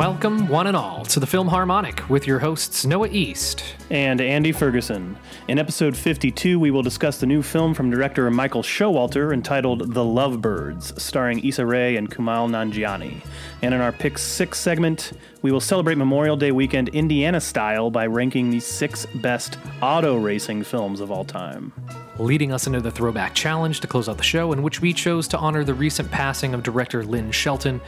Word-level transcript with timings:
Welcome, 0.00 0.48
one 0.48 0.66
and 0.66 0.74
all, 0.74 1.04
to 1.04 1.20
the 1.20 1.26
Film 1.26 1.46
Harmonic 1.46 2.08
with 2.08 2.26
your 2.26 2.38
hosts 2.38 2.86
Noah 2.86 3.08
East. 3.08 3.62
and 3.90 4.18
Andy 4.18 4.50
Ferguson. 4.50 5.14
In 5.46 5.58
episode 5.58 5.94
52, 5.94 6.58
we 6.58 6.70
will 6.70 6.80
discuss 6.80 7.18
the 7.18 7.26
new 7.26 7.42
film 7.42 7.74
from 7.74 7.90
director 7.90 8.30
Michael 8.30 8.62
Showalter 8.62 9.34
entitled 9.34 9.92
The 9.92 10.02
Lovebirds, 10.02 10.98
starring 10.98 11.44
Issa 11.44 11.66
Rae 11.66 11.96
and 11.96 12.10
Kumail 12.10 12.48
Nanjiani. 12.48 13.20
And 13.60 13.74
in 13.74 13.82
our 13.82 13.92
Pick 13.92 14.16
6 14.16 14.58
segment, 14.58 15.12
we 15.42 15.52
will 15.52 15.60
celebrate 15.60 15.98
Memorial 15.98 16.38
Day 16.38 16.50
weekend 16.50 16.88
Indiana 16.88 17.38
style 17.38 17.90
by 17.90 18.06
ranking 18.06 18.48
the 18.48 18.60
six 18.60 19.04
best 19.16 19.58
auto 19.82 20.16
racing 20.16 20.62
films 20.64 21.02
of 21.02 21.10
all 21.10 21.26
time. 21.26 21.74
Leading 22.18 22.52
us 22.52 22.66
into 22.66 22.80
the 22.80 22.90
Throwback 22.90 23.34
Challenge 23.34 23.80
to 23.80 23.86
close 23.86 24.08
out 24.08 24.16
the 24.16 24.22
show, 24.22 24.52
in 24.52 24.62
which 24.62 24.80
we 24.80 24.92
chose 24.92 25.26
to 25.28 25.38
honor 25.38 25.64
the 25.64 25.74
recent 25.74 26.10
passing 26.10 26.52
of 26.52 26.62
director 26.62 27.04
Lynn 27.04 27.30
Shelton. 27.30 27.80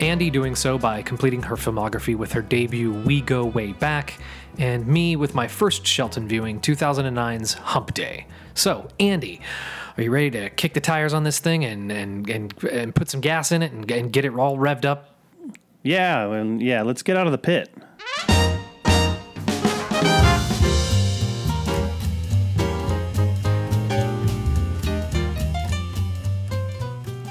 Andy 0.00 0.30
doing 0.30 0.54
so 0.54 0.76
by 0.76 1.02
completing 1.02 1.42
her 1.42 1.56
filmography 1.56 2.16
with 2.16 2.32
her 2.32 2.42
debut 2.42 2.92
We 2.92 3.20
Go 3.22 3.44
Way 3.46 3.72
Back, 3.72 4.18
and 4.58 4.86
me 4.86 5.16
with 5.16 5.34
my 5.34 5.48
first 5.48 5.86
Shelton 5.86 6.28
viewing, 6.28 6.60
2009's 6.60 7.54
Humpday. 7.54 8.24
So, 8.54 8.88
Andy, 9.00 9.40
are 9.96 10.02
you 10.02 10.10
ready 10.10 10.30
to 10.32 10.50
kick 10.50 10.74
the 10.74 10.80
tires 10.80 11.14
on 11.14 11.24
this 11.24 11.38
thing 11.38 11.64
and, 11.64 11.90
and, 11.90 12.28
and, 12.28 12.64
and 12.64 12.94
put 12.94 13.08
some 13.08 13.20
gas 13.20 13.52
in 13.52 13.62
it 13.62 13.72
and, 13.72 13.90
and 13.90 14.12
get 14.12 14.24
it 14.24 14.34
all 14.34 14.58
revved 14.58 14.84
up? 14.84 15.14
Yeah, 15.82 16.30
and 16.32 16.60
yeah, 16.60 16.82
let's 16.82 17.02
get 17.02 17.16
out 17.16 17.26
of 17.26 17.32
the 17.32 17.38
pit. 17.38 17.70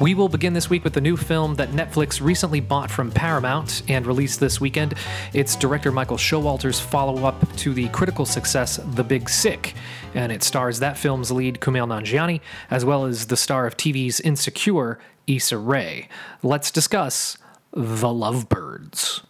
We 0.06 0.14
will 0.14 0.30
begin 0.30 0.54
this 0.54 0.70
week 0.70 0.84
with 0.84 0.94
the 0.94 1.02
new 1.02 1.18
film 1.18 1.56
that 1.56 1.72
Netflix 1.72 2.22
recently 2.22 2.60
bought 2.60 2.92
from 2.92 3.10
Paramount 3.10 3.82
and 3.88 4.06
released 4.06 4.40
this 4.40 4.62
weekend. 4.62 4.94
It's 5.34 5.56
director 5.56 5.92
Michael 5.92 6.16
Showalter's 6.16 6.80
follow 6.80 7.26
up 7.26 7.56
to 7.56 7.74
the 7.74 7.90
critical 7.90 8.24
success 8.24 8.80
The 8.94 9.04
Big 9.04 9.28
Sick, 9.28 9.74
and 10.14 10.32
it 10.32 10.44
stars 10.44 10.78
that 10.78 10.96
film's 10.96 11.32
lead 11.32 11.60
Kumail 11.60 11.88
Nanjiani, 11.88 12.42
as 12.70 12.86
well 12.86 13.06
as 13.06 13.26
the 13.26 13.36
star 13.36 13.66
of 13.66 13.78
TV's 13.78 14.20
Insecure, 14.20 15.00
Issa 15.26 15.58
Rae. 15.58 16.08
Let's 16.44 16.70
discuss 16.70 17.40
The 17.72 18.14
Lovebirds. 18.14 19.24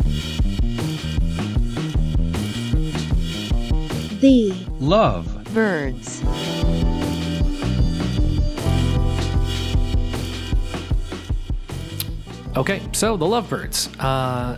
The 4.20 4.54
Love. 4.82 5.54
birds. 5.54 6.22
Okay, 12.56 12.82
so 12.94 13.18
The 13.18 13.26
Lovebirds. 13.26 13.90
Uh, 14.00 14.58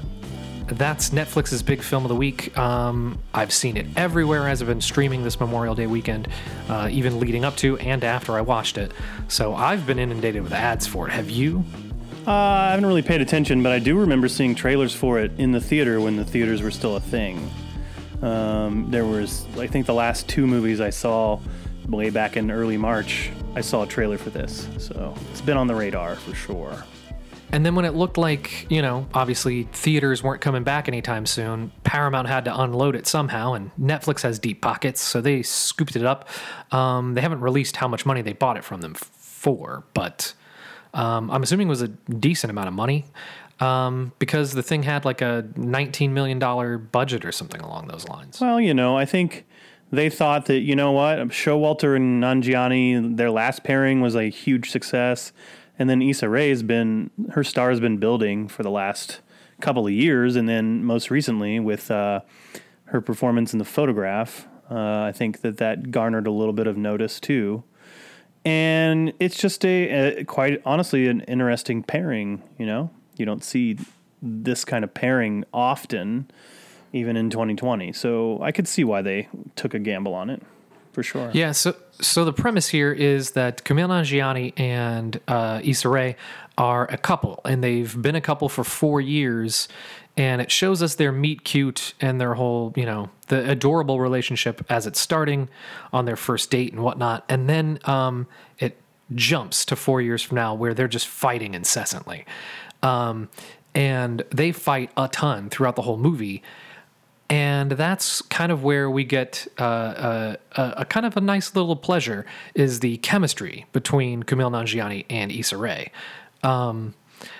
that's 0.68 1.10
Netflix's 1.10 1.64
big 1.64 1.82
film 1.82 2.06
of 2.06 2.10
the 2.10 2.16
week. 2.16 2.56
Um, 2.56 3.18
I've 3.34 3.52
seen 3.52 3.76
it 3.76 3.88
everywhere 3.96 4.48
as 4.48 4.62
I've 4.62 4.68
been 4.68 4.82
streaming 4.82 5.24
this 5.24 5.40
Memorial 5.40 5.74
Day 5.74 5.88
weekend, 5.88 6.28
uh, 6.70 6.90
even 6.92 7.20
leading 7.20 7.44
up 7.44 7.56
to 7.58 7.76
and 7.80 8.04
after 8.04 8.34
I 8.34 8.42
watched 8.42 8.78
it. 8.78 8.92
So 9.30 9.56
I've 9.56 9.88
been 9.88 9.98
inundated 9.98 10.44
with 10.44 10.54
ads 10.54 10.86
for 10.86 11.08
it. 11.08 11.12
Have 11.12 11.32
you? 11.32 11.66
Uh, 12.28 12.32
I 12.34 12.72
haven't 12.72 12.86
really 12.86 13.02
paid 13.02 13.22
attention, 13.22 13.64
but 13.64 13.72
I 13.72 13.80
do 13.80 13.98
remember 13.98 14.28
seeing 14.28 14.54
trailers 14.54 14.94
for 14.94 15.18
it 15.18 15.32
in 15.40 15.52
the 15.52 15.62
theater 15.62 16.00
when 16.00 16.18
the 16.18 16.26
theaters 16.26 16.62
were 16.62 16.72
still 16.72 16.98
a 16.98 17.02
thing. 17.02 17.50
Um, 18.22 18.92
there 18.92 19.06
was, 19.06 19.48
I 19.58 19.66
think, 19.66 19.88
the 19.88 19.96
last 19.96 20.28
two 20.30 20.46
movies 20.46 20.82
I 20.82 20.92
saw 20.92 21.40
way 21.88 22.12
back 22.12 22.38
in 22.38 22.52
early 22.52 22.78
March. 22.78 23.32
I 23.56 23.62
saw 23.62 23.84
a 23.84 23.88
trailer 23.88 24.20
for 24.20 24.30
this, 24.30 24.68
so 24.78 25.16
it's 25.32 25.42
been 25.42 25.58
on 25.58 25.66
the 25.66 25.74
radar 25.74 26.16
for 26.16 26.36
sure. 26.36 26.84
And 27.52 27.66
then 27.66 27.76
when 27.76 27.86
it 27.86 27.94
looked 27.96 28.18
like, 28.18 28.70
you 28.70 28.82
know, 28.82 29.08
obviously 29.14 29.64
theaters 29.72 30.22
weren't 30.22 30.42
coming 30.42 30.64
back 30.64 30.88
anytime 30.88 31.26
soon, 31.26 31.72
Paramount 31.84 32.28
had 32.28 32.46
to 32.46 32.62
unload 32.62 32.96
it 32.96 33.08
somehow, 33.08 33.54
and 33.54 33.72
Netflix 33.80 34.22
has 34.22 34.38
deep 34.38 34.62
pockets, 34.62 35.00
so 35.02 35.22
they 35.22 35.42
scooped 35.44 35.96
it 35.96 36.06
up. 36.06 36.28
Um, 36.72 37.14
they 37.14 37.22
haven't 37.22 37.42
released 37.42 37.78
how 37.78 37.88
much 37.88 38.06
money 38.06 38.22
they 38.22 38.34
bought 38.34 38.58
it 38.58 38.64
from 38.64 38.82
them 38.82 38.96
for, 38.96 39.86
but 39.94 40.34
um, 40.94 41.32
I'm 41.32 41.44
assuming 41.44 41.68
it 41.68 41.70
was 41.70 41.82
a 41.82 41.88
decent 41.88 42.52
amount 42.52 42.68
of 42.68 42.74
money 42.74 43.06
um, 43.60 44.12
because 44.20 44.54
the 44.54 44.64
thing 44.64 44.84
had 44.84 45.06
like 45.06 45.22
a 45.22 45.46
$19 45.56 46.12
million 46.12 46.40
budget 46.92 47.26
or 47.26 47.32
something 47.32 47.62
along 47.62 47.88
those 47.88 48.08
lines. 48.08 48.40
Well, 48.42 48.60
you 48.60 48.74
know, 48.74 48.98
I 48.98 49.06
think 49.06 49.46
they 49.92 50.10
thought 50.10 50.48
that 50.48 50.60
you 50.60 50.76
know 50.76 50.92
what, 50.92 51.20
Showalter 51.30 51.96
and 51.96 52.22
Nanjiani, 52.22 53.16
their 53.18 53.32
last 53.32 53.64
pairing 53.64 54.02
was 54.02 54.16
a 54.16 54.30
huge 54.30 54.70
success, 54.70 55.32
and 55.80 55.90
then 55.90 56.02
Issa 56.02 56.30
Rae 56.30 56.50
has 56.50 56.64
been 56.64 57.12
her 57.32 57.44
star 57.44 57.70
has 57.70 57.80
been 57.80 57.98
building 57.98 58.48
for 58.48 58.64
the 58.64 58.72
last 58.72 59.20
couple 59.62 59.88
of 59.88 59.94
years, 59.94 60.36
and 60.36 60.48
then 60.48 60.84
most 60.84 61.10
recently 61.10 61.60
with 61.60 61.90
uh, 61.92 62.22
her 62.86 63.02
performance 63.02 63.54
in 63.54 63.60
the 63.60 63.66
photograph, 63.66 64.48
uh, 64.70 65.02
I 65.02 65.12
think 65.12 65.42
that 65.42 65.58
that 65.58 65.92
garnered 65.92 66.28
a 66.28 66.32
little 66.32 66.54
bit 66.54 66.68
of 66.68 66.78
notice 66.78 67.20
too. 67.20 67.64
And 68.46 69.14
it's 69.20 69.38
just 69.38 69.66
a, 69.66 70.20
a 70.20 70.24
quite 70.24 70.62
honestly 70.66 71.08
an 71.08 71.22
interesting 71.22 71.84
pairing. 71.84 72.44
You 72.58 72.66
know, 72.66 72.92
you 73.18 73.26
don't 73.26 73.44
see 73.44 73.78
this 74.22 74.64
kind 74.66 74.84
of 74.84 74.94
pairing 74.94 75.44
often 75.54 76.30
even 76.94 77.18
in 77.18 77.30
2020. 77.30 77.94
So 77.94 78.42
I 78.42 78.52
could 78.52 78.68
see 78.68 78.84
why 78.84 79.02
they 79.02 79.28
took 79.56 79.74
a 79.74 79.80
gamble 79.80 80.14
on 80.14 80.30
it, 80.30 80.42
for 80.98 81.04
sure. 81.04 81.30
Yeah, 81.32 81.52
so 81.52 81.76
so 82.02 82.26
the 82.26 82.34
premise 82.34 82.70
here 82.70 82.92
is 82.92 83.32
that 83.32 83.64
Kumail 83.64 83.88
Nanjiani 83.88 84.60
and 84.60 85.20
uh, 85.28 85.62
Issa 85.64 85.88
Rae 85.90 86.16
are 86.58 86.86
a 86.86 86.98
couple, 86.98 87.40
and 87.46 87.64
they've 87.64 88.02
been 88.02 88.16
a 88.16 88.22
couple 88.22 88.50
for 88.50 88.64
four 88.64 89.00
years, 89.00 89.68
and 90.18 90.42
it 90.42 90.50
shows 90.50 90.82
us 90.82 90.96
their 90.96 91.12
meet 91.12 91.44
cute 91.44 91.94
and 92.02 92.20
their 92.20 92.34
whole, 92.34 92.74
you 92.76 92.84
know, 92.84 93.12
the 93.28 93.48
adorable 93.48 94.02
relationship 94.02 94.66
as 94.72 94.88
it's 94.88 95.00
starting 95.00 95.50
on 95.94 96.06
their 96.06 96.16
first 96.16 96.50
date 96.50 96.74
and 96.74 96.82
whatnot, 96.82 97.24
and 97.30 97.48
then 97.48 97.78
um, 97.84 98.26
it 98.58 98.82
jumps 99.14 99.66
to 99.66 99.76
four 99.76 100.02
years 100.02 100.24
from 100.24 100.34
now 100.34 100.56
where 100.56 100.74
they're 100.74 100.88
just 100.88 101.08
fighting 101.08 101.54
incessantly, 101.54 102.26
um, 102.82 103.30
and 103.76 104.24
they 104.32 104.52
fight 104.52 104.90
a 104.98 105.08
ton 105.10 105.48
throughout 105.52 105.76
the 105.76 105.84
whole 105.84 105.98
movie 105.98 106.42
and 107.30 107.72
that's 107.72 108.22
kind 108.24 108.52
of 108.52 108.64
where 108.64 108.90
we 108.90 109.04
get 109.04 109.48
uh, 109.60 109.64
uh, 109.64 110.36
a, 110.54 110.74
a 110.78 110.86
kind 110.86 111.06
of 111.06 111.18
a 111.18 111.22
nice 111.22 111.56
little 111.56 111.76
pleasure 111.76 112.26
is 112.56 112.80
the 112.80 112.98
chemistry 112.98 113.66
between 113.74 114.24
Kumail 114.24 114.52
Nanjiani 114.52 115.06
and 115.10 115.32
Issa 115.32 115.58
Rae. 115.58 115.92
Um, 116.44 116.94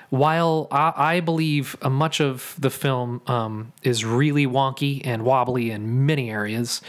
while 0.10 0.68
I, 0.72 0.94
I 0.96 1.20
believe 1.20 1.76
uh, 1.82 1.90
much 1.90 2.20
of 2.20 2.56
the 2.60 2.70
film 2.70 3.22
um, 3.28 3.72
is 3.84 4.04
really 4.04 4.46
wonky 4.46 5.02
and 5.06 5.24
wobbly 5.24 5.72
in 5.72 6.06
many 6.06 6.30
areas, 6.32 6.82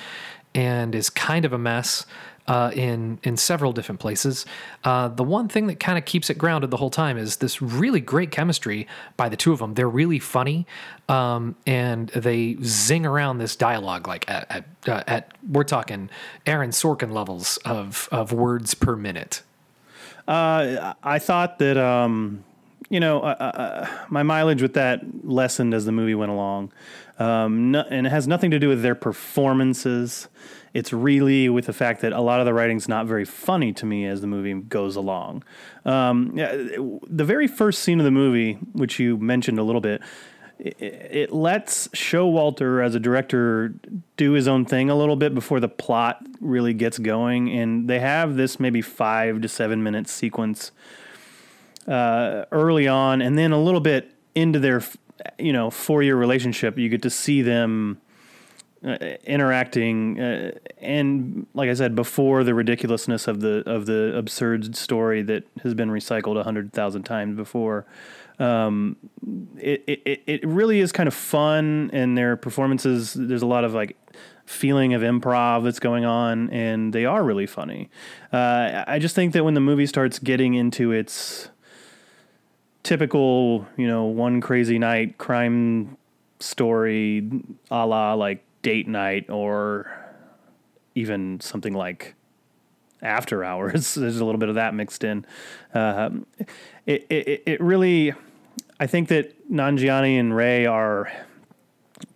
and 0.55 0.95
is 0.95 1.11
kind 1.11 1.45
of 1.45 1.53
a 1.53 1.59
mess 1.59 2.07
uh, 2.49 2.73
in 2.75 3.21
in 3.23 3.37
several 3.37 3.73
different 3.73 4.01
places. 4.01 4.45
Uh, 4.83 5.07
the 5.09 5.23
one 5.23 5.47
thing 5.47 5.69
that 5.69 5.79
kind 5.79 5.97
of 5.97 6.05
keeps 6.05 6.31
it 6.31 6.39
grounded 6.39 6.71
the 6.71 6.79
whole 6.79 6.91
time 6.91 7.17
is 7.17 7.37
this 7.37 7.63
really 7.63 8.01
great 8.01 8.33
chemistry 8.33 8.89
by 9.17 9.29
the 9.29 9.37
two 9.37 9.53
of 9.53 9.61
them. 9.61 9.75
They're 9.75 9.89
really 9.89 10.19
funny, 10.19 10.67
um, 11.09 11.55
and 11.67 12.09
they 12.09 12.57
zing 12.65 13.07
around 13.07 13.39
this 13.39 13.55
dialogue 13.55 14.09
like 14.09 14.29
at 14.29 14.51
at, 14.51 14.65
uh, 14.89 15.05
at 15.07 15.33
we're 15.49 15.63
talking 15.63 16.11
Aaron 16.47 16.71
Sorkin 16.71 17.13
levels 17.13 17.59
of 17.59 18.09
of 18.11 18.33
words 18.33 18.75
per 18.75 18.97
minute. 18.97 19.43
Uh, 20.27 20.93
I 21.03 21.19
thought 21.19 21.59
that, 21.59 21.79
um, 21.79 22.45
you 22.91 23.01
know, 23.01 23.21
uh, 23.23 23.25
uh, 23.25 23.89
my 24.11 24.23
mileage 24.23 24.61
with 24.61 24.75
that 24.75 25.01
lessened 25.25 25.73
as 25.73 25.87
the 25.87 25.93
movie 25.93 26.15
went 26.15 26.31
along. 26.31 26.71
Um, 27.19 27.71
no, 27.71 27.81
and 27.89 28.07
it 28.07 28.11
has 28.11 28.29
nothing 28.29 28.51
to 28.51 28.59
do 28.59 28.69
with 28.69 28.83
their 28.83 28.95
performances. 28.95 30.29
It's 30.75 30.93
really 30.93 31.49
with 31.49 31.67
the 31.67 31.73
fact 31.73 32.01
that 32.03 32.13
a 32.13 32.21
lot 32.21 32.41
of 32.41 32.47
the 32.47 32.55
writing's 32.55 32.89
not 32.89 33.07
very 33.07 33.25
funny 33.25 33.73
to 33.75 33.87
me 33.87 34.07
as 34.07 34.21
the 34.21 34.27
movie 34.27 34.55
goes 34.55 34.97
along. 34.97 35.45
Um, 35.85 36.35
the 36.37 37.25
very 37.25 37.47
first 37.47 37.83
scene 37.83 37.99
of 37.99 38.05
the 38.05 38.11
movie, 38.11 38.55
which 38.73 38.99
you 38.99 39.17
mentioned 39.17 39.59
a 39.59 39.63
little 39.63 39.81
bit, 39.81 40.03
it, 40.59 40.77
it 40.81 41.33
lets 41.33 41.89
Showalter 41.89 42.85
as 42.85 42.95
a 42.95 43.01
director 43.01 43.75
do 44.17 44.33
his 44.33 44.49
own 44.49 44.65
thing 44.65 44.91
a 44.91 44.97
little 44.97 45.17
bit 45.17 45.35
before 45.35 45.61
the 45.61 45.69
plot 45.69 46.25
really 46.41 46.75
gets 46.75 46.99
going, 46.99 47.51
and 47.51 47.89
they 47.89 48.01
have 48.01 48.37
this 48.37 48.59
maybe 48.59 48.83
five 48.83 49.41
to 49.41 49.49
seven 49.49 49.83
minute 49.83 50.09
sequence 50.09 50.73
uh, 51.87 52.45
early 52.51 52.89
on, 52.89 53.23
and 53.23 53.39
then 53.39 53.53
a 53.53 53.61
little 53.61 53.81
bit 53.81 54.13
into 54.35 54.59
their 54.59 54.83
you 55.39 55.53
know 55.53 55.71
four 55.71 56.03
year 56.03 56.17
relationship, 56.17 56.79
you 56.79 56.89
get 56.89 57.03
to 57.03 57.11
see 57.11 57.43
them 57.43 58.01
uh, 58.85 58.97
interacting, 59.25 60.21
uh, 60.21 60.53
and 60.81 61.47
like 61.55 61.69
I 61.69 61.75
said 61.75 61.95
before, 61.95 62.45
the 62.45 62.55
ridiculousness 62.55 63.27
of 63.27 63.41
the 63.41 63.69
of 63.69 63.87
the 63.87 64.17
absurd 64.17 64.77
story 64.77 65.23
that 65.23 65.45
has 65.63 65.75
been 65.75 65.91
recycled 65.91 66.39
a 66.39 66.45
hundred 66.45 66.73
thousand 66.73 67.03
times 67.03 67.37
before. 67.37 67.87
Um, 68.39 68.97
it, 69.57 69.83
it 69.87 70.23
it 70.27 70.47
really 70.47 70.79
is 70.79 70.93
kind 70.93 71.09
of 71.09 71.15
fun, 71.15 71.91
and 71.93 72.17
their 72.17 72.37
performances. 72.37 73.15
There's 73.15 73.43
a 73.43 73.47
lot 73.47 73.65
of 73.65 73.75
like 73.75 73.97
feeling 74.47 74.95
of 74.95 75.03
improv 75.03 75.65
that's 75.65 75.81
going 75.81 76.05
on, 76.05 76.49
and 76.51 76.93
they 76.93 77.05
are 77.05 77.23
really 77.23 77.47
funny. 77.47 77.91
Uh, 78.33 78.85
I 78.87 78.99
just 78.99 79.15
think 79.15 79.33
that 79.33 79.45
when 79.45 79.55
the 79.55 79.61
movie 79.61 79.87
starts 79.87 80.19
getting 80.19 80.55
into 80.55 80.93
its 80.93 81.51
typical, 82.83 83.67
you 83.77 83.87
know, 83.87 84.05
one 84.05 84.41
crazy 84.41 84.79
night 84.79 85.19
crime 85.19 85.97
story, 86.41 87.29
a 87.71 87.87
la 87.87 88.15
like 88.15 88.45
date 88.69 88.87
night, 88.87 89.31
or 89.31 89.91
even 90.95 91.41
something 91.41 91.73
like 91.73 92.15
after 93.01 93.43
hours. 93.43 93.95
There's 93.95 94.21
a 94.21 94.25
little 94.27 94.39
bit 94.39 94.51
of 94.51 94.57
that 94.57 94.75
mixed 94.75 95.05
in. 95.05 95.25
Uh, 95.73 96.11
it, 96.85 97.07
it 97.09 97.43
it 97.47 97.61
really, 97.63 98.13
I 98.79 98.87
think 98.87 99.09
that 99.09 99.51
Nanjiani 99.51 100.21
and 100.21 100.37
Rae 100.37 100.67
are 100.67 101.11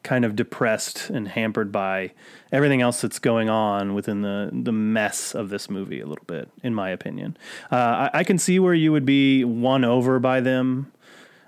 kind 0.02 0.26
of 0.26 0.36
depressed 0.36 1.08
and 1.08 1.26
hampered 1.26 1.72
by 1.72 2.12
everything 2.52 2.82
else 2.82 3.00
that's 3.00 3.18
going 3.18 3.48
on 3.48 3.94
within 3.94 4.20
the 4.20 4.50
the 4.52 4.72
mess 4.72 5.34
of 5.34 5.48
this 5.48 5.70
movie 5.70 6.02
a 6.02 6.06
little 6.06 6.26
bit, 6.26 6.50
in 6.62 6.74
my 6.74 6.90
opinion. 6.90 7.34
Uh, 7.70 8.10
I, 8.12 8.18
I, 8.18 8.24
can 8.24 8.36
see 8.36 8.58
where 8.58 8.74
you 8.74 8.92
would 8.92 9.06
be 9.06 9.42
won 9.42 9.84
over 9.86 10.18
by 10.18 10.40
them 10.40 10.92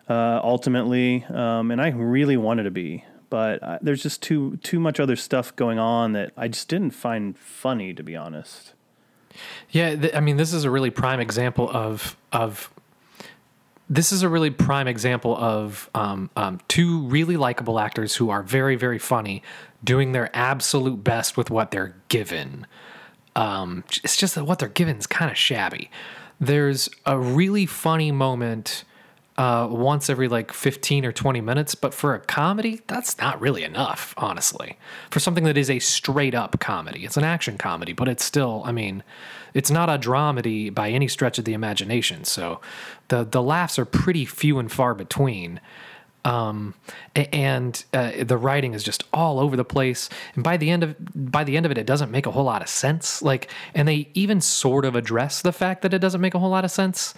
uh, 0.08 0.40
ultimately, 0.42 1.24
um, 1.28 1.70
and 1.70 1.82
I 1.82 1.90
really 1.90 2.38
wanted 2.38 2.62
to 2.62 2.70
be, 2.70 3.04
but 3.30 3.62
uh, 3.62 3.78
there's 3.80 4.02
just 4.02 4.22
too 4.22 4.56
too 4.58 4.80
much 4.80 5.00
other 5.00 5.16
stuff 5.16 5.54
going 5.56 5.78
on 5.78 6.12
that 6.12 6.32
I 6.36 6.48
just 6.48 6.68
didn't 6.68 6.92
find 6.92 7.36
funny, 7.38 7.92
to 7.94 8.02
be 8.02 8.16
honest. 8.16 8.74
Yeah, 9.70 9.96
th- 9.96 10.14
I 10.14 10.20
mean, 10.20 10.36
this 10.36 10.52
is 10.52 10.64
a 10.64 10.70
really 10.70 10.90
prime 10.90 11.20
example 11.20 11.68
of 11.70 12.16
of 12.32 12.72
this 13.88 14.12
is 14.12 14.22
a 14.22 14.28
really 14.28 14.50
prime 14.50 14.88
example 14.88 15.36
of 15.36 15.90
um, 15.94 16.30
um, 16.36 16.60
two 16.68 17.02
really 17.02 17.36
likable 17.36 17.78
actors 17.78 18.16
who 18.16 18.30
are 18.30 18.42
very, 18.42 18.76
very 18.76 18.98
funny, 18.98 19.42
doing 19.82 20.12
their 20.12 20.34
absolute 20.34 21.04
best 21.04 21.36
with 21.36 21.50
what 21.50 21.70
they're 21.70 21.94
given. 22.08 22.66
Um, 23.36 23.84
it's 24.02 24.16
just 24.16 24.34
that 24.36 24.44
what 24.44 24.58
they're 24.58 24.68
given 24.68 24.96
is 24.96 25.06
kind 25.06 25.30
of 25.30 25.36
shabby. 25.36 25.90
There's 26.40 26.88
a 27.04 27.18
really 27.18 27.66
funny 27.66 28.10
moment 28.10 28.84
uh, 29.36 29.66
once 29.68 30.08
every 30.08 30.28
like 30.28 30.52
15 30.52 31.04
or 31.04 31.12
20 31.12 31.40
minutes, 31.40 31.74
but 31.74 31.92
for 31.92 32.14
a 32.14 32.20
comedy, 32.20 32.82
that's 32.86 33.18
not 33.18 33.40
really 33.40 33.64
enough, 33.64 34.14
honestly. 34.16 34.78
For 35.10 35.18
something 35.18 35.44
that 35.44 35.58
is 35.58 35.68
a 35.68 35.80
straight 35.80 36.34
up 36.34 36.60
comedy, 36.60 37.04
it's 37.04 37.16
an 37.16 37.24
action 37.24 37.58
comedy, 37.58 37.92
but 37.92 38.06
it's 38.06 38.24
still, 38.24 38.62
I 38.64 38.70
mean, 38.70 39.02
it's 39.52 39.70
not 39.70 39.88
a 39.88 39.98
dramedy 39.98 40.72
by 40.72 40.90
any 40.90 41.08
stretch 41.08 41.38
of 41.38 41.44
the 41.44 41.52
imagination. 41.52 42.24
So 42.24 42.60
the 43.08 43.24
the 43.24 43.42
laughs 43.42 43.78
are 43.78 43.84
pretty 43.84 44.24
few 44.24 44.58
and 44.58 44.70
far 44.70 44.94
between. 44.94 45.60
Um, 46.24 46.72
and 47.14 47.84
uh, 47.92 48.24
the 48.24 48.38
writing 48.38 48.72
is 48.72 48.82
just 48.82 49.04
all 49.12 49.38
over 49.38 49.56
the 49.56 49.64
place. 49.64 50.08
And 50.34 50.42
by 50.42 50.56
the 50.56 50.70
end 50.70 50.82
of 50.82 50.96
by 51.14 51.44
the 51.44 51.56
end 51.56 51.66
of 51.66 51.72
it, 51.72 51.78
it 51.78 51.86
doesn't 51.86 52.10
make 52.10 52.26
a 52.26 52.30
whole 52.30 52.44
lot 52.44 52.62
of 52.62 52.68
sense. 52.68 53.20
Like, 53.20 53.50
and 53.74 53.86
they 53.86 54.08
even 54.14 54.40
sort 54.40 54.84
of 54.84 54.96
address 54.96 55.42
the 55.42 55.52
fact 55.52 55.82
that 55.82 55.92
it 55.92 55.98
doesn't 55.98 56.20
make 56.20 56.34
a 56.34 56.38
whole 56.38 56.50
lot 56.50 56.64
of 56.64 56.70
sense 56.70 57.14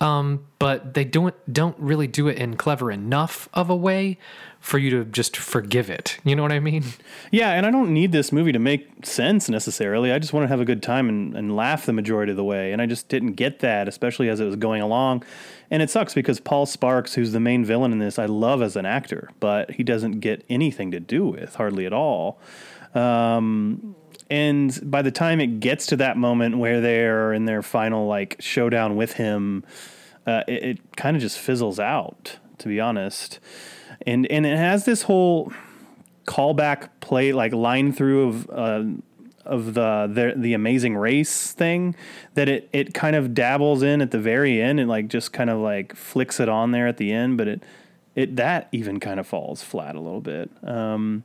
um, 0.00 0.46
but 0.58 0.94
they 0.94 1.04
don't 1.04 1.34
don't 1.50 1.78
really 1.78 2.06
do 2.06 2.28
it 2.28 2.36
in 2.36 2.56
clever 2.56 2.90
enough 2.90 3.48
of 3.54 3.70
a 3.70 3.76
way 3.76 4.18
for 4.60 4.78
you 4.78 4.90
to 4.90 5.04
just 5.04 5.36
forgive 5.36 5.88
it. 5.88 6.18
You 6.24 6.34
know 6.34 6.42
what 6.42 6.52
I 6.52 6.60
mean? 6.60 6.84
Yeah, 7.30 7.52
and 7.52 7.64
I 7.64 7.70
don't 7.70 7.92
need 7.92 8.12
this 8.12 8.32
movie 8.32 8.52
to 8.52 8.58
make 8.58 9.06
sense 9.06 9.48
necessarily. 9.48 10.12
I 10.12 10.18
just 10.18 10.32
want 10.32 10.44
to 10.44 10.48
have 10.48 10.60
a 10.60 10.64
good 10.64 10.82
time 10.82 11.08
and, 11.08 11.36
and 11.36 11.56
laugh 11.56 11.86
the 11.86 11.92
majority 11.92 12.32
of 12.32 12.36
the 12.36 12.44
way. 12.44 12.72
And 12.72 12.82
I 12.82 12.86
just 12.86 13.08
didn't 13.08 13.34
get 13.34 13.60
that, 13.60 13.86
especially 13.86 14.28
as 14.28 14.40
it 14.40 14.44
was 14.44 14.56
going 14.56 14.82
along. 14.82 15.22
And 15.70 15.82
it 15.82 15.90
sucks 15.90 16.14
because 16.14 16.40
Paul 16.40 16.66
Sparks, 16.66 17.14
who's 17.14 17.32
the 17.32 17.40
main 17.40 17.64
villain 17.64 17.92
in 17.92 18.00
this, 18.00 18.18
I 18.18 18.26
love 18.26 18.60
as 18.60 18.76
an 18.76 18.86
actor, 18.86 19.30
but 19.38 19.70
he 19.70 19.82
doesn't 19.82 20.20
get 20.20 20.44
anything 20.50 20.90
to 20.90 21.00
do 21.00 21.26
with 21.26 21.54
hardly 21.54 21.86
at 21.86 21.92
all. 21.92 22.40
Um, 22.94 23.94
and 24.30 24.78
by 24.90 25.02
the 25.02 25.10
time 25.10 25.40
it 25.40 25.60
gets 25.60 25.86
to 25.86 25.96
that 25.96 26.16
moment 26.16 26.58
where 26.58 26.80
they're 26.80 27.32
in 27.32 27.44
their 27.44 27.62
final 27.62 28.06
like 28.06 28.36
showdown 28.40 28.96
with 28.96 29.14
him, 29.14 29.64
uh, 30.26 30.42
it, 30.48 30.64
it 30.64 30.96
kind 30.96 31.16
of 31.16 31.22
just 31.22 31.38
fizzles 31.38 31.78
out. 31.78 32.38
To 32.58 32.68
be 32.68 32.80
honest, 32.80 33.38
and 34.06 34.26
and 34.28 34.46
it 34.46 34.56
has 34.56 34.86
this 34.86 35.02
whole 35.02 35.52
callback 36.26 36.88
play 37.00 37.32
like 37.32 37.52
line 37.52 37.92
through 37.92 38.28
of 38.28 38.50
uh, 38.50 38.84
of 39.46 39.74
the, 39.74 40.10
the 40.12 40.34
the 40.36 40.54
amazing 40.54 40.96
race 40.96 41.52
thing 41.52 41.94
that 42.34 42.48
it 42.48 42.68
it 42.72 42.94
kind 42.94 43.16
of 43.16 43.34
dabbles 43.34 43.82
in 43.82 44.00
at 44.00 44.10
the 44.10 44.18
very 44.18 44.60
end 44.60 44.80
and 44.80 44.88
like 44.88 45.08
just 45.08 45.32
kind 45.32 45.48
of 45.50 45.58
like 45.58 45.94
flicks 45.94 46.40
it 46.40 46.48
on 46.48 46.72
there 46.72 46.86
at 46.86 46.96
the 46.96 47.12
end, 47.12 47.38
but 47.38 47.48
it 47.48 47.62
it 48.16 48.34
that 48.36 48.68
even 48.72 48.98
kind 48.98 49.20
of 49.20 49.26
falls 49.26 49.62
flat 49.62 49.94
a 49.94 50.00
little 50.00 50.22
bit. 50.22 50.50
Um, 50.64 51.22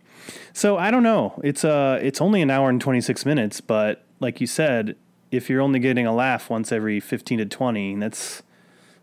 so 0.53 0.77
I 0.77 0.91
don't 0.91 1.03
know. 1.03 1.39
It's 1.43 1.65
uh 1.65 1.97
it's 2.03 2.21
only 2.21 2.41
an 2.43 2.51
hour 2.51 2.69
and 2.69 2.79
26 2.79 3.25
minutes, 3.25 3.61
but 3.61 4.03
like 4.19 4.39
you 4.39 4.45
said, 4.45 4.95
if 5.31 5.49
you're 5.49 5.61
only 5.61 5.79
getting 5.79 6.05
a 6.05 6.13
laugh 6.13 6.49
once 6.49 6.71
every 6.71 6.99
15 6.99 7.39
to 7.39 7.45
20, 7.45 7.95
that's 7.95 8.43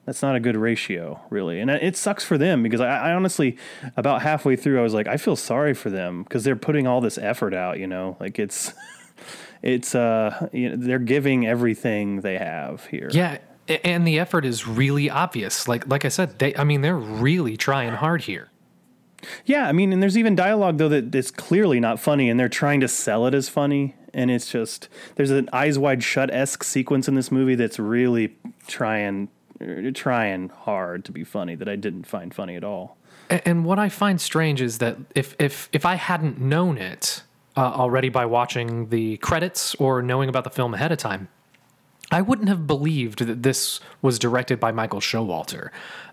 that's 0.05 0.23
not 0.23 0.37
a 0.37 0.41
good 0.41 0.57
ratio, 0.57 1.21
really. 1.29 1.61
And 1.61 1.71
it 1.71 1.95
sucks 1.97 2.25
for 2.25 2.39
them 2.39 2.63
because 2.63 2.81
I, 2.81 3.11
I 3.11 3.13
honestly, 3.13 3.59
about 3.95 4.23
halfway 4.23 4.57
through, 4.57 4.79
I 4.79 4.83
was 4.83 4.95
like, 4.95 5.07
I 5.07 5.19
feel 5.19 5.37
sorry 5.37 5.75
for 5.75 5.91
them 5.91 6.23
because 6.23 6.45
they're 6.45 6.57
putting 6.57 6.87
all 6.87 7.03
this 7.03 7.19
effort 7.19 7.53
out. 7.53 7.79
You 7.79 7.87
know, 7.87 8.17
like 8.19 8.39
it's, 8.39 8.73
it's 9.63 9.95
uh, 9.95 10.49
you 10.51 10.71
know, 10.71 10.77
they're 10.77 10.99
giving 10.99 11.47
everything 11.47 12.23
they 12.23 12.39
have 12.39 12.87
here. 12.87 13.11
Yeah, 13.13 13.37
and 13.69 14.07
the 14.07 14.19
effort 14.19 14.45
is 14.45 14.67
really 14.67 15.11
obvious. 15.11 15.69
Like 15.69 15.87
like 15.87 16.05
I 16.05 16.09
said, 16.09 16.39
they 16.39 16.55
I 16.57 16.65
mean 16.65 16.81
they're 16.81 16.97
really 16.97 17.57
trying 17.57 17.93
hard 17.93 18.23
here. 18.23 18.51
Yeah, 19.45 19.69
I 19.69 19.73
mean, 19.73 19.93
and 19.93 20.03
there's 20.03 20.17
even 20.17 20.37
dialogue 20.37 20.79
though 20.79 20.89
that 20.89 21.15
is 21.15 21.31
clearly 21.31 21.81
not 21.81 21.99
funny, 21.99 22.31
and 22.31 22.39
they're 22.39 22.49
trying 22.49 22.81
to 22.81 22.89
sell 22.89 23.27
it 23.27 23.35
as 23.35 23.49
funny, 23.49 23.97
and 24.15 24.31
it's 24.31 24.51
just 24.51 24.89
there's 25.17 25.31
an 25.31 25.49
eyes 25.53 25.79
wide 25.79 26.03
shut 26.03 26.33
esque 26.33 26.63
sequence 26.63 27.09
in 27.09 27.15
this 27.15 27.33
movie 27.33 27.55
that's 27.55 27.79
really 27.79 28.37
trying 28.67 29.29
trying 29.95 30.49
hard 30.51 31.05
to 31.05 31.13
be 31.13 31.25
funny 31.25 31.55
that 31.57 31.69
I 31.69 31.77
didn't 31.77 32.05
find 32.05 32.33
funny 32.33 32.57
at 32.57 32.65
all. 32.65 32.97
And 33.31 33.65
what 33.65 33.79
I 33.79 33.89
find 33.89 34.21
strange 34.21 34.61
is 34.61 34.79
that 34.79 34.97
if 35.15 35.35
if 35.39 35.69
if 35.73 35.85
I 35.85 35.97
hadn't 35.97 36.41
known 36.41 36.79
it 36.79 37.23
uh, 37.57 37.61
already 37.61 38.09
by 38.09 38.25
watching 38.25 38.89
the 38.89 39.17
credits 39.19 39.75
or 39.77 40.01
knowing 40.01 40.29
about 40.29 40.45
the 40.45 40.51
film 40.51 40.75
ahead 40.75 40.93
of 40.93 40.99
time, 40.99 41.29
I 42.11 42.23
wouldn't 42.23 42.49
have 42.49 42.67
believed 42.67 43.21
that 43.21 43.43
this 43.43 43.81
was 44.01 44.19
directed 44.19 44.59
by 44.59 44.73
Michael 44.73 45.01
Showalter. 45.01 45.71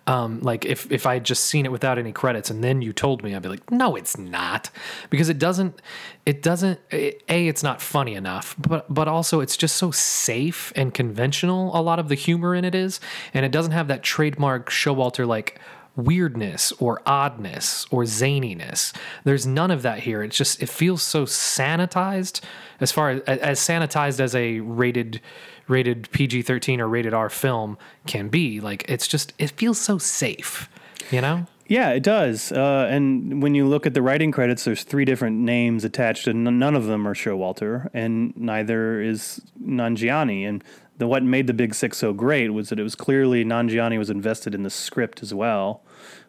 Um, 0.07 0.39
like 0.41 0.65
if 0.65 0.91
if 0.91 1.07
I 1.07 1.15
had 1.15 1.23
just 1.23 1.45
seen 1.45 1.65
it 1.65 1.71
without 1.71 1.97
any 1.97 2.11
credits 2.11 2.51
and 2.51 2.63
then 2.63 2.81
you 2.81 2.93
told 2.93 3.23
me, 3.23 3.33
I'd 3.33 3.41
be 3.41 3.49
like, 3.49 3.71
no, 3.71 3.95
it's 3.95 4.17
not, 4.17 4.69
because 5.09 5.29
it 5.29 5.39
doesn't. 5.39 5.81
It 6.25 6.43
doesn't. 6.43 6.79
It, 6.91 7.23
a, 7.27 7.47
it's 7.47 7.63
not 7.63 7.81
funny 7.81 8.13
enough, 8.13 8.55
but 8.59 8.93
but 8.93 9.07
also 9.07 9.39
it's 9.39 9.57
just 9.57 9.77
so 9.77 9.89
safe 9.89 10.71
and 10.75 10.93
conventional. 10.93 11.75
A 11.75 11.81
lot 11.81 11.97
of 11.97 12.09
the 12.09 12.15
humor 12.15 12.53
in 12.53 12.65
it 12.65 12.75
is, 12.75 12.99
and 13.33 13.45
it 13.45 13.51
doesn't 13.51 13.71
have 13.71 13.87
that 13.87 14.03
trademark 14.03 14.69
Showalter 14.69 15.25
like 15.25 15.59
weirdness 15.95 16.71
or 16.73 17.01
oddness 17.05 17.85
or 17.91 18.03
zaniness. 18.03 18.93
There's 19.23 19.47
none 19.47 19.71
of 19.71 19.81
that 19.83 19.99
here. 19.99 20.23
It's 20.23 20.37
just 20.37 20.61
it 20.61 20.69
feels 20.69 21.01
so 21.01 21.25
sanitized 21.25 22.41
as 22.79 22.91
far 22.91 23.11
as 23.11 23.21
as 23.21 23.59
sanitized 23.59 24.19
as 24.19 24.35
a 24.35 24.59
rated 24.59 25.21
rated 25.67 26.09
PG-13 26.11 26.79
or 26.79 26.87
rated 26.87 27.13
R 27.13 27.29
film 27.29 27.77
can 28.05 28.29
be. 28.29 28.59
Like 28.59 28.85
it's 28.87 29.07
just 29.07 29.33
it 29.37 29.51
feels 29.51 29.79
so 29.79 29.97
safe, 29.97 30.69
you 31.11 31.21
know? 31.21 31.47
Yeah, 31.67 31.91
it 31.91 32.03
does. 32.03 32.51
Uh, 32.51 32.87
and 32.91 33.41
when 33.41 33.55
you 33.55 33.65
look 33.67 33.87
at 33.87 33.95
the 33.95 34.01
writing 34.03 34.31
credits, 34.31 34.65
there's 34.65 34.83
three 34.83 35.03
different 35.03 35.39
names 35.39 35.83
attached, 35.83 36.27
and 36.27 36.43
none 36.43 36.75
of 36.75 36.85
them 36.85 37.07
are 37.07 37.15
Showalter, 37.15 37.89
and 37.91 38.37
neither 38.37 39.01
is 39.01 39.41
Nanjiani. 39.59 40.47
And 40.47 40.63
the 40.97 41.07
what 41.07 41.23
made 41.23 41.47
the 41.47 41.53
Big 41.53 41.75
Sick 41.75 41.93
so 41.93 42.13
great 42.13 42.53
was 42.53 42.69
that 42.69 42.79
it 42.79 42.83
was 42.83 42.95
clearly 42.95 43.43
Nanjiani 43.43 43.97
was 43.97 44.09
invested 44.09 44.55
in 44.55 44.63
the 44.63 44.69
script 44.69 45.21
as 45.21 45.33
well 45.33 45.81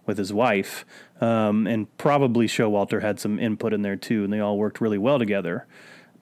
with 0.06 0.18
his 0.18 0.32
wife, 0.32 0.84
um, 1.20 1.66
and 1.66 1.94
probably 1.98 2.46
Showalter 2.46 3.02
had 3.02 3.18
some 3.18 3.38
input 3.38 3.72
in 3.72 3.82
there 3.82 3.96
too, 3.96 4.24
and 4.24 4.32
they 4.32 4.40
all 4.40 4.56
worked 4.56 4.80
really 4.80 4.98
well 4.98 5.18
together. 5.18 5.66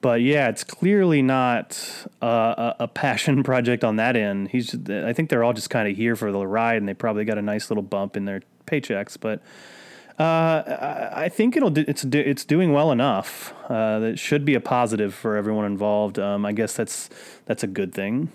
But 0.01 0.21
yeah, 0.21 0.49
it's 0.49 0.63
clearly 0.63 1.21
not 1.21 2.05
a, 2.21 2.75
a, 2.81 2.87
passion 2.87 3.41
project 3.51 3.83
on 3.83 3.95
that 3.95 4.15
end. 4.15 4.49
He's, 4.49 4.75
I 4.87 5.13
think 5.13 5.29
they're 5.29 5.43
all 5.43 5.53
just 5.53 5.69
kind 5.69 5.89
of 5.89 5.97
here 5.97 6.15
for 6.15 6.31
the 6.31 6.45
ride, 6.45 6.77
and 6.77 6.87
they 6.87 6.93
probably 6.93 7.25
got 7.25 7.37
a 7.37 7.41
nice 7.41 7.71
little 7.71 7.81
bump 7.81 8.15
in 8.15 8.25
their 8.25 8.41
paychecks. 8.67 9.17
But 9.19 9.41
uh, 10.17 11.11
I 11.13 11.29
think 11.29 11.57
it'll 11.57 11.69
do, 11.69 11.83
it's 11.87 12.05
it's 12.05 12.45
doing 12.45 12.71
well 12.71 12.91
enough. 12.91 13.53
Uh, 13.69 13.99
that 13.99 14.19
should 14.19 14.45
be 14.45 14.55
a 14.55 14.61
positive 14.61 15.13
for 15.13 15.35
everyone 15.35 15.65
involved. 15.65 16.19
Um, 16.19 16.45
I 16.45 16.53
guess 16.53 16.75
that's 16.75 17.09
that's 17.45 17.63
a 17.63 17.67
good 17.67 17.93
thing. 17.93 18.31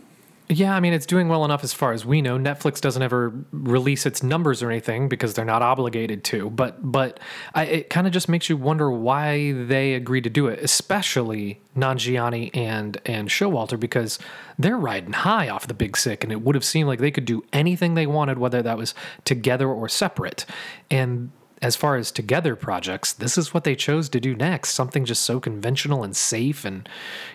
Yeah, 0.53 0.75
I 0.75 0.81
mean, 0.81 0.93
it's 0.93 1.07
doing 1.07 1.29
well 1.29 1.45
enough 1.45 1.63
as 1.63 1.73
far 1.73 1.93
as 1.93 2.05
we 2.05 2.21
know. 2.21 2.37
Netflix 2.37 2.81
doesn't 2.81 3.03
ever 3.03 3.33
release 3.53 4.05
its 4.05 4.21
numbers 4.21 4.65
or 4.65 4.71
anything 4.71 5.09
because 5.09 5.33
they're 5.33 5.45
not 5.45 5.63
obligated 5.63 6.25
to. 6.25 6.51
But 6.51 6.91
but 6.91 7.21
I, 7.55 7.65
it 7.67 7.91
kind 7.91 8.09
of 8.09 8.13
just 8.13 8.29
makes 8.29 8.51
you 8.51 8.57
wonder 8.57 8.91
why 8.91 9.53
they 9.53 9.95
agreed 9.95 10.25
to 10.25 10.31
do 10.31 10.49
it, 10.49 10.59
especially 10.59 11.61
Nanjiani 11.77 12.51
and 12.55 13.01
and 13.07 13.29
Showalter 13.29 13.79
because 13.79 14.19
they're 14.59 14.77
riding 14.77 15.13
high 15.13 15.49
off 15.49 15.69
the 15.69 15.75
Big 15.75 15.97
Sick, 15.97 16.25
and 16.25 16.33
it 16.33 16.43
would 16.43 16.57
have 16.57 16.65
seemed 16.65 16.89
like 16.89 16.99
they 16.99 17.13
could 17.13 17.27
do 17.27 17.45
anything 17.53 17.95
they 17.95 18.07
wanted, 18.07 18.39
whether 18.39 18.61
that 18.61 18.77
was 18.77 18.93
together 19.25 19.69
or 19.69 19.89
separate. 19.89 20.47
And 20.91 21.31
as 21.63 21.77
far 21.77 21.97
as 21.97 22.11
together 22.11 22.57
projects, 22.57 23.13
this 23.13 23.37
is 23.37 23.53
what 23.53 23.65
they 23.65 23.75
chose 23.75 24.09
to 24.11 24.21
do 24.21 24.35
next. 24.35 24.71
Something 24.71 25.05
just 25.05 25.23
so 25.25 25.41
conventional 25.41 26.03
and 26.03 26.17
safe, 26.17 26.65
and 26.65 26.89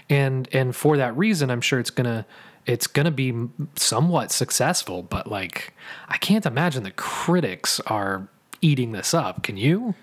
and 0.09 0.49
and 0.51 0.75
for 0.75 0.97
that 0.97 1.15
reason, 1.15 1.51
I'm 1.51 1.61
sure 1.61 1.79
it's 1.79 1.91
gonna 1.91 2.25
it's 2.65 2.87
going 2.87 3.05
to 3.05 3.11
be 3.11 3.33
somewhat 3.75 4.31
successful, 4.31 5.03
but 5.03 5.27
like 5.27 5.73
I 6.09 6.17
can't 6.17 6.45
imagine 6.45 6.83
the 6.83 6.91
critics 6.91 7.79
are 7.81 8.27
eating 8.61 8.91
this 8.91 9.13
up. 9.13 9.43
Can 9.43 9.57
you? 9.57 9.93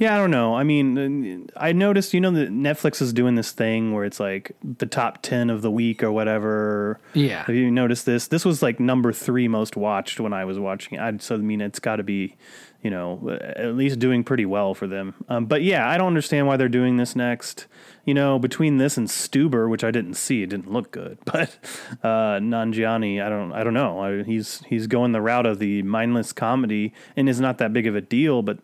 Yeah, 0.00 0.14
I 0.14 0.16
don't 0.16 0.30
know. 0.30 0.54
I 0.54 0.64
mean, 0.64 1.50
I 1.58 1.72
noticed, 1.72 2.14
you 2.14 2.22
know, 2.22 2.30
that 2.30 2.50
Netflix 2.50 3.02
is 3.02 3.12
doing 3.12 3.34
this 3.34 3.52
thing 3.52 3.92
where 3.92 4.06
it's 4.06 4.18
like 4.18 4.52
the 4.64 4.86
top 4.86 5.20
10 5.20 5.50
of 5.50 5.60
the 5.60 5.70
week 5.70 6.02
or 6.02 6.10
whatever. 6.10 6.98
Yeah. 7.12 7.44
Have 7.44 7.54
you 7.54 7.70
noticed 7.70 8.06
this? 8.06 8.28
This 8.28 8.42
was 8.46 8.62
like 8.62 8.80
number 8.80 9.12
three 9.12 9.46
most 9.46 9.76
watched 9.76 10.18
when 10.18 10.32
I 10.32 10.46
was 10.46 10.58
watching 10.58 10.96
it. 10.96 11.02
I'd, 11.02 11.20
so, 11.20 11.34
I 11.34 11.38
mean, 11.38 11.60
it's 11.60 11.80
got 11.80 11.96
to 11.96 12.02
be, 12.02 12.34
you 12.82 12.90
know, 12.90 13.38
at 13.56 13.74
least 13.74 13.98
doing 13.98 14.24
pretty 14.24 14.46
well 14.46 14.74
for 14.74 14.86
them. 14.86 15.14
Um, 15.28 15.46
but 15.46 15.62
yeah, 15.62 15.88
I 15.88 15.98
don't 15.98 16.06
understand 16.06 16.46
why 16.46 16.56
they're 16.56 16.68
doing 16.68 16.96
this 16.96 17.14
next. 17.14 17.66
You 18.06 18.14
know, 18.14 18.38
between 18.38 18.78
this 18.78 18.96
and 18.96 19.06
Stuber, 19.08 19.68
which 19.68 19.84
I 19.84 19.90
didn't 19.90 20.14
see, 20.14 20.42
it 20.42 20.48
didn't 20.48 20.72
look 20.72 20.90
good. 20.90 21.18
But 21.24 21.58
uh, 22.02 22.38
Nanjiani, 22.40 23.22
I 23.22 23.28
don't, 23.28 23.52
I 23.52 23.62
don't 23.62 23.74
know. 23.74 24.00
I, 24.00 24.22
he's 24.24 24.62
he's 24.68 24.86
going 24.86 25.12
the 25.12 25.20
route 25.20 25.46
of 25.46 25.58
the 25.58 25.82
mindless 25.82 26.32
comedy, 26.32 26.92
and 27.16 27.28
is 27.28 27.40
not 27.40 27.58
that 27.58 27.72
big 27.72 27.86
of 27.86 27.94
a 27.94 28.00
deal. 28.00 28.42
But 28.42 28.58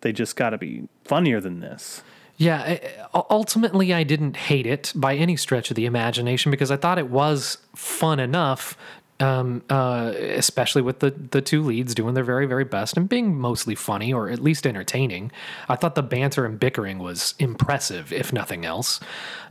they 0.00 0.12
just 0.12 0.34
got 0.34 0.50
to 0.50 0.58
be 0.58 0.88
funnier 1.04 1.40
than 1.40 1.60
this. 1.60 2.02
Yeah, 2.38 2.78
ultimately, 3.14 3.92
I 3.92 4.02
didn't 4.02 4.36
hate 4.36 4.66
it 4.66 4.92
by 4.96 5.14
any 5.14 5.36
stretch 5.36 5.70
of 5.70 5.76
the 5.76 5.86
imagination 5.86 6.50
because 6.50 6.70
I 6.70 6.76
thought 6.76 6.98
it 6.98 7.08
was 7.08 7.58
fun 7.76 8.18
enough, 8.18 8.76
um, 9.20 9.62
uh, 9.70 10.12
especially 10.16 10.82
with 10.82 10.98
the, 10.98 11.10
the 11.10 11.40
two 11.40 11.62
leads 11.62 11.94
doing 11.94 12.14
their 12.14 12.24
very, 12.24 12.46
very 12.46 12.64
best 12.64 12.96
and 12.96 13.08
being 13.08 13.38
mostly 13.38 13.74
funny 13.74 14.12
or 14.12 14.28
at 14.28 14.40
least 14.40 14.66
entertaining. 14.66 15.30
I 15.68 15.76
thought 15.76 15.94
the 15.94 16.02
banter 16.02 16.44
and 16.44 16.58
bickering 16.58 16.98
was 16.98 17.34
impressive, 17.38 18.12
if 18.12 18.32
nothing 18.32 18.64
else. 18.64 18.98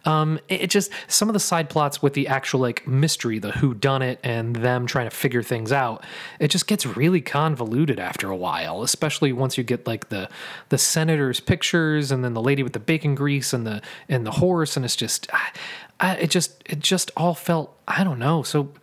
Um, 0.03 0.39
it, 0.49 0.61
it 0.61 0.69
just, 0.69 0.91
some 1.07 1.29
of 1.29 1.33
the 1.33 1.39
side 1.39 1.69
plots 1.69 2.01
with 2.01 2.13
the 2.13 2.27
actual 2.27 2.59
like 2.59 2.85
mystery, 2.85 3.39
the 3.39 3.51
who 3.51 3.73
done 3.73 4.01
it 4.01 4.19
and 4.23 4.55
them 4.57 4.87
trying 4.87 5.09
to 5.09 5.15
figure 5.15 5.43
things 5.43 5.71
out, 5.71 6.03
it 6.39 6.49
just 6.49 6.67
gets 6.67 6.85
really 6.85 7.21
convoluted 7.21 7.99
after 7.99 8.29
a 8.29 8.35
while, 8.35 8.81
especially 8.81 9.31
once 9.31 9.57
you 9.57 9.63
get 9.63 9.87
like 9.87 10.09
the, 10.09 10.27
the 10.69 10.77
senator's 10.77 11.39
pictures 11.39 12.11
and 12.11 12.25
then 12.25 12.33
the 12.33 12.41
lady 12.41 12.61
with 12.61 12.73
the 12.73 12.79
bacon 12.79 13.15
grease 13.15 13.53
and 13.53 13.65
the, 13.65 13.81
and 14.09 14.25
the 14.25 14.31
horse. 14.31 14.75
And 14.75 14.83
it's 14.83 14.97
just, 14.97 15.31
I, 15.31 15.51
I, 15.99 16.15
it 16.15 16.29
just, 16.29 16.61
it 16.65 16.79
just 16.79 17.11
all 17.15 17.35
felt, 17.35 17.77
I 17.87 18.03
don't 18.03 18.19
know. 18.19 18.43
So, 18.43 18.73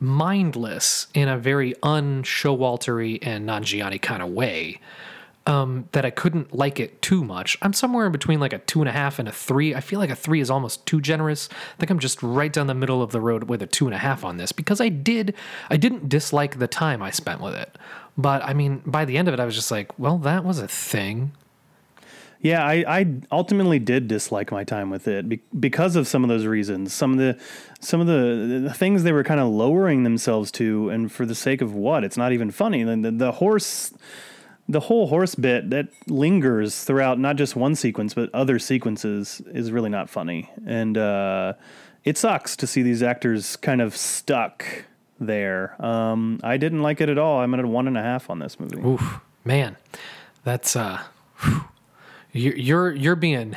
mindless 0.00 1.06
in 1.14 1.28
a 1.28 1.38
very 1.38 1.74
un-Showaltery 1.82 3.18
and 3.22 3.48
Nanjiani 3.48 4.00
kind 4.00 4.22
of 4.22 4.30
way 4.30 4.80
um, 5.46 5.88
that 5.92 6.04
I 6.04 6.10
couldn't 6.10 6.54
like 6.54 6.78
it 6.78 7.00
too 7.02 7.24
much. 7.24 7.56
I'm 7.62 7.72
somewhere 7.72 8.06
in 8.06 8.12
between 8.12 8.40
like 8.40 8.52
a 8.52 8.58
two 8.58 8.80
and 8.80 8.88
a 8.88 8.92
half 8.92 9.18
and 9.18 9.28
a 9.28 9.32
three. 9.32 9.74
I 9.74 9.80
feel 9.80 9.98
like 9.98 10.10
a 10.10 10.16
three 10.16 10.40
is 10.40 10.50
almost 10.50 10.86
too 10.86 11.00
generous. 11.00 11.48
I 11.52 11.76
think 11.78 11.90
I'm 11.90 11.98
just 11.98 12.22
right 12.22 12.52
down 12.52 12.66
the 12.66 12.74
middle 12.74 13.02
of 13.02 13.10
the 13.10 13.20
road 13.20 13.44
with 13.44 13.62
a 13.62 13.66
two 13.66 13.86
and 13.86 13.94
a 13.94 13.98
half 13.98 14.24
on 14.24 14.36
this 14.36 14.52
because 14.52 14.80
I 14.80 14.88
did 14.88 15.34
I 15.70 15.76
didn't 15.76 16.08
dislike 16.08 16.58
the 16.58 16.68
time 16.68 17.02
I 17.02 17.10
spent 17.10 17.40
with 17.40 17.54
it. 17.54 17.76
But 18.16 18.44
I 18.44 18.52
mean, 18.52 18.82
by 18.84 19.04
the 19.04 19.16
end 19.16 19.28
of 19.28 19.34
it, 19.34 19.40
I 19.40 19.44
was 19.44 19.54
just 19.54 19.70
like, 19.70 19.98
well, 19.98 20.18
that 20.18 20.44
was 20.44 20.58
a 20.58 20.68
thing. 20.68 21.32
Yeah, 22.42 22.64
I, 22.64 22.84
I 23.00 23.06
ultimately 23.30 23.78
did 23.78 24.08
dislike 24.08 24.50
my 24.50 24.64
time 24.64 24.88
with 24.88 25.06
it 25.06 25.28
be- 25.28 25.42
because 25.58 25.94
of 25.94 26.08
some 26.08 26.24
of 26.24 26.28
those 26.30 26.46
reasons. 26.46 26.92
Some 26.94 27.12
of 27.12 27.18
the 27.18 27.38
some 27.80 28.00
of 28.00 28.06
the, 28.06 28.62
the 28.64 28.72
things 28.72 29.02
they 29.02 29.12
were 29.12 29.24
kind 29.24 29.40
of 29.40 29.48
lowering 29.48 30.04
themselves 30.04 30.50
to, 30.52 30.88
and 30.88 31.12
for 31.12 31.26
the 31.26 31.34
sake 31.34 31.60
of 31.60 31.74
what? 31.74 32.02
It's 32.02 32.16
not 32.16 32.32
even 32.32 32.50
funny. 32.50 32.82
The, 32.82 32.96
the, 32.96 33.10
the 33.10 33.32
horse, 33.32 33.92
the 34.68 34.80
whole 34.80 35.08
horse 35.08 35.34
bit 35.34 35.68
that 35.70 35.88
lingers 36.06 36.82
throughout 36.82 37.18
not 37.18 37.36
just 37.36 37.56
one 37.56 37.74
sequence 37.74 38.14
but 38.14 38.30
other 38.34 38.58
sequences 38.58 39.42
is 39.52 39.70
really 39.70 39.90
not 39.90 40.08
funny, 40.08 40.50
and 40.66 40.96
uh, 40.96 41.52
it 42.04 42.16
sucks 42.16 42.56
to 42.56 42.66
see 42.66 42.82
these 42.82 43.02
actors 43.02 43.56
kind 43.56 43.82
of 43.82 43.94
stuck 43.94 44.64
there. 45.18 45.76
Um, 45.84 46.40
I 46.42 46.56
didn't 46.56 46.80
like 46.80 47.02
it 47.02 47.10
at 47.10 47.18
all. 47.18 47.40
I'm 47.40 47.52
at 47.52 47.60
a 47.60 47.68
one 47.68 47.86
and 47.86 47.98
a 47.98 48.02
half 48.02 48.30
on 48.30 48.38
this 48.38 48.58
movie. 48.58 48.78
Oof, 48.78 49.20
man, 49.44 49.76
that's 50.42 50.74
uh, 50.74 51.02
whew. 51.40 51.64
You're 52.32 52.56
you're 52.56 52.92
you're 52.92 53.16
being 53.16 53.56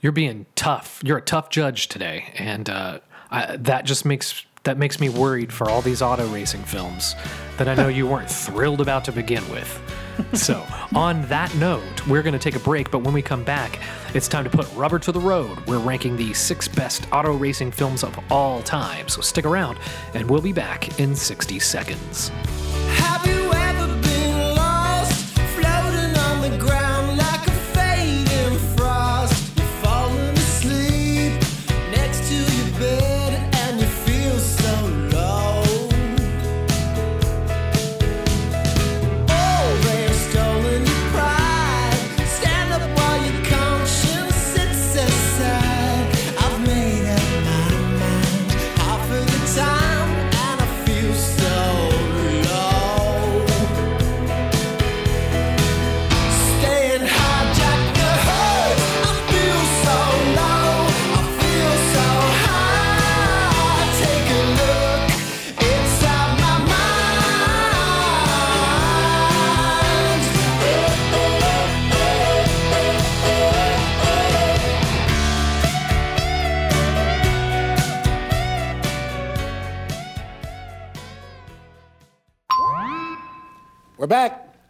you're 0.00 0.12
being 0.12 0.46
tough. 0.54 1.00
You're 1.04 1.18
a 1.18 1.22
tough 1.22 1.50
judge 1.50 1.88
today, 1.88 2.32
and 2.36 2.68
uh, 2.68 3.00
I, 3.30 3.56
that 3.56 3.84
just 3.84 4.04
makes 4.04 4.44
that 4.64 4.78
makes 4.78 4.98
me 4.98 5.08
worried 5.08 5.52
for 5.52 5.68
all 5.68 5.82
these 5.82 6.02
auto 6.02 6.26
racing 6.28 6.62
films 6.64 7.14
that 7.58 7.68
I 7.68 7.74
know 7.74 7.88
you 7.88 8.06
weren't 8.06 8.30
thrilled 8.30 8.80
about 8.80 9.04
to 9.04 9.12
begin 9.12 9.48
with. 9.50 9.80
So, 10.32 10.64
on 10.94 11.22
that 11.28 11.54
note, 11.56 12.06
we're 12.06 12.22
going 12.22 12.32
to 12.32 12.38
take 12.38 12.56
a 12.56 12.64
break, 12.64 12.90
but 12.90 13.00
when 13.00 13.12
we 13.12 13.22
come 13.22 13.44
back, 13.44 13.78
it's 14.14 14.28
time 14.28 14.44
to 14.44 14.50
put 14.50 14.72
rubber 14.74 14.98
to 15.00 15.12
the 15.12 15.20
road. 15.20 15.58
We're 15.66 15.78
ranking 15.78 16.16
the 16.16 16.32
six 16.32 16.66
best 16.66 17.06
auto 17.12 17.36
racing 17.36 17.72
films 17.72 18.02
of 18.02 18.18
all 18.30 18.62
time. 18.62 19.08
So, 19.08 19.20
stick 19.20 19.44
around, 19.44 19.78
and 20.14 20.28
we'll 20.30 20.42
be 20.42 20.52
back 20.52 20.98
in 20.98 21.14
60 21.14 21.58
seconds. 21.58 22.30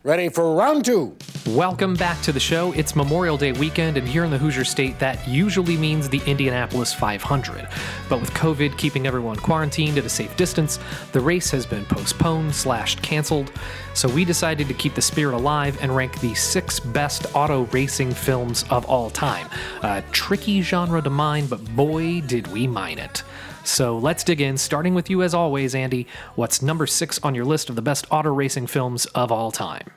Ready 0.05 0.29
for 0.29 0.55
round 0.55 0.85
two. 0.85 1.17
Welcome 1.47 1.95
back 1.95 2.21
to 2.23 2.33
the 2.33 2.39
show. 2.41 2.73
It's 2.73 2.95
Memorial 2.95 3.39
Day 3.39 3.53
weekend, 3.53 3.97
and 3.97 4.07
here 4.07 4.23
in 4.25 4.31
the 4.31 4.37
Hoosier 4.37 4.65
State, 4.65 4.99
that 4.99 5.27
usually 5.27 5.79
means 5.79 6.11
the 6.11 6.21
Indianapolis 6.27 6.93
500. 6.93 7.67
But 8.11 8.21
with 8.21 8.31
COVID 8.33 8.77
keeping 8.77 9.07
everyone 9.07 9.37
quarantined 9.37 9.97
at 9.97 10.05
a 10.05 10.09
safe 10.11 10.37
distance, 10.37 10.79
the 11.13 11.21
race 11.21 11.51
has 11.53 11.65
been 11.65 11.87
postponed 11.87 12.55
slash 12.55 12.97
canceled. 12.97 13.51
So 13.95 14.07
we 14.11 14.27
decided 14.27 14.69
to 14.69 14.75
keep 14.75 14.95
the 14.95 15.01
spirit 15.01 15.35
alive 15.35 15.79
and 15.81 15.97
rank 15.97 16.21
the 16.21 16.35
six 16.35 16.79
best 16.81 17.27
auto 17.35 17.65
racing 17.67 18.13
films 18.13 18.67
of 18.69 18.85
all 18.85 19.09
time. 19.09 19.49
A 19.83 20.03
tricky 20.13 20.61
genre 20.61 21.01
to 21.01 21.11
mine, 21.11 21.47
but 21.47 21.65
boy, 21.75 22.21
did 22.21 22.47
we 22.49 22.67
mine 22.67 22.99
it. 22.99 23.23
So 23.65 23.97
let's 23.99 24.23
dig 24.23 24.41
in, 24.41 24.57
starting 24.57 24.95
with 24.95 25.11
you 25.11 25.23
as 25.23 25.35
always, 25.35 25.75
Andy. 25.75 26.07
What's 26.35 26.63
number 26.63 26.87
six 26.87 27.19
on 27.23 27.35
your 27.35 27.45
list 27.45 27.69
of 27.69 27.77
the 27.77 27.83
best 27.83 28.07
auto 28.11 28.33
racing 28.33 28.67
films 28.67 29.07
of 29.07 29.33
all 29.33 29.51
time? 29.51 29.91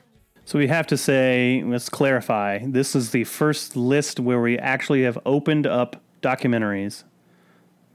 So 0.44 0.58
we 0.58 0.66
have 0.68 0.86
to 0.86 0.96
say, 0.96 1.62
let's 1.66 1.90
clarify. 1.90 2.60
This 2.64 2.96
is 2.96 3.10
the 3.10 3.24
first 3.24 3.76
list 3.76 4.18
where 4.18 4.40
we 4.40 4.58
actually 4.58 5.02
have 5.02 5.18
opened 5.26 5.66
up 5.66 6.02
documentaries 6.22 7.04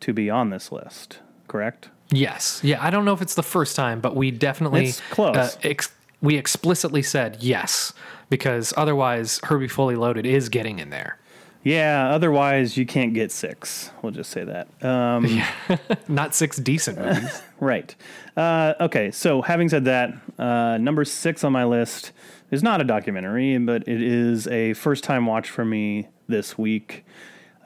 to 0.01 0.13
be 0.13 0.29
on 0.29 0.51
this 0.51 0.71
list. 0.71 1.19
Correct? 1.47 1.89
Yes. 2.11 2.61
Yeah. 2.63 2.77
I 2.79 2.91
don't 2.91 3.05
know 3.05 3.13
if 3.13 3.23
it's 3.23 3.33
the 3.35 3.41
first 3.41 3.75
time, 3.75 3.99
but 4.01 4.15
we 4.15 4.29
definitely 4.29 4.89
It's 4.89 5.01
close. 5.09 5.35
Uh, 5.35 5.51
ex- 5.63 5.91
we 6.21 6.37
explicitly 6.37 7.01
said 7.01 7.37
yes 7.41 7.91
because 8.29 8.73
otherwise, 8.77 9.39
Herbie 9.43 9.67
Fully 9.67 9.95
Loaded 9.95 10.25
is 10.25 10.49
getting 10.49 10.77
in 10.79 10.91
there. 10.91 11.17
Yeah. 11.63 12.09
Otherwise, 12.09 12.77
you 12.77 12.85
can't 12.85 13.13
get 13.13 13.31
six. 13.31 13.91
We'll 14.01 14.11
just 14.11 14.29
say 14.31 14.43
that. 14.43 14.67
Um, 14.83 15.41
Not 16.07 16.35
six 16.35 16.57
decent 16.57 16.99
movies. 16.99 17.41
Right. 17.59 17.95
Uh, 18.35 18.73
okay. 18.81 19.09
So, 19.11 19.41
having 19.41 19.69
said 19.69 19.85
that, 19.85 20.13
uh, 20.37 20.77
number 20.77 21.05
six 21.05 21.45
on 21.45 21.53
my 21.53 21.63
list 21.63 22.11
is 22.51 22.61
not 22.61 22.81
a 22.81 22.83
documentary, 22.83 23.57
but 23.57 23.87
it 23.87 24.01
is 24.01 24.47
a 24.47 24.73
first 24.73 25.05
time 25.05 25.25
watch 25.27 25.49
for 25.49 25.63
me 25.63 26.09
this 26.27 26.57
week. 26.57 27.05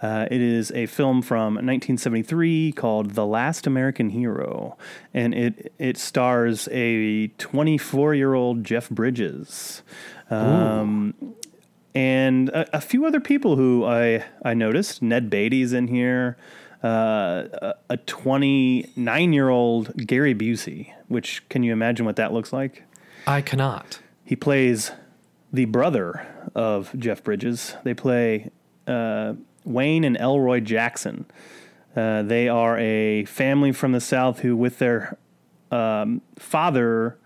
Uh, 0.02 0.28
it 0.30 0.40
is 0.40 0.72
a 0.72 0.86
film 0.86 1.24
from 1.24 1.56
1973 1.56 2.72
called 2.74 3.12
The 3.12 3.26
Last 3.26 3.66
American 3.66 4.12
Hero, 4.12 4.78
and 5.14 5.34
it 5.34 5.74
it 5.80 5.98
stars 5.98 6.70
a 6.72 7.28
24 7.40 8.14
year 8.14 8.36
old 8.36 8.64
Jeff 8.64 8.90
Bridges, 8.92 9.82
um, 10.30 11.16
and 11.98 12.50
a, 12.50 12.78
a 12.78 12.82
few 12.82 13.06
other 13.08 13.20
people 13.20 13.56
who 13.56 13.84
I 13.84 14.24
I 14.44 14.54
noticed. 14.54 15.02
Ned 15.02 15.30
Beatty's 15.32 15.74
in 15.74 15.88
here. 15.88 16.38
uh, 16.84 17.74
a 17.90 17.98
29 17.98 19.34
year 19.34 19.50
old 19.50 19.98
Gary 20.06 20.36
Busey, 20.36 20.94
which 21.08 21.48
can 21.50 21.64
you 21.64 21.74
imagine 21.74 22.06
what 22.06 22.16
that 22.18 22.32
looks 22.34 22.54
like? 22.54 22.84
I 23.26 23.42
cannot. 23.42 24.00
He 24.24 24.36
plays 24.36 24.92
the 25.52 25.66
brother 25.66 26.28
of 26.54 26.94
Jeff 27.00 27.24
Bridges. 27.24 27.76
They 27.84 27.96
play 27.96 28.52
uh, 28.86 29.34
Wayne 29.66 30.04
and 30.04 30.18
Elroy 30.18 30.60
Jackson. 30.60 31.26
Uh, 31.96 32.22
they 32.22 32.48
are 32.48 32.78
a 32.78 33.26
family 33.26 33.72
from 33.72 33.92
the 33.92 34.02
South 34.02 34.42
who, 34.42 34.56
with 34.56 34.78
their 34.78 35.18
um, 35.72 36.22
father, 36.38 37.18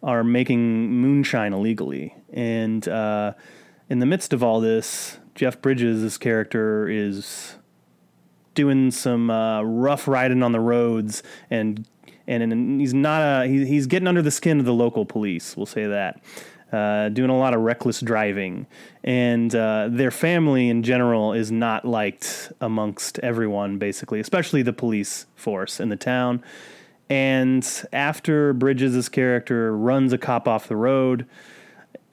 are 0.00 0.22
making 0.22 0.92
moonshine 0.92 1.52
illegally. 1.52 2.14
And 2.32 2.86
uh, 2.86 3.32
in 3.92 3.98
the 3.98 4.06
midst 4.06 4.32
of 4.32 4.42
all 4.42 4.58
this, 4.58 5.18
Jeff 5.34 5.60
Bridges' 5.60 6.16
character 6.16 6.88
is 6.88 7.56
doing 8.54 8.90
some 8.90 9.28
uh, 9.28 9.60
rough 9.60 10.08
riding 10.08 10.42
on 10.42 10.52
the 10.52 10.60
roads 10.60 11.22
and 11.50 11.86
and, 12.26 12.42
and 12.42 12.80
he's 12.80 12.94
not 12.94 13.20
a, 13.20 13.46
he, 13.46 13.66
he's 13.66 13.86
getting 13.86 14.08
under 14.08 14.22
the 14.22 14.30
skin 14.30 14.58
of 14.58 14.64
the 14.64 14.72
local 14.72 15.04
police 15.04 15.56
we'll 15.58 15.66
say 15.66 15.86
that. 15.86 16.22
Uh, 16.72 17.10
doing 17.10 17.28
a 17.28 17.36
lot 17.36 17.52
of 17.52 17.60
reckless 17.60 18.00
driving. 18.00 18.66
And 19.04 19.54
uh, 19.54 19.88
their 19.90 20.10
family 20.10 20.70
in 20.70 20.82
general 20.82 21.34
is 21.34 21.52
not 21.52 21.84
liked 21.84 22.50
amongst 22.62 23.18
everyone 23.18 23.76
basically 23.76 24.20
especially 24.20 24.62
the 24.62 24.72
police 24.72 25.26
force 25.34 25.80
in 25.80 25.90
the 25.90 25.96
town. 25.96 26.42
And 27.10 27.68
after 27.92 28.54
bridges' 28.54 29.10
character 29.10 29.76
runs 29.76 30.14
a 30.14 30.18
cop 30.18 30.48
off 30.48 30.66
the 30.66 30.76
road 30.76 31.26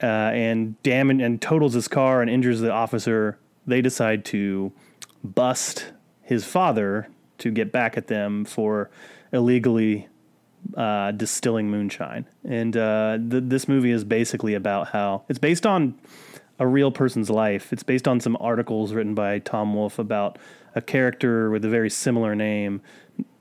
uh, 0.02 0.06
and 0.06 0.80
damage 0.82 1.20
and 1.20 1.40
totals 1.40 1.74
his 1.74 1.88
car 1.88 2.20
and 2.20 2.30
injures 2.30 2.60
the 2.60 2.70
officer 2.70 3.38
they 3.66 3.82
decide 3.82 4.24
to 4.26 4.72
bust 5.22 5.92
his 6.22 6.44
father 6.44 7.08
to 7.38 7.50
get 7.50 7.72
back 7.72 7.96
at 7.96 8.06
them 8.06 8.44
for 8.44 8.90
illegally 9.32 10.08
uh, 10.76 11.10
distilling 11.12 11.70
moonshine. 11.70 12.26
And 12.44 12.76
uh, 12.76 13.18
th- 13.18 13.44
this 13.46 13.68
movie 13.68 13.90
is 13.90 14.04
basically 14.04 14.54
about 14.54 14.88
how 14.88 15.24
it's 15.28 15.38
based 15.38 15.66
on 15.66 15.98
a 16.58 16.66
real 16.66 16.92
person's 16.92 17.30
life. 17.30 17.72
It's 17.72 17.82
based 17.82 18.06
on 18.06 18.20
some 18.20 18.36
articles 18.40 18.92
written 18.92 19.14
by 19.14 19.38
Tom 19.38 19.74
Wolfe 19.74 19.98
about 19.98 20.38
a 20.74 20.82
character 20.82 21.50
with 21.50 21.64
a 21.64 21.68
very 21.68 21.90
similar 21.90 22.34
name. 22.34 22.82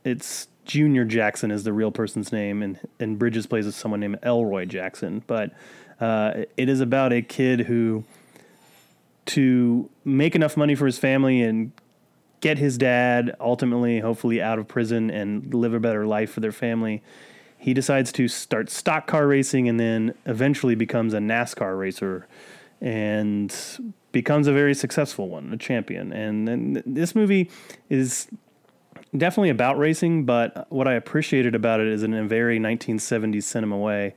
It's 0.03 0.47
Junior 0.65 1.03
Jackson 1.03 1.51
is 1.51 1.63
the 1.63 1.73
real 1.73 1.91
person's 1.91 2.31
name, 2.31 2.61
and 2.61 2.79
and 2.99 3.19
Bridges 3.19 3.47
plays 3.47 3.65
as 3.67 3.75
someone 3.75 3.99
named 3.99 4.19
Elroy 4.23 4.65
Jackson. 4.65 5.23
But 5.27 5.51
uh, 5.99 6.45
it 6.57 6.69
is 6.69 6.81
about 6.81 7.13
a 7.13 7.21
kid 7.21 7.61
who 7.61 8.03
to 9.27 9.89
make 10.03 10.35
enough 10.35 10.57
money 10.57 10.73
for 10.73 10.85
his 10.85 10.97
family 10.97 11.41
and 11.41 11.71
get 12.41 12.57
his 12.57 12.77
dad 12.77 13.35
ultimately, 13.39 13.99
hopefully, 13.99 14.41
out 14.41 14.57
of 14.57 14.67
prison 14.67 15.09
and 15.09 15.53
live 15.53 15.73
a 15.73 15.79
better 15.79 16.07
life 16.07 16.31
for 16.31 16.39
their 16.39 16.51
family. 16.51 17.03
He 17.57 17.73
decides 17.73 18.11
to 18.13 18.27
start 18.27 18.69
stock 18.69 19.05
car 19.05 19.27
racing 19.27 19.67
and 19.67 19.79
then 19.79 20.13
eventually 20.25 20.75
becomes 20.75 21.13
a 21.13 21.17
NASCAR 21.17 21.77
racer 21.77 22.27
and 22.81 23.53
becomes 24.11 24.47
a 24.47 24.53
very 24.53 24.73
successful 24.73 25.27
one, 25.27 25.51
a 25.53 25.57
champion. 25.57 26.13
And, 26.13 26.47
and 26.47 26.83
this 26.85 27.13
movie 27.13 27.51
is 27.89 28.29
definitely 29.15 29.49
about 29.49 29.77
racing, 29.77 30.25
but 30.25 30.71
what 30.71 30.87
I 30.87 30.93
appreciated 30.93 31.53
about 31.53 31.81
it 31.81 31.87
is 31.87 32.03
in 32.03 32.13
a 32.13 32.23
very 32.23 32.59
1970s 32.59 33.43
cinema 33.43 33.77
way. 33.77 34.15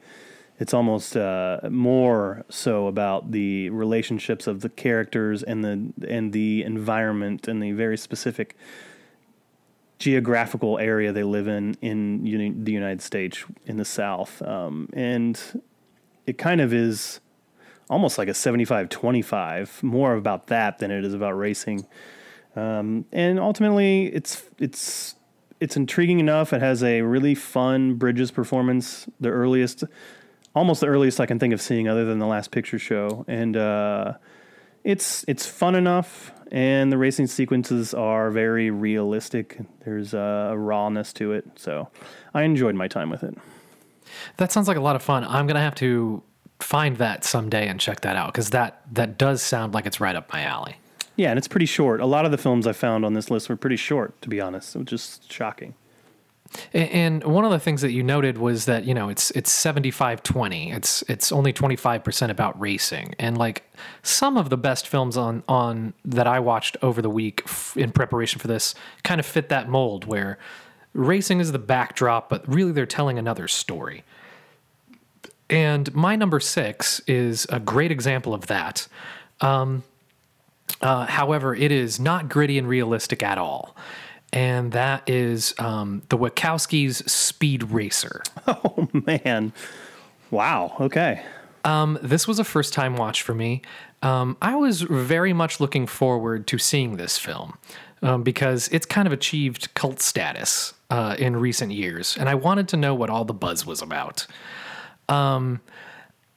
It's 0.63 0.73
almost 0.73 1.17
uh, 1.17 1.59
more 1.69 2.45
so 2.49 2.87
about 2.87 3.33
the 3.33 3.69
relationships 3.71 4.47
of 4.47 4.61
the 4.61 4.69
characters 4.69 5.43
and 5.43 5.65
the 5.65 6.09
and 6.09 6.33
the 6.33 6.63
environment 6.63 7.49
and 7.49 7.61
the 7.61 7.73
very 7.73 7.99
specific 7.99 8.57
geographical 9.99 10.79
area 10.79 11.11
they 11.11 11.25
live 11.25 11.49
in 11.49 11.75
in 11.83 12.25
uni- 12.25 12.55
the 12.57 12.71
United 12.71 13.03
States 13.03 13.45
in 13.67 13.77
the 13.77 13.85
South. 13.85 14.41
Um, 14.41 14.89
and 14.93 15.61
it 16.29 16.39
kind 16.39 16.61
of 16.61 16.73
is 16.73 17.19
almost 17.91 18.17
like 18.17 18.29
a 18.29 18.35
75 18.35 18.89
25, 18.89 19.83
more 19.83 20.15
about 20.15 20.47
that 20.47 20.79
than 20.79 20.93
it 20.93 21.05
is 21.05 21.13
about 21.13 21.33
racing. 21.33 21.89
Um, 22.55 23.05
and 23.11 23.41
ultimately, 23.41 24.15
it's 24.15 24.45
it's 24.61 25.17
it's 25.59 25.77
intriguing 25.77 26.21
enough. 26.21 26.53
It 26.53 26.63
has 26.63 26.85
a 26.85 27.03
really 27.03 27.35
fun 27.35 27.95
Bridges 27.95 28.31
performance, 28.31 29.09
the 29.19 29.31
earliest, 29.31 29.83
almost 30.55 30.81
the 30.81 30.87
earliest 30.87 31.21
I 31.21 31.27
can 31.27 31.39
think 31.39 31.55
of 31.55 31.61
seeing, 31.61 31.89
other 31.89 32.05
than 32.05 32.19
the 32.19 32.27
Last 32.27 32.51
Picture 32.51 32.79
Show, 32.79 33.25
and 33.29 33.57
uh, 33.57 34.15
it's 34.85 35.25
it's 35.29 35.47
fun 35.47 35.75
enough. 35.75 36.33
And 36.51 36.93
the 36.93 36.99
racing 36.99 37.29
sequences 37.29 37.95
are 37.95 38.31
very 38.31 38.71
realistic. 38.71 39.59
There's 39.87 40.13
a 40.13 40.53
rawness 40.55 41.15
to 41.15 41.33
it, 41.33 41.47
so 41.57 41.89
I 42.35 42.43
enjoyed 42.43 42.75
my 42.75 42.89
time 42.89 43.09
with 43.09 43.23
it. 43.23 43.39
That 44.37 44.53
sounds 44.53 44.69
like 44.69 44.77
a 44.77 44.83
lot 44.83 44.95
of 44.95 45.03
fun. 45.03 45.25
I'm 45.25 45.47
gonna 45.47 45.61
have 45.61 45.75
to 45.77 46.23
find 46.61 46.99
that 46.99 47.25
someday 47.25 47.69
and 47.69 47.81
check 47.81 48.03
that 48.03 48.17
out 48.17 48.33
because 48.33 48.51
that 48.51 48.83
that 48.93 49.17
does 49.17 49.43
sound 49.43 49.73
like 49.73 49.87
it's 49.87 50.01
right 50.01 50.15
up 50.15 50.31
my 50.33 50.43
alley. 50.43 50.77
Yeah, 51.17 51.31
and 51.31 51.39
it's 51.39 51.49
pretty 51.49 51.67
short. 51.67 52.01
A 52.01 52.07
lot 52.07 52.25
of 52.25 52.31
the 52.31 52.39
films 52.39 52.67
I 52.67 52.73
found 52.73 53.05
on 53.05 53.15
this 53.15 53.31
list 53.31 53.49
were 53.49 53.57
pretty 53.57 53.77
short, 53.77 54.21
to 54.23 54.29
be 54.29 54.41
honest. 54.41 54.75
It 54.75 54.79
was 54.79 54.89
just 54.89 55.33
shocking. 55.33 55.75
And 56.73 57.25
one 57.25 57.45
of 57.45 57.51
the 57.51 57.59
things 57.59 57.83
that 57.83 57.93
you 57.93 58.03
noted 58.03 58.39
was 58.39 58.67
that 58.67 58.85
you 58.85 58.95
know 58.95 59.09
it's 59.09 59.31
it's 59.33 59.53
75-20. 59.53 60.75
It's 60.75 61.03
it's 61.09 61.33
only 61.33 61.53
25% 61.53 62.31
about 62.31 62.61
racing. 62.61 63.15
And 63.19 63.39
like 63.39 63.71
some 64.03 64.37
of 64.37 64.51
the 64.51 64.57
best 64.57 64.89
films 64.89 65.17
on 65.17 65.43
on 65.49 65.95
that 66.05 66.27
I 66.27 66.41
watched 66.41 66.77
over 66.83 67.03
the 67.03 67.11
week 67.11 67.45
in 67.77 67.93
preparation 67.93 68.39
for 68.41 68.49
this 68.49 68.75
kind 69.05 69.21
of 69.21 69.27
fit 69.27 69.49
that 69.51 69.69
mold 69.69 70.05
where 70.05 70.39
racing 70.95 71.41
is 71.41 71.53
the 71.53 71.59
backdrop 71.59 72.29
but 72.29 72.47
really 72.47 72.73
they're 72.73 72.87
telling 72.87 73.19
another 73.19 73.49
story. 73.49 74.05
And 75.51 75.95
my 75.95 76.17
number 76.17 76.41
6 76.41 77.01
is 77.07 77.47
a 77.51 77.61
great 77.61 77.91
example 77.91 78.33
of 78.33 78.47
that. 78.47 78.89
Uh, 80.81 81.07
however, 81.07 81.55
it 81.55 81.73
is 81.73 82.01
not 82.01 82.29
gritty 82.29 82.59
and 82.59 82.69
realistic 82.69 83.23
at 83.23 83.39
all. 83.39 83.77
And 84.33 84.73
that 84.73 85.09
is 85.09 85.55
um, 85.59 86.03
the 86.09 86.17
Wachowskis' 86.17 87.09
Speed 87.09 87.65
Racer. 87.65 88.23
Oh 88.47 88.89
man, 88.93 89.53
wow. 90.31 90.75
Okay. 90.81 91.23
Um, 91.65 91.99
this 92.03 92.27
was 92.27 92.39
a 92.39 92.45
first 92.45 92.73
time 92.73 92.97
watch 92.97 93.23
for 93.23 93.35
me. 93.35 93.63
Um, 94.03 94.37
I 94.43 94.57
was 94.57 94.83
very 94.83 95.33
much 95.33 95.61
looking 95.61 95.87
forward 95.87 96.47
to 96.49 96.59
seeing 96.59 96.97
this 96.97 97.19
film 97.19 97.57
um, 98.03 98.23
because 98.25 98.69
it's 98.69 98.85
kind 98.85 99.07
of 99.07 99.13
achieved 99.13 99.73
cult 99.75 100.01
status 100.01 100.75
uh, 100.91 101.15
in 101.19 101.37
recent 101.37 101.71
years, 101.73 102.17
and 102.19 102.29
I 102.29 102.35
wanted 102.35 102.67
to 102.69 102.77
know 102.77 102.95
what 102.95 103.11
all 103.11 103.25
the 103.25 103.35
buzz 103.35 103.65
was 103.65 103.81
about. 103.81 104.27
Um, 105.09 105.61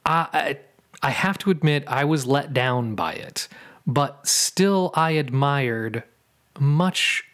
I, 0.06 0.28
I 0.32 0.58
I 1.02 1.10
have 1.10 1.38
to 1.40 1.52
admit 1.52 1.84
I 1.88 2.06
was 2.06 2.26
let 2.26 2.54
down 2.54 2.96
by 2.96 3.14
it, 3.14 3.48
but 3.86 4.28
still 4.28 4.92
I 4.94 5.12
admired 5.12 6.04
much 6.60 7.25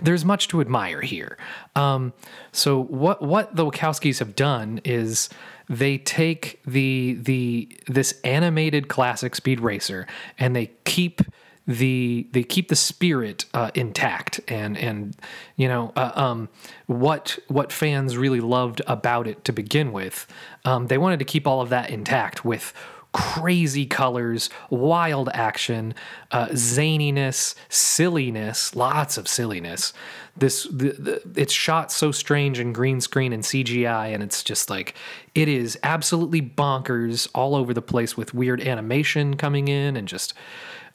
there's 0.00 0.24
much 0.24 0.48
to 0.48 0.60
admire 0.60 1.02
here. 1.02 1.36
Um, 1.74 2.12
so 2.52 2.82
what 2.82 3.22
what 3.22 3.54
the 3.54 3.64
Wachowskis 3.64 4.18
have 4.18 4.34
done 4.34 4.80
is 4.84 5.28
they 5.68 5.98
take 5.98 6.60
the 6.64 7.18
the 7.20 7.68
this 7.86 8.20
animated 8.24 8.88
classic 8.88 9.34
Speed 9.34 9.60
Racer 9.60 10.06
and 10.38 10.56
they 10.56 10.72
keep 10.84 11.20
the 11.66 12.28
they 12.30 12.44
keep 12.44 12.68
the 12.68 12.76
spirit 12.76 13.44
uh, 13.52 13.70
intact 13.74 14.40
and 14.48 14.78
and 14.78 15.16
you 15.56 15.66
know 15.66 15.92
uh, 15.96 16.12
um, 16.14 16.48
what 16.86 17.38
what 17.48 17.72
fans 17.72 18.16
really 18.16 18.40
loved 18.40 18.80
about 18.86 19.26
it 19.26 19.44
to 19.44 19.52
begin 19.52 19.92
with. 19.92 20.26
Um, 20.64 20.86
they 20.86 20.98
wanted 20.98 21.18
to 21.18 21.24
keep 21.24 21.46
all 21.46 21.60
of 21.60 21.68
that 21.70 21.90
intact 21.90 22.44
with 22.44 22.72
crazy 23.16 23.86
colors, 23.86 24.50
wild 24.68 25.30
action, 25.32 25.94
uh, 26.32 26.48
zaniness, 26.48 27.54
silliness, 27.70 28.76
lots 28.76 29.16
of 29.16 29.26
silliness. 29.26 29.94
This 30.36 30.64
the, 30.64 30.90
the, 30.92 31.40
it's 31.40 31.52
shot 31.54 31.90
so 31.90 32.12
strange 32.12 32.60
in 32.60 32.74
green 32.74 33.00
screen 33.00 33.32
and 33.32 33.42
CGI, 33.42 34.12
and 34.12 34.22
it's 34.22 34.42
just 34.42 34.68
like 34.68 34.94
it 35.34 35.48
is 35.48 35.78
absolutely 35.82 36.42
bonkers 36.42 37.26
all 37.34 37.54
over 37.54 37.72
the 37.72 37.80
place 37.80 38.18
with 38.18 38.34
weird 38.34 38.60
animation 38.60 39.36
coming 39.36 39.68
in 39.68 39.96
and 39.96 40.06
just. 40.06 40.34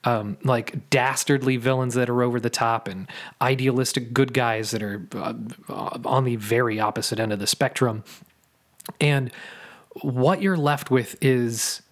Um, 0.04 0.40
like 0.44 0.90
dastardly 0.90 1.58
villains 1.58 1.94
that 1.94 2.10
are 2.10 2.24
over 2.24 2.40
the 2.40 2.50
top 2.50 2.88
and 2.88 3.08
idealistic 3.40 4.14
good 4.14 4.34
guys 4.34 4.72
that 4.72 4.82
are 4.82 5.08
uh, 5.16 5.36
on 6.04 6.24
the 6.24 6.38
very 6.38 6.80
opposite 6.80 7.20
end 7.20 7.32
of 7.32 7.38
the 7.38 7.46
spectrum. 7.46 8.04
And 9.00 9.32
what 10.02 10.42
you're 10.42 10.58
left 10.58 10.90
with 10.90 11.16
is 11.22 11.84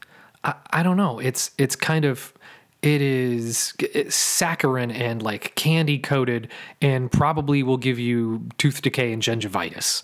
I, 0.43 0.53
I 0.71 0.83
don't 0.83 0.97
know. 0.97 1.19
It's 1.19 1.51
it's 1.57 1.75
kind 1.75 2.05
of 2.05 2.33
it 2.81 3.01
is 3.01 3.73
saccharin 3.77 4.93
and 4.93 5.21
like 5.21 5.53
candy 5.55 5.99
coated 5.99 6.47
and 6.81 7.11
probably 7.11 7.61
will 7.61 7.77
give 7.77 7.99
you 7.99 8.47
tooth 8.57 8.81
decay 8.81 9.11
and 9.11 9.21
gingivitis. 9.21 10.01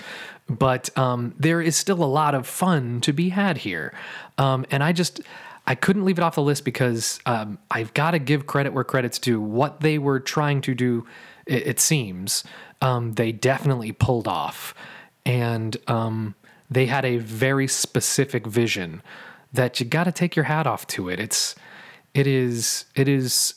But 0.49 0.95
um, 0.97 1.33
there 1.39 1.61
is 1.61 1.75
still 1.75 2.03
a 2.03 2.05
lot 2.05 2.35
of 2.35 2.45
fun 2.45 3.01
to 3.01 3.13
be 3.13 3.29
had 3.29 3.59
here. 3.59 3.93
Um, 4.37 4.65
and 4.71 4.83
I 4.83 4.91
just 4.91 5.21
I 5.65 5.73
couldn't 5.75 6.05
leave 6.05 6.19
it 6.19 6.21
off 6.21 6.35
the 6.35 6.41
list 6.41 6.65
because 6.65 7.19
um, 7.25 7.57
I've 7.71 7.93
got 7.93 8.11
to 8.11 8.19
give 8.19 8.45
credit 8.45 8.73
where 8.73 8.83
credit's 8.83 9.19
due. 9.19 9.41
What 9.41 9.79
they 9.79 9.97
were 9.97 10.19
trying 10.19 10.61
to 10.61 10.75
do 10.75 11.07
It, 11.45 11.67
it 11.67 11.79
seems 11.79 12.43
um, 12.81 13.13
they 13.13 13.31
definitely 13.31 13.91
pulled 13.91 14.27
off, 14.27 14.75
and 15.25 15.77
um, 15.87 16.35
they 16.69 16.85
had 16.87 17.05
a 17.05 17.17
very 17.17 17.67
specific 17.67 18.45
vision 18.45 19.01
that 19.55 19.79
you 19.79 19.85
got 19.85 20.05
to 20.05 20.11
take 20.11 20.35
your 20.35 20.45
hat 20.45 20.67
off 20.67 20.87
to 20.87 21.09
it. 21.09 21.19
It's 21.19 21.55
it 22.13 22.27
is 22.27 22.85
it 22.95 23.07
is 23.07 23.55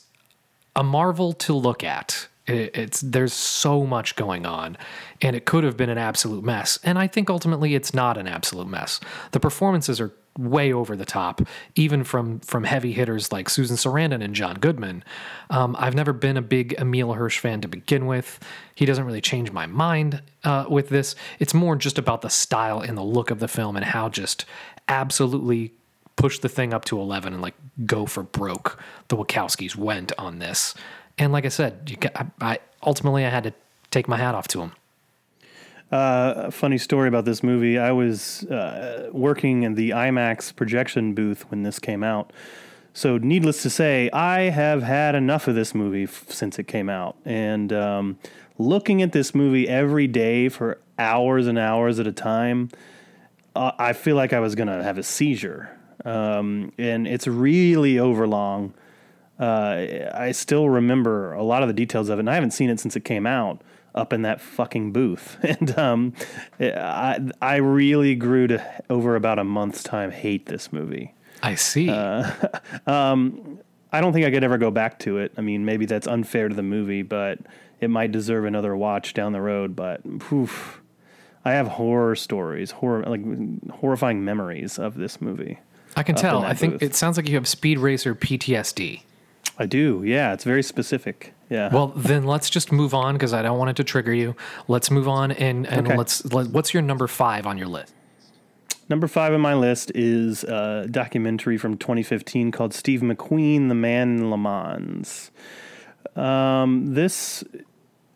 a 0.75 0.83
marvel 0.83 1.33
to 1.33 1.53
look 1.53 1.83
at. 1.83 2.27
It, 2.47 2.75
it's 2.75 3.01
there's 3.01 3.33
so 3.33 3.85
much 3.85 4.15
going 4.15 4.45
on, 4.45 4.77
and 5.21 5.35
it 5.35 5.45
could 5.45 5.63
have 5.63 5.77
been 5.77 5.89
an 5.89 5.97
absolute 5.97 6.43
mess. 6.43 6.79
And 6.83 6.97
I 6.97 7.07
think 7.07 7.29
ultimately 7.29 7.75
it's 7.75 7.93
not 7.93 8.17
an 8.17 8.27
absolute 8.27 8.67
mess. 8.67 8.99
The 9.31 9.39
performances 9.39 10.01
are 10.01 10.13
way 10.37 10.71
over 10.71 10.95
the 10.95 11.05
top, 11.05 11.41
even 11.75 12.03
from 12.03 12.39
from 12.39 12.63
heavy 12.63 12.93
hitters 12.93 13.31
like 13.31 13.49
Susan 13.49 13.75
Sarandon 13.75 14.23
and 14.23 14.33
John 14.33 14.55
Goodman. 14.55 15.03
Um, 15.49 15.75
I've 15.77 15.95
never 15.95 16.13
been 16.13 16.37
a 16.37 16.41
big 16.41 16.75
Emile 16.79 17.13
Hirsch 17.13 17.39
fan 17.39 17.61
to 17.61 17.67
begin 17.67 18.05
with. 18.05 18.39
He 18.75 18.85
doesn't 18.85 19.03
really 19.03 19.21
change 19.21 19.51
my 19.51 19.65
mind 19.65 20.21
uh, 20.43 20.65
with 20.69 20.89
this. 20.89 21.15
It's 21.39 21.53
more 21.53 21.75
just 21.75 21.97
about 21.97 22.21
the 22.21 22.29
style 22.29 22.79
and 22.79 22.97
the 22.97 23.03
look 23.03 23.31
of 23.31 23.39
the 23.39 23.47
film 23.47 23.75
and 23.75 23.85
how 23.85 24.09
just 24.09 24.45
absolutely 24.87 25.73
push 26.19 26.39
the 26.39 26.49
thing 26.49 26.73
up 26.73 26.83
to 26.85 26.99
11 26.99 27.33
and 27.33 27.41
like 27.41 27.55
go 27.85 28.05
for 28.05 28.23
broke 28.23 28.77
the 29.07 29.15
Wachowskis 29.15 29.75
went 29.75 30.11
on 30.17 30.39
this 30.39 30.75
and 31.17 31.31
like 31.31 31.45
i 31.45 31.49
said 31.49 31.97
got, 31.99 32.11
I, 32.15 32.25
I 32.41 32.59
ultimately 32.83 33.25
i 33.25 33.29
had 33.29 33.43
to 33.43 33.53
take 33.91 34.07
my 34.07 34.17
hat 34.17 34.35
off 34.35 34.47
to 34.49 34.59
them. 34.59 34.71
a 35.91 36.51
funny 36.51 36.77
story 36.77 37.07
about 37.07 37.25
this 37.25 37.41
movie. 37.43 37.77
I 37.77 37.91
was 37.91 38.43
uh, 38.45 39.09
working 39.11 39.63
in 39.63 39.75
the 39.75 39.91
IMAX 39.91 40.55
projection 40.55 41.13
booth 41.13 41.49
when 41.49 41.63
this 41.63 41.79
came 41.79 42.03
out. 42.03 42.31
So, 42.93 43.17
needless 43.17 43.61
to 43.63 43.69
say, 43.69 44.09
I 44.11 44.41
have 44.49 44.83
had 44.83 45.15
enough 45.15 45.47
of 45.47 45.55
this 45.55 45.73
movie 45.73 46.03
f- 46.03 46.25
since 46.29 46.59
it 46.59 46.67
came 46.67 46.89
out. 46.89 47.15
And 47.23 47.71
um, 47.71 48.19
looking 48.57 49.01
at 49.01 49.11
this 49.11 49.33
movie 49.33 49.69
every 49.69 50.07
day 50.07 50.49
for 50.49 50.79
hours 50.97 51.47
and 51.47 51.57
hours 51.57 51.99
at 51.99 52.07
a 52.07 52.11
time, 52.11 52.69
uh, 53.55 53.71
I 53.77 53.93
feel 53.93 54.15
like 54.15 54.33
I 54.33 54.39
was 54.39 54.55
going 54.55 54.67
to 54.67 54.83
have 54.83 54.97
a 54.97 55.03
seizure. 55.03 55.78
Um, 56.05 56.71
and 56.77 57.07
it's 57.07 57.27
really 57.27 57.99
overlong. 57.99 58.73
Uh, 59.39 60.09
I 60.13 60.31
still 60.33 60.69
remember 60.69 61.33
a 61.33 61.43
lot 61.43 61.61
of 61.61 61.69
the 61.69 61.73
details 61.73 62.09
of 62.09 62.19
it, 62.19 62.21
and 62.21 62.29
I 62.29 62.35
haven't 62.35 62.51
seen 62.51 62.69
it 62.69 62.79
since 62.79 62.95
it 62.95 63.05
came 63.05 63.25
out 63.25 63.61
up 63.95 64.13
in 64.13 64.21
that 64.23 64.41
fucking 64.41 64.91
booth. 64.91 65.37
And 65.43 65.77
um, 65.77 66.13
I, 66.59 67.19
I 67.41 67.55
really 67.57 68.15
grew 68.15 68.47
to, 68.47 68.83
over 68.89 69.15
about 69.15 69.39
a 69.39 69.43
month's 69.43 69.83
time, 69.83 70.11
hate 70.11 70.45
this 70.45 70.71
movie. 70.71 71.13
i 71.41 71.55
see 71.55 71.89
Uh, 71.89 72.31
I 73.91 74.01
don't 74.01 74.13
think 74.13 74.25
I 74.25 74.31
could 74.31 74.43
ever 74.43 74.57
go 74.57 74.69
back 74.69 74.99
to 74.99 75.17
it. 75.17 75.33
I 75.37 75.41
mean, 75.41 75.65
maybe 75.65 75.85
that's 75.85 76.05
unfair 76.05 76.47
to 76.47 76.55
the 76.55 76.61
movie, 76.63 77.01
but 77.01 77.39
it 77.79 77.89
might 77.89 78.11
deserve 78.11 78.45
another 78.45 78.75
watch 78.75 79.13
down 79.13 79.31
the 79.31 79.41
road. 79.41 79.75
But 79.75 80.19
poof, 80.19 80.81
I 81.43 81.53
have 81.53 81.67
horror 81.67 82.15
stories, 82.15 82.71
horror 82.71 83.03
like 83.03 83.21
horrifying 83.71 84.23
memories 84.23 84.77
of 84.77 84.95
this 84.95 85.19
movie. 85.19 85.59
I 85.95 86.03
can 86.03 86.15
tell 86.15 86.43
i 86.43 86.53
think 86.53 86.73
booth. 86.73 86.83
it 86.83 86.95
sounds 86.95 87.17
like 87.17 87.27
you 87.27 87.35
have 87.35 87.47
speed 87.47 87.77
racer 87.79 88.13
ptsd 88.15 89.01
I 89.61 89.65
do, 89.65 90.03
yeah. 90.05 90.31
It's 90.31 90.45
very 90.45 90.63
specific. 90.63 91.33
Yeah. 91.49 91.67
well 91.73 91.87
then 91.87 92.23
let's 92.23 92.49
just 92.49 92.71
move 92.71 92.93
on 92.93 93.15
because 93.15 93.33
i 93.33 93.41
don't 93.41 93.57
want 93.57 93.71
it 93.71 93.75
to 93.77 93.83
trigger 93.83 94.13
you 94.13 94.35
let's 94.69 94.89
move 94.89 95.07
on 95.09 95.31
and, 95.33 95.67
and 95.67 95.85
Okay. 95.85 95.97
let's 95.97 96.23
let, 96.31 96.47
what's 96.47 96.73
your 96.73 96.81
number 96.81 97.07
five 97.07 97.45
on 97.45 97.57
your 97.57 97.67
list 97.67 97.93
Number 98.87 99.07
five 99.07 99.33
on 99.33 99.41
my 99.41 99.53
list 99.53 99.91
is 99.93 100.43
a 100.45 100.87
documentary 100.89 101.57
from 101.59 101.77
2015 101.77 102.51
called 102.51 102.73
Steve 102.73 103.01
McQueen, 103.01 103.67
The 103.67 103.75
Man 103.75 104.17
in 104.17 104.31
Le 104.31 104.37
Mans. 104.37 105.29
Um, 106.15 106.95
this, 106.95 107.43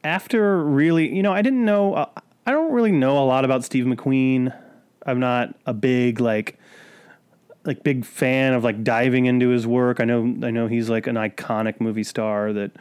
after 0.03 0.63
really, 0.63 1.13
you 1.15 1.21
know, 1.21 1.31
I 1.31 1.43
didn't 1.43 1.63
know, 1.63 1.93
uh, 1.93 2.09
I 2.47 2.51
don't 2.51 2.71
really 2.71 2.91
know 2.91 3.19
a 3.23 3.25
lot 3.25 3.45
about 3.45 3.63
Steve 3.63 3.85
McQueen. 3.85 4.51
I'm 5.05 5.19
not 5.19 5.53
a 5.67 5.75
big, 5.75 6.19
like, 6.19 6.57
like 7.65 7.83
big 7.83 8.05
fan 8.05 8.53
of 8.53 8.63
like 8.63 8.83
diving 8.83 9.25
into 9.25 9.49
his 9.49 9.65
work. 9.65 9.99
I 9.99 10.05
know 10.05 10.21
I 10.45 10.51
know 10.51 10.67
he's 10.67 10.89
like 10.89 11.07
an 11.07 11.15
iconic 11.15 11.79
movie 11.79 12.03
star 12.03 12.53
that 12.53 12.71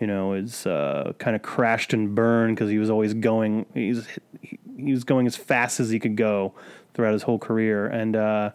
you 0.00 0.06
know 0.06 0.32
is 0.32 0.66
uh, 0.66 1.12
kind 1.18 1.36
of 1.36 1.42
crashed 1.42 1.92
and 1.92 2.14
burned 2.14 2.56
because 2.56 2.70
he 2.70 2.78
was 2.78 2.90
always 2.90 3.14
going 3.14 3.66
he's 3.74 4.06
he, 4.40 4.58
he 4.76 4.92
was 4.92 5.04
going 5.04 5.26
as 5.26 5.36
fast 5.36 5.80
as 5.80 5.90
he 5.90 5.98
could 5.98 6.16
go 6.16 6.52
throughout 6.94 7.12
his 7.12 7.22
whole 7.22 7.38
career 7.38 7.86
and 7.86 8.16
uh, 8.16 8.50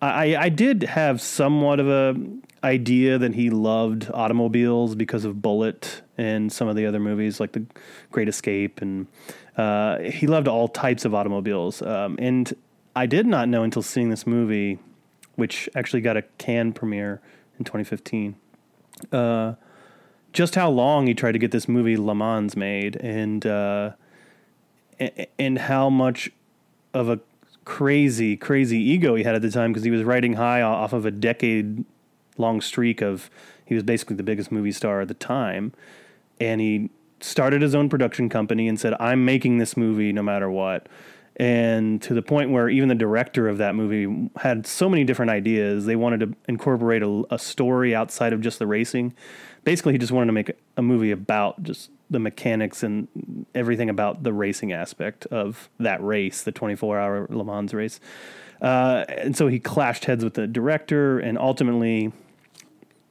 I 0.00 0.36
I 0.36 0.48
did 0.48 0.82
have 0.84 1.20
somewhat 1.20 1.78
of 1.78 1.88
a 1.88 2.16
idea 2.64 3.18
that 3.18 3.34
he 3.34 3.50
loved 3.50 4.10
automobiles 4.12 4.94
because 4.94 5.24
of 5.24 5.40
Bullitt 5.40 6.02
and 6.18 6.50
some 6.50 6.68
of 6.68 6.74
the 6.74 6.86
other 6.86 6.98
movies 6.98 7.38
like 7.38 7.52
The 7.52 7.64
Great 8.10 8.28
Escape 8.28 8.80
and 8.80 9.06
uh, 9.58 9.98
he 9.98 10.26
loved 10.26 10.48
all 10.48 10.68
types 10.68 11.04
of 11.04 11.14
automobiles 11.14 11.82
um, 11.82 12.16
and 12.18 12.54
I 12.96 13.04
did 13.04 13.26
not 13.26 13.50
know 13.50 13.62
until 13.62 13.82
seeing 13.82 14.08
this 14.08 14.26
movie, 14.26 14.78
which 15.36 15.68
actually 15.74 16.00
got 16.00 16.16
a 16.16 16.22
Cannes 16.38 16.72
premiere 16.72 17.20
in 17.58 17.64
2015, 17.64 18.36
uh, 19.12 19.54
just 20.32 20.54
how 20.54 20.68
long 20.68 21.06
he 21.06 21.14
tried 21.14 21.32
to 21.32 21.38
get 21.38 21.50
this 21.50 21.68
movie 21.68 21.96
Le 21.96 22.14
Mans 22.14 22.56
made, 22.56 22.96
and 22.96 23.46
uh, 23.46 23.92
and 25.38 25.58
how 25.58 25.88
much 25.88 26.30
of 26.92 27.08
a 27.08 27.20
crazy, 27.64 28.36
crazy 28.36 28.78
ego 28.78 29.14
he 29.14 29.22
had 29.24 29.34
at 29.34 29.42
the 29.42 29.50
time 29.50 29.72
because 29.72 29.84
he 29.84 29.90
was 29.90 30.02
riding 30.04 30.34
high 30.34 30.62
off 30.62 30.92
of 30.92 31.04
a 31.04 31.10
decade 31.10 31.84
long 32.38 32.60
streak 32.60 33.00
of 33.02 33.30
he 33.64 33.74
was 33.74 33.82
basically 33.82 34.16
the 34.16 34.22
biggest 34.22 34.52
movie 34.52 34.72
star 34.72 35.00
at 35.00 35.08
the 35.08 35.14
time, 35.14 35.72
and 36.40 36.60
he 36.60 36.90
started 37.20 37.62
his 37.62 37.74
own 37.74 37.88
production 37.88 38.28
company 38.28 38.68
and 38.68 38.78
said, 38.78 38.94
"I'm 39.00 39.24
making 39.24 39.58
this 39.58 39.76
movie 39.76 40.12
no 40.12 40.22
matter 40.22 40.50
what." 40.50 40.88
And 41.38 42.00
to 42.02 42.14
the 42.14 42.22
point 42.22 42.50
where 42.50 42.68
even 42.68 42.88
the 42.88 42.94
director 42.94 43.46
of 43.48 43.58
that 43.58 43.74
movie 43.74 44.30
had 44.36 44.66
so 44.66 44.88
many 44.88 45.04
different 45.04 45.30
ideas. 45.30 45.84
They 45.84 45.96
wanted 45.96 46.20
to 46.20 46.34
incorporate 46.48 47.02
a, 47.02 47.24
a 47.30 47.38
story 47.38 47.94
outside 47.94 48.32
of 48.32 48.40
just 48.40 48.58
the 48.58 48.66
racing. 48.66 49.14
Basically, 49.62 49.92
he 49.92 49.98
just 49.98 50.12
wanted 50.12 50.26
to 50.26 50.32
make 50.32 50.52
a 50.76 50.82
movie 50.82 51.10
about 51.10 51.62
just 51.62 51.90
the 52.08 52.18
mechanics 52.18 52.82
and 52.82 53.46
everything 53.54 53.90
about 53.90 54.22
the 54.22 54.32
racing 54.32 54.72
aspect 54.72 55.26
of 55.26 55.68
that 55.78 56.02
race, 56.02 56.42
the 56.42 56.52
24 56.52 56.98
hour 56.98 57.26
Le 57.28 57.44
Mans 57.44 57.74
race. 57.74 58.00
Uh, 58.60 59.04
and 59.08 59.36
so 59.36 59.48
he 59.48 59.58
clashed 59.58 60.06
heads 60.06 60.24
with 60.24 60.34
the 60.34 60.46
director, 60.46 61.18
and 61.18 61.36
ultimately, 61.36 62.12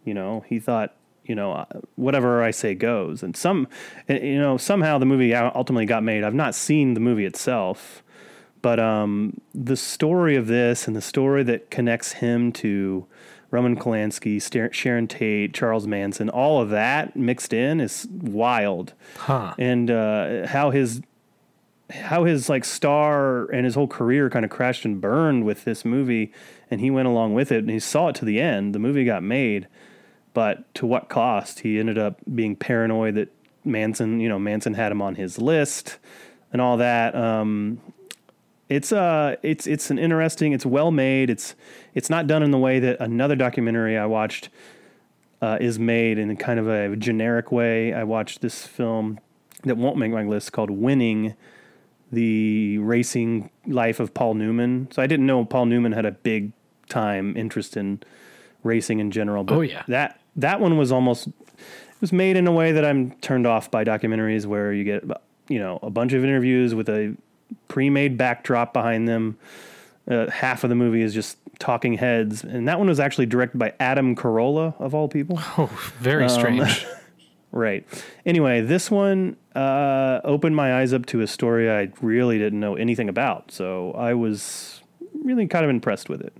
you 0.04 0.14
know, 0.14 0.44
he 0.48 0.60
thought, 0.60 0.96
you 1.24 1.36
know, 1.36 1.54
uh, 1.54 1.66
whatever 1.96 2.42
I 2.42 2.52
say 2.52 2.74
goes. 2.74 3.22
And 3.22 3.36
some, 3.36 3.68
you 4.08 4.40
know, 4.40 4.58
somehow 4.58 4.98
the 4.98 5.06
movie 5.06 5.34
ultimately 5.36 5.86
got 5.86 6.04
made. 6.04 6.24
I've 6.24 6.34
not 6.34 6.56
seen 6.56 6.94
the 6.94 7.00
movie 7.00 7.26
itself, 7.26 8.04
but 8.66 8.80
um, 8.80 9.40
the 9.54 9.78
story 9.78 10.36
of 10.36 10.48
this 10.48 10.88
and 10.88 10.96
the 10.96 11.02
story 11.02 11.44
that 11.44 11.70
connects 11.70 12.14
him 12.14 12.52
to 12.52 13.06
Roman 13.52 13.76
Polanski, 13.76 14.42
Sharon 14.74 15.08
Tate, 15.08 15.54
Charles 15.54 15.86
Manson, 15.86 16.30
all 16.30 16.60
of 16.60 16.72
that 16.72 17.16
mixed 17.16 17.54
in 17.54 17.80
is 17.80 18.08
wild. 18.10 18.96
Huh. 19.18 19.54
And 19.60 19.92
uh, 19.92 20.48
how 20.48 20.72
his 20.72 21.04
how 21.92 22.24
his 22.24 22.50
like 22.50 22.66
star 22.66 23.46
and 23.52 23.66
his 23.66 23.76
whole 23.76 23.88
career 23.88 24.32
kind 24.32 24.44
of 24.44 24.50
crashed 24.50 24.84
and 24.84 25.00
burned 25.00 25.46
with 25.46 25.64
this 25.64 25.86
movie 25.86 26.34
and 26.72 26.82
he 26.82 26.90
went 26.90 27.08
along 27.08 27.36
with 27.36 27.52
it 27.52 27.60
and 27.60 27.70
he 27.70 27.78
saw 27.78 28.08
it 28.08 28.16
to 28.16 28.26
the 28.26 28.42
end 28.42 28.74
the 28.74 28.80
movie 28.80 29.06
got 29.06 29.22
made 29.22 29.68
but 30.34 30.74
to 30.74 30.88
what 30.88 31.10
cost 31.10 31.60
he 31.60 31.80
ended 31.80 32.00
up 32.00 32.20
being 32.34 32.56
paranoid 32.56 33.14
that 33.14 33.32
manson 33.64 34.20
you 34.20 34.28
know 34.28 34.40
manson 34.40 34.74
had 34.74 34.92
him 34.92 35.00
on 35.00 35.14
his 35.14 35.38
list 35.38 36.00
and 36.52 36.60
all 36.60 36.78
that 36.78 37.14
um 37.14 37.80
it's 38.70 38.92
uh 38.92 39.36
it's 39.44 39.68
it's 39.68 39.90
an 39.92 40.00
interesting 40.00 40.54
it's 40.54 40.66
well 40.66 40.92
made 40.92 41.30
it's 41.30 41.56
it's 41.94 42.10
not 42.10 42.26
done 42.28 42.42
in 42.42 42.52
the 42.52 42.58
way 42.58 42.80
that 42.80 43.00
another 43.00 43.36
documentary 43.36 43.98
i 43.98 44.06
watched 44.06 44.50
uh, 45.42 45.58
is 45.62 45.78
made 45.78 46.18
in 46.18 46.36
kind 46.38 46.60
of 46.60 46.68
a 46.68 46.96
generic 46.96 47.52
way 47.52 47.94
i 47.94 48.04
watched 48.04 48.42
this 48.42 48.66
film 48.66 49.20
that 49.64 49.78
won't 49.78 49.98
make 49.98 50.12
my 50.12 50.24
list 50.24 50.52
called 50.52 50.70
winning 50.72 51.36
the 52.12 52.78
racing 52.78 53.50
life 53.68 54.00
of 54.00 54.14
Paul 54.14 54.36
Newman. 54.36 54.88
So 54.92 55.02
I 55.02 55.08
didn't 55.08 55.26
know 55.26 55.44
Paul 55.44 55.66
Newman 55.66 55.92
had 55.92 56.06
a 56.06 56.12
big 56.12 56.54
time 56.88 57.36
interest 57.36 57.76
in 57.76 58.02
racing 58.64 59.00
in 59.00 59.12
general. 59.12 59.44
But 59.44 59.56
Oh, 59.56 59.62
yeah. 59.62 59.84
that 59.88 60.22
that 60.36 60.60
one 60.60 60.78
was 60.78 60.92
almost 60.92 61.28
it 61.28 62.02
was 62.02 62.14
made 62.14 62.38
in 62.38 62.48
a 62.48 62.52
way 62.52 62.72
that 62.72 62.86
I'm 62.86 63.12
turned 63.22 63.48
off 63.48 63.72
by 63.72 63.84
documentaries 63.84 64.46
where 64.46 64.72
you 64.72 64.84
get 64.84 65.04
you 65.50 65.60
know 65.60 65.80
a 65.82 65.90
bunch 65.90 66.14
of 66.14 66.24
interviews 66.24 66.76
with 66.76 66.90
a 66.90 67.16
pre-made 67.68 68.18
backdrop 68.18 68.74
behind 68.74 69.08
them. 69.08 69.38
Uh, 70.08 70.30
half 70.30 70.64
of 70.64 70.70
the 70.70 70.76
movie 70.76 71.02
is 71.02 71.14
just 71.14 71.38
talking 71.58 71.96
heads, 71.96 72.44
and 72.44 72.68
that 72.68 72.78
one 72.78 72.88
was 72.88 73.00
actually 73.00 73.26
directed 73.26 73.58
by 73.58 73.74
Adam 73.80 74.16
Carolla 74.16 74.80
of 74.80 74.94
all 74.94 75.08
people. 75.08 75.40
Oh, 75.58 75.66
very 76.00 76.30
strange. 76.30 76.86
Right. 77.52 77.88
Anyway, 78.26 78.60
this 78.60 78.92
one 78.92 79.38
uh, 79.56 80.20
opened 80.26 80.58
my 80.58 80.82
eyes 80.82 80.92
up 80.92 81.06
to 81.06 81.22
a 81.22 81.28
story 81.28 81.72
I 81.72 81.90
really 82.02 82.38
didn't 82.38 82.60
know 82.60 82.76
anything 82.76 83.08
about. 83.08 83.50
So 83.50 83.94
I 83.94 84.14
was 84.14 84.82
really 85.24 85.48
kind 85.48 85.64
of 85.64 85.70
impressed 85.70 86.10
with 86.10 86.20
it. 86.20 86.34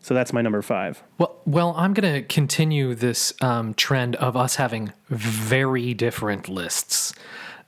So 0.00 0.12
that's 0.12 0.34
my 0.34 0.42
number 0.42 0.60
five. 0.60 1.02
Well, 1.16 1.36
well, 1.46 1.74
I'm 1.76 1.94
going 1.94 2.14
to 2.14 2.22
continue 2.22 2.94
this 2.94 3.32
um, 3.40 3.72
trend 3.74 4.14
of 4.16 4.36
us 4.36 4.56
having 4.56 4.92
very 5.08 5.94
different 5.94 6.50
lists, 6.50 7.14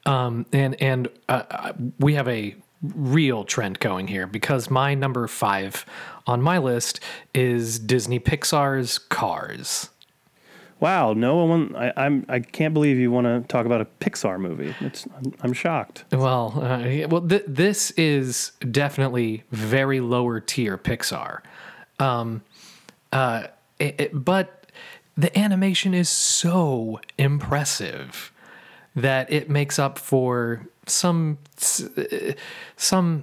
um, 0.07 0.47
and 0.53 0.81
and 0.83 1.09
uh, 1.29 1.43
uh, 1.51 1.73
we 1.99 2.15
have 2.15 2.29
a 2.29 2.55
real 2.83 3.45
trend 3.45 3.81
going 3.81 4.07
here 4.07 4.27
because 4.27 4.71
my 4.71 4.95
number 4.95 5.27
five 5.27 5.85
on 6.27 6.41
my 6.41 6.59
list 6.59 7.01
is 7.35 7.79
Disney 7.79 8.21
Pixar's 8.21 8.99
Cars. 8.99 9.91
Wow, 10.81 11.13
no 11.13 11.45
one. 11.45 11.75
I, 11.75 11.93
I'm. 11.97 12.25
I 12.29 12.39
can't 12.39 12.73
believe 12.73 12.99
you 12.99 13.11
want 13.11 13.27
to 13.27 13.41
talk 13.49 13.67
about 13.67 13.81
a 13.81 13.87
Pixar 14.01 14.39
movie. 14.39 14.73
It's. 14.81 15.07
I'm, 15.17 15.35
I'm 15.41 15.53
shocked. 15.53 16.05
Well, 16.13 16.53
uh, 16.57 17.09
well, 17.09 17.27
th- 17.27 17.43
this 17.49 17.91
is 17.93 18.53
definitely 18.71 19.43
very 19.51 19.99
lower 19.99 20.39
tier 20.39 20.79
Pixar, 20.79 21.41
um, 21.99 22.43
uh, 23.13 23.49
it, 23.81 24.01
it- 24.01 24.25
but 24.25 24.71
the 25.17 25.37
animation 25.37 25.95
is 25.95 26.09
so 26.09 27.01
impressive 27.19 28.31
that 29.03 29.33
it 29.33 29.49
makes 29.49 29.79
up 29.79 29.99
for 29.99 30.67
some 30.87 31.39
some. 32.77 33.23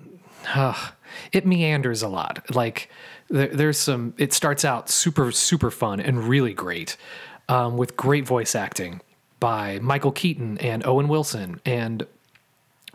Uh, 0.53 0.89
it 1.31 1.45
meanders 1.45 2.01
a 2.03 2.07
lot. 2.07 2.43
Like 2.53 2.89
there, 3.29 3.47
there's 3.47 3.77
some. 3.77 4.13
It 4.17 4.33
starts 4.33 4.63
out 4.65 4.89
super 4.89 5.31
super 5.31 5.71
fun 5.71 5.99
and 5.99 6.27
really 6.27 6.53
great, 6.53 6.97
um, 7.49 7.77
with 7.77 7.97
great 7.97 8.27
voice 8.27 8.55
acting 8.55 9.01
by 9.39 9.79
Michael 9.79 10.11
Keaton 10.11 10.57
and 10.59 10.85
Owen 10.85 11.07
Wilson 11.07 11.59
and 11.65 12.05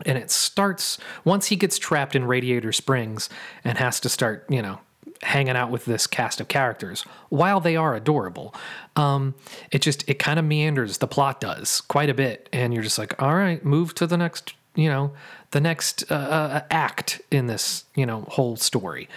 and 0.05 0.17
it 0.17 0.31
starts 0.31 0.97
once 1.23 1.47
he 1.47 1.55
gets 1.55 1.77
trapped 1.77 2.15
in 2.15 2.25
Radiator 2.25 2.71
Springs 2.71 3.29
and 3.63 3.77
has 3.77 3.99
to 3.99 4.09
start, 4.09 4.45
you 4.49 4.61
know, 4.61 4.79
hanging 5.23 5.55
out 5.55 5.69
with 5.69 5.85
this 5.85 6.07
cast 6.07 6.41
of 6.41 6.47
characters. 6.47 7.03
While 7.29 7.59
they 7.59 7.75
are 7.75 7.95
adorable, 7.95 8.55
um, 8.95 9.35
it 9.71 9.81
just 9.81 10.07
it 10.09 10.19
kind 10.19 10.39
of 10.39 10.45
meanders. 10.45 10.97
The 10.97 11.07
plot 11.07 11.39
does 11.39 11.81
quite 11.81 12.09
a 12.09 12.13
bit, 12.13 12.49
and 12.51 12.73
you're 12.73 12.83
just 12.83 12.97
like, 12.97 13.21
all 13.21 13.35
right, 13.35 13.63
move 13.63 13.93
to 13.95 14.07
the 14.07 14.17
next, 14.17 14.53
you 14.75 14.89
know, 14.89 15.11
the 15.51 15.61
next 15.61 16.09
uh, 16.11 16.15
uh, 16.15 16.61
act 16.71 17.21
in 17.31 17.47
this, 17.47 17.85
you 17.95 18.05
know, 18.05 18.25
whole 18.29 18.55
story. 18.55 19.07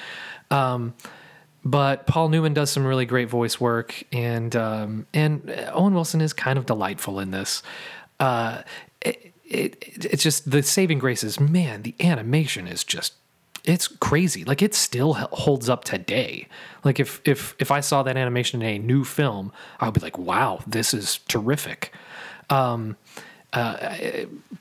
Um, 0.50 0.94
but 1.64 2.06
Paul 2.06 2.28
Newman 2.28 2.52
does 2.52 2.70
some 2.70 2.86
really 2.86 3.06
great 3.06 3.30
voice 3.30 3.58
work, 3.58 4.04
and 4.12 4.54
um, 4.54 5.06
and 5.14 5.50
Owen 5.72 5.94
Wilson 5.94 6.20
is 6.20 6.32
kind 6.32 6.58
of 6.58 6.66
delightful 6.66 7.18
in 7.18 7.30
this. 7.30 7.62
Uh, 8.20 8.62
it, 9.00 9.32
it, 9.46 10.04
it's 10.04 10.22
just 10.22 10.50
the 10.50 10.62
saving 10.62 10.98
grace 10.98 11.24
is 11.24 11.40
man, 11.40 11.82
the 11.82 11.94
animation 12.00 12.66
is 12.68 12.84
just 12.84 13.14
it's 13.64 13.88
crazy. 13.88 14.44
Like 14.44 14.62
it 14.62 14.74
still 14.74 15.14
holds 15.14 15.68
up 15.68 15.84
today. 15.84 16.48
Like 16.84 17.00
if 17.00 17.20
if 17.24 17.54
if 17.58 17.70
I 17.70 17.80
saw 17.80 18.02
that 18.02 18.16
animation 18.16 18.62
in 18.62 18.68
a 18.68 18.78
new 18.78 19.04
film, 19.04 19.52
I 19.80 19.86
would 19.86 19.94
be 19.94 20.00
like, 20.00 20.18
wow, 20.18 20.60
this 20.66 20.92
is 20.92 21.18
terrific. 21.28 21.92
Um, 22.50 22.96
uh, 23.54 23.96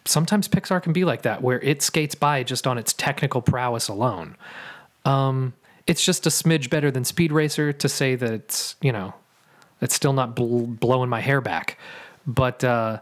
sometimes 0.05 0.47
Pixar 0.47 0.81
can 0.81 0.93
be 0.93 1.03
like 1.03 1.23
that, 1.23 1.41
where 1.41 1.59
it 1.61 1.81
skates 1.81 2.15
by 2.15 2.43
just 2.43 2.65
on 2.65 2.77
its 2.77 2.93
technical 2.93 3.41
prowess 3.41 3.87
alone. 3.87 4.37
Um, 5.03 5.53
it's 5.85 6.05
just 6.05 6.25
a 6.25 6.29
smidge 6.29 6.69
better 6.69 6.89
than 6.89 7.03
Speed 7.03 7.31
Racer 7.31 7.73
to 7.73 7.89
say 7.89 8.15
that 8.15 8.31
it's 8.31 8.77
you 8.81 8.91
know, 8.91 9.13
it's 9.81 9.95
still 9.95 10.13
not 10.13 10.35
bl- 10.35 10.63
blowing 10.65 11.09
my 11.09 11.19
hair 11.19 11.41
back, 11.41 11.77
but 12.25 12.63
uh, 12.63 13.01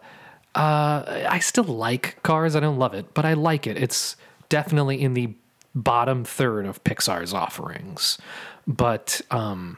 uh, 0.55 1.25
I 1.29 1.39
still 1.39 1.65
like 1.65 2.23
Cars. 2.23 2.55
I 2.55 2.59
don't 2.59 2.79
love 2.79 2.95
it, 2.95 3.13
but 3.13 3.23
I 3.23 3.33
like 3.33 3.67
it. 3.67 3.77
It's 3.77 4.15
definitely 4.49 4.99
in 4.99 5.13
the 5.13 5.35
bottom 5.75 6.23
third 6.23 6.65
of 6.65 6.83
Pixar's 6.83 7.33
offerings, 7.33 8.17
but 8.67 9.21
um, 9.31 9.77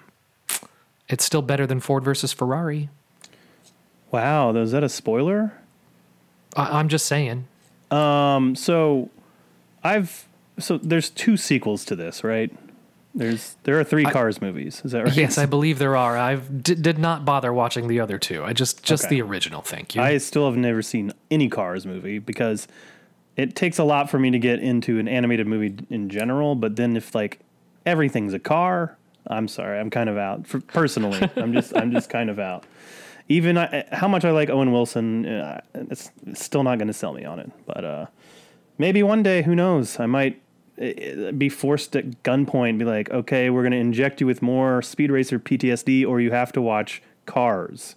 it's 1.10 1.24
still 1.24 1.42
better 1.42 1.66
than 1.68 1.80
Ford 1.80 2.04
versus 2.04 2.34
Ferrari. 2.34 2.90
Wow, 4.12 4.56
is 4.56 4.72
that 4.72 4.84
a 4.84 4.90
spoiler? 4.90 5.54
I- 6.56 6.80
I'm 6.80 6.88
just 6.90 7.06
saying. 7.06 7.46
Um, 7.92 8.56
so 8.56 9.10
I've 9.84 10.28
so 10.60 10.78
there's 10.78 11.10
two 11.10 11.36
sequels 11.38 11.84
to 11.86 11.96
this, 11.96 12.24
right? 12.24 12.52
There's 13.16 13.56
there 13.64 13.80
are 13.80 13.84
three 13.84 14.06
Cars 14.06 14.42
movies. 14.42 14.82
Is 14.84 14.92
that 14.94 15.04
right? 15.06 15.16
Yes, 15.16 15.38
I 15.38 15.46
believe 15.46 15.78
there 15.78 15.96
are. 15.96 16.18
I 16.18 16.36
d- 16.38 16.74
did 16.76 16.98
not 16.98 17.26
bother 17.26 17.54
watching 17.54 17.88
the 17.88 18.00
other 18.00 18.18
two. 18.18 18.44
I 18.44 18.54
just 18.54 18.84
just 18.84 19.06
Okay. 19.06 19.16
the 19.18 19.22
original. 19.22 19.62
Thank 19.62 19.94
you. 19.96 20.02
I 20.02 20.18
still 20.18 20.48
have 20.48 20.58
never 20.58 20.82
seen 20.82 21.12
any 21.30 21.48
Cars 21.50 21.86
movie 21.86 22.18
because 22.18 22.68
it 23.36 23.56
takes 23.56 23.80
a 23.80 23.84
lot 23.84 24.10
for 24.10 24.20
me 24.20 24.32
to 24.32 24.40
get 24.40 24.60
into 24.60 25.00
an 25.00 25.08
animated 25.08 25.48
movie 25.48 25.76
in 25.90 26.10
general. 26.10 26.56
But 26.56 26.76
then 26.76 26.96
if 26.96 27.16
like 27.16 27.40
everything's 27.86 28.34
a 28.34 28.40
car, 28.40 28.98
I'm 29.28 29.48
sorry, 29.48 29.80
I'm 29.80 29.90
kind 29.90 30.10
of 30.10 30.18
out. 30.18 30.48
For, 30.48 30.60
personally, 30.60 31.30
I'm 31.36 31.54
just 31.54 31.76
I'm 31.76 31.92
just 31.92 32.10
kind 32.10 32.30
of 32.30 32.40
out. 32.40 32.66
Even 33.30 33.58
I, 33.58 33.86
how 33.92 34.08
much 34.08 34.26
I 34.26 34.32
like 34.32 34.50
Owen 34.50 34.74
Wilson, 34.74 35.26
uh, 35.26 35.62
it's, 35.74 36.12
it's 36.28 36.44
still 36.44 36.64
not 36.64 36.78
going 36.78 36.88
to 36.90 36.94
sell 36.94 37.14
me 37.14 37.24
on 37.24 37.40
it. 37.40 37.50
But 37.66 37.86
uh, 37.86 38.06
maybe 38.78 39.02
one 39.02 39.24
day, 39.24 39.44
who 39.44 39.56
knows? 39.56 39.98
I 39.98 40.08
might 40.08 40.42
uh, 40.82 41.32
be 41.32 41.48
forced 41.48 41.96
at 41.96 42.24
gunpoint, 42.24 42.80
be 42.80 42.86
like, 42.86 43.10
okay, 43.12 43.50
we're 43.50 43.62
going 43.62 43.72
to 43.72 43.78
inject 43.78 44.20
you 44.20 44.28
with 44.28 44.42
more 44.42 44.82
Speed 44.82 45.10
Racer 45.10 45.40
PTSD, 45.40 46.06
or 46.06 46.20
you 46.20 46.32
have 46.32 46.52
to 46.52 46.62
watch 46.62 47.02
Cars. 47.26 47.96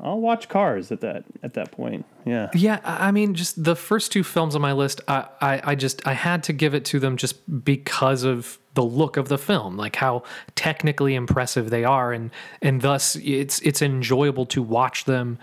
I'll 0.00 0.20
watch 0.20 0.48
Cars 0.48 0.92
at 0.92 1.00
that 1.00 1.24
at 1.42 1.54
that 1.54 1.72
point. 1.72 2.04
Yeah. 2.24 2.48
Yeah, 2.54 2.80
I 2.84 3.10
mean, 3.10 3.34
just 3.34 3.62
the 3.62 3.74
first 3.74 4.12
two 4.12 4.22
films 4.22 4.54
on 4.54 4.62
my 4.62 4.72
list, 4.72 5.00
I, 5.08 5.26
I, 5.40 5.60
I 5.64 5.74
just 5.74 6.06
I 6.06 6.12
had 6.12 6.44
to 6.44 6.52
give 6.52 6.74
it 6.74 6.84
to 6.86 7.00
them 7.00 7.16
just 7.16 7.64
because 7.64 8.22
of 8.22 8.58
the 8.74 8.84
look 8.84 9.16
of 9.16 9.28
the 9.28 9.38
film, 9.38 9.76
like 9.76 9.96
how 9.96 10.22
technically 10.54 11.14
impressive 11.14 11.70
they 11.70 11.84
are, 11.84 12.12
and 12.12 12.30
and 12.62 12.82
thus 12.82 13.16
it's 13.16 13.60
it's 13.60 13.82
enjoyable 13.82 14.46
to 14.46 14.62
watch 14.62 15.04
them 15.04 15.38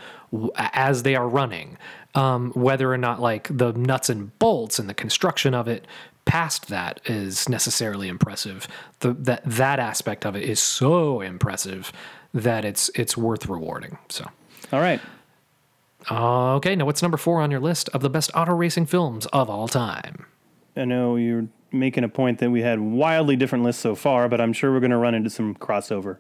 as 0.56 1.04
they 1.04 1.16
are 1.16 1.28
running, 1.28 1.78
um, 2.16 2.52
whether 2.52 2.92
or 2.92 2.98
not 2.98 3.20
like 3.20 3.50
the 3.56 3.74
nuts 3.74 4.10
and 4.10 4.38
bolts 4.40 4.80
and 4.80 4.88
the 4.88 4.94
construction 4.94 5.54
of 5.54 5.68
it 5.68 5.86
past 6.24 6.68
that 6.68 7.02
is 7.06 7.50
necessarily 7.50 8.08
impressive. 8.08 8.68
The 9.00 9.14
that 9.14 9.44
that 9.46 9.80
aspect 9.80 10.26
of 10.26 10.36
it 10.38 10.44
is 10.44 10.62
so 10.62 11.20
impressive 11.20 11.92
that 12.34 12.66
it's 12.66 12.90
it's 12.96 13.18
worth 13.18 13.48
rewarding. 13.48 13.98
So. 14.10 14.26
All 14.72 14.80
right. 14.80 15.02
Okay, 16.10 16.76
now 16.76 16.86
what's 16.86 17.02
number 17.02 17.18
four 17.18 17.42
on 17.42 17.52
your 17.52 17.60
list 17.60 17.90
of 17.90 18.02
the 18.02 18.10
best 18.10 18.32
auto 18.34 18.56
racing 18.56 18.88
films 18.88 19.26
of 19.28 19.50
all 19.50 19.68
time? 19.68 20.26
I 20.76 20.86
know 20.86 21.16
you're 21.16 21.48
making 21.72 22.04
a 22.04 22.10
point 22.10 22.40
that 22.40 22.50
we 22.50 22.62
had 22.62 22.80
wildly 22.80 23.36
different 23.36 23.64
lists 23.64 23.82
so 23.82 23.96
far, 23.96 24.28
but 24.28 24.42
I'm 24.42 24.54
sure 24.54 24.72
we're 24.72 24.80
going 24.80 24.92
to 24.92 24.98
run 24.98 25.14
into 25.14 25.30
some 25.30 25.54
crossover 25.56 26.18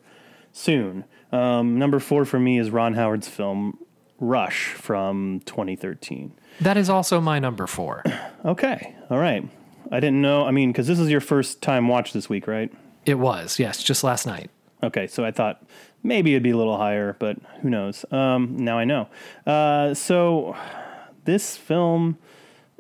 soon. 0.51 1.05
Um, 1.31 1.79
number 1.79 1.99
four 1.99 2.25
for 2.25 2.39
me 2.39 2.59
is 2.59 2.69
Ron 2.69 2.93
Howard's 2.93 3.27
film 3.27 3.79
Rush 4.19 4.73
from 4.73 5.41
2013. 5.45 6.33
That 6.59 6.77
is 6.77 6.89
also 6.89 7.19
my 7.19 7.39
number 7.39 7.67
four. 7.67 8.03
Okay. 8.43 8.95
All 9.11 9.19
right. 9.19 9.47
I 9.91 9.99
didn't 9.99 10.19
know. 10.19 10.45
I 10.47 10.49
mean, 10.49 10.71
because 10.71 10.87
this 10.87 10.97
is 10.97 11.11
your 11.11 11.21
first 11.21 11.61
time 11.61 11.87
watch 11.87 12.11
this 12.11 12.27
week, 12.27 12.47
right? 12.47 12.73
It 13.05 13.19
was, 13.19 13.59
yes, 13.59 13.83
just 13.83 14.03
last 14.03 14.25
night. 14.25 14.49
Okay, 14.81 15.05
so 15.05 15.23
I 15.23 15.29
thought 15.29 15.63
maybe 16.03 16.33
it'd 16.33 16.43
be 16.43 16.51
a 16.51 16.57
little 16.57 16.77
higher, 16.77 17.15
but 17.19 17.37
who 17.61 17.69
knows? 17.69 18.05
Um, 18.11 18.57
now 18.57 18.77
I 18.77 18.85
know. 18.85 19.07
Uh, 19.45 19.93
so 19.93 20.55
this 21.25 21.57
film 21.57 22.17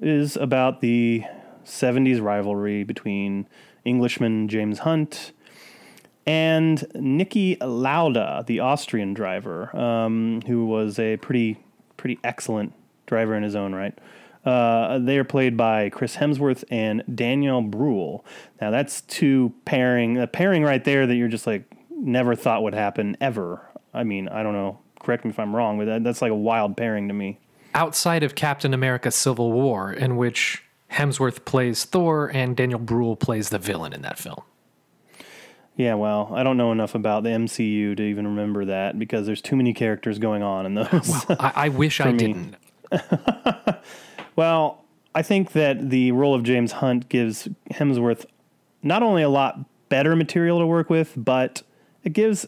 is 0.01 0.35
about 0.35 0.81
the 0.81 1.23
70s 1.65 2.21
rivalry 2.21 2.83
between 2.83 3.47
Englishman 3.85 4.47
James 4.47 4.79
Hunt 4.79 5.31
and 6.25 6.79
Niki 6.95 7.57
Lauda, 7.61 8.43
the 8.45 8.59
Austrian 8.59 9.13
driver, 9.13 9.75
um, 9.75 10.41
who 10.45 10.65
was 10.65 10.99
a 10.99 11.17
pretty 11.17 11.57
pretty 11.97 12.19
excellent 12.23 12.73
driver 13.05 13.35
in 13.35 13.43
his 13.43 13.55
own 13.55 13.75
right. 13.75 13.97
Uh, 14.43 14.97
they 14.97 15.19
are 15.19 15.23
played 15.23 15.55
by 15.55 15.89
Chris 15.89 16.15
Hemsworth 16.15 16.63
and 16.71 17.03
Daniel 17.13 17.61
Bruhl. 17.61 18.25
Now 18.59 18.71
that's 18.71 19.01
two 19.01 19.53
pairing 19.65 20.17
a 20.17 20.27
pairing 20.27 20.63
right 20.63 20.83
there 20.83 21.05
that 21.05 21.15
you're 21.15 21.27
just 21.27 21.47
like 21.47 21.63
never 22.01 22.35
thought 22.35 22.63
would 22.63 22.73
happen 22.73 23.17
ever. 23.21 23.67
I 23.93 24.03
mean, 24.03 24.27
I 24.27 24.43
don't 24.43 24.53
know. 24.53 24.79
Correct 24.99 25.25
me 25.25 25.31
if 25.31 25.39
I'm 25.39 25.55
wrong, 25.55 25.77
but 25.77 25.85
that, 25.85 26.03
that's 26.03 26.21
like 26.21 26.31
a 26.31 26.35
wild 26.35 26.77
pairing 26.77 27.07
to 27.07 27.13
me. 27.13 27.39
Outside 27.73 28.23
of 28.23 28.35
Captain 28.35 28.73
America 28.73 29.11
Civil 29.11 29.51
War, 29.51 29.91
in 29.91 30.17
which 30.17 30.63
Hemsworth 30.91 31.45
plays 31.45 31.85
Thor 31.85 32.29
and 32.33 32.55
Daniel 32.55 32.79
Bruhl 32.79 33.15
plays 33.15 33.49
the 33.49 33.59
villain 33.59 33.93
in 33.93 34.01
that 34.01 34.19
film. 34.19 34.41
Yeah, 35.77 35.95
well, 35.95 36.29
I 36.33 36.43
don't 36.43 36.57
know 36.57 36.71
enough 36.71 36.95
about 36.95 37.23
the 37.23 37.29
MCU 37.29 37.95
to 37.95 38.03
even 38.03 38.27
remember 38.27 38.65
that 38.65 38.99
because 38.99 39.25
there's 39.25 39.41
too 39.41 39.55
many 39.55 39.73
characters 39.73 40.19
going 40.19 40.43
on 40.43 40.65
in 40.65 40.75
those. 40.75 41.25
I, 41.29 41.53
I 41.55 41.69
wish 41.69 42.01
I 42.01 42.11
didn't. 42.11 42.55
Well, 44.35 44.85
I 45.13 45.21
think 45.21 45.51
that 45.51 45.89
the 45.89 46.11
role 46.13 46.33
of 46.33 46.43
James 46.43 46.71
Hunt 46.73 47.09
gives 47.09 47.47
Hemsworth 47.71 48.25
not 48.81 49.03
only 49.03 49.21
a 49.21 49.29
lot 49.29 49.59
better 49.89 50.15
material 50.15 50.59
to 50.59 50.65
work 50.65 50.89
with, 50.89 51.13
but 51.17 51.61
it 52.03 52.13
gives 52.13 52.47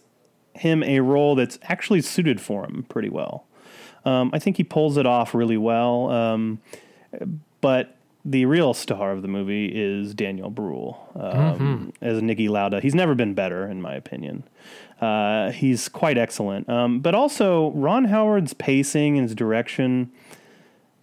him 0.54 0.84
a 0.84 1.00
role 1.00 1.36
that's 1.36 1.58
actually 1.64 2.02
suited 2.02 2.40
for 2.40 2.66
him 2.66 2.86
pretty 2.90 3.10
well. 3.10 3.46
Um, 4.06 4.32
I 4.34 4.40
think 4.40 4.58
he 4.58 4.64
pulls 4.64 4.98
it 4.98 5.06
off 5.06 5.34
really 5.34 5.58
well. 5.58 6.10
Um, 6.10 6.60
but 7.62 7.96
the 8.26 8.46
real 8.46 8.74
star 8.74 9.12
of 9.12 9.22
the 9.22 9.28
movie 9.28 9.66
is 9.68 10.14
Daniel 10.14 10.50
Bruhl 10.50 11.10
um, 11.16 11.94
as 12.02 12.22
Niki 12.22 12.50
Lauda. 12.50 12.80
He's 12.80 12.96
never 12.96 13.16
been 13.16 13.34
better, 13.34 13.68
in 13.68 13.82
my 13.82 13.96
opinion. 13.96 14.44
Uh, 15.02 15.52
he's 15.52 15.90
quite 15.90 16.18
excellent. 16.18 16.70
Um, 16.70 17.00
but 17.02 17.16
also, 17.16 17.72
Ron 17.72 18.06
Howard's 18.06 18.54
pacing 18.54 19.18
and 19.18 19.28
his 19.28 19.36
direction. 19.36 20.12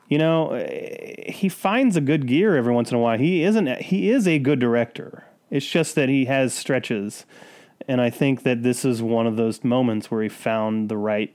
You 0.08 0.18
know, 0.18 0.52
eh, 0.52 1.30
he 1.30 1.48
finds 1.48 1.96
a 1.96 2.00
good 2.00 2.26
gear 2.26 2.56
every 2.56 2.72
once 2.72 2.90
in 2.90 2.96
a 2.96 3.00
while. 3.00 3.18
He 3.18 3.42
isn't. 3.42 3.82
He 3.82 4.10
is 4.10 4.26
a 4.26 4.38
good 4.38 4.58
director. 4.58 5.24
It's 5.50 5.66
just 5.66 5.94
that 5.96 6.08
he 6.08 6.24
has 6.26 6.54
stretches, 6.54 7.26
and 7.88 8.00
I 8.00 8.10
think 8.10 8.42
that 8.42 8.62
this 8.62 8.84
is 8.84 9.02
one 9.02 9.26
of 9.26 9.36
those 9.36 9.64
moments 9.64 10.10
where 10.10 10.22
he 10.22 10.28
found 10.28 10.88
the 10.88 10.96
right 10.96 11.34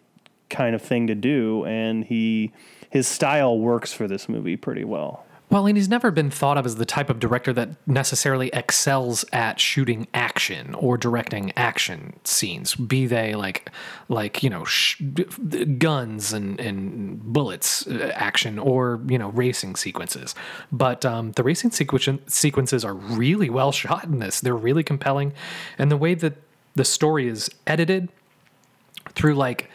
kind 0.49 0.75
of 0.75 0.81
thing 0.81 1.07
to 1.07 1.15
do, 1.15 1.65
and 1.65 2.05
he 2.05 2.51
his 2.89 3.07
style 3.07 3.59
works 3.59 3.91
for 3.91 4.07
this 4.07 4.29
movie 4.29 4.55
pretty 4.55 4.83
well. 4.83 5.24
Well, 5.49 5.67
and 5.67 5.77
he's 5.77 5.87
never 5.87 6.09
been 6.09 6.31
thought 6.31 6.57
of 6.57 6.65
as 6.65 6.77
the 6.77 6.85
type 6.85 7.09
of 7.09 7.19
director 7.19 7.53
that 7.53 7.69
necessarily 7.87 8.49
excels 8.49 9.23
at 9.31 9.59
shooting 9.59 10.07
action 10.13 10.73
or 10.73 10.97
directing 10.97 11.53
action 11.55 12.19
scenes, 12.23 12.73
be 12.73 13.05
they 13.05 13.35
like, 13.35 13.69
like 14.09 14.41
you 14.41 14.49
know, 14.49 14.65
sh- 14.65 15.01
guns 15.77 16.33
and 16.33 16.59
and 16.59 17.21
bullets 17.21 17.85
uh, 17.87 18.11
action 18.15 18.57
or 18.57 19.01
you 19.07 19.19
know 19.19 19.29
racing 19.29 19.75
sequences. 19.75 20.33
But 20.71 21.05
um, 21.05 21.31
the 21.33 21.43
racing 21.43 21.69
sequen- 21.69 22.29
sequences 22.29 22.83
are 22.83 22.95
really 22.95 23.49
well 23.49 23.71
shot 23.71 24.03
in 24.05 24.19
this. 24.19 24.39
They're 24.39 24.55
really 24.55 24.83
compelling, 24.83 25.31
and 25.77 25.91
the 25.91 25.97
way 25.97 26.15
that 26.15 26.33
the 26.73 26.85
story 26.85 27.27
is 27.27 27.49
edited 27.67 28.09
through 29.13 29.35
like 29.35 29.69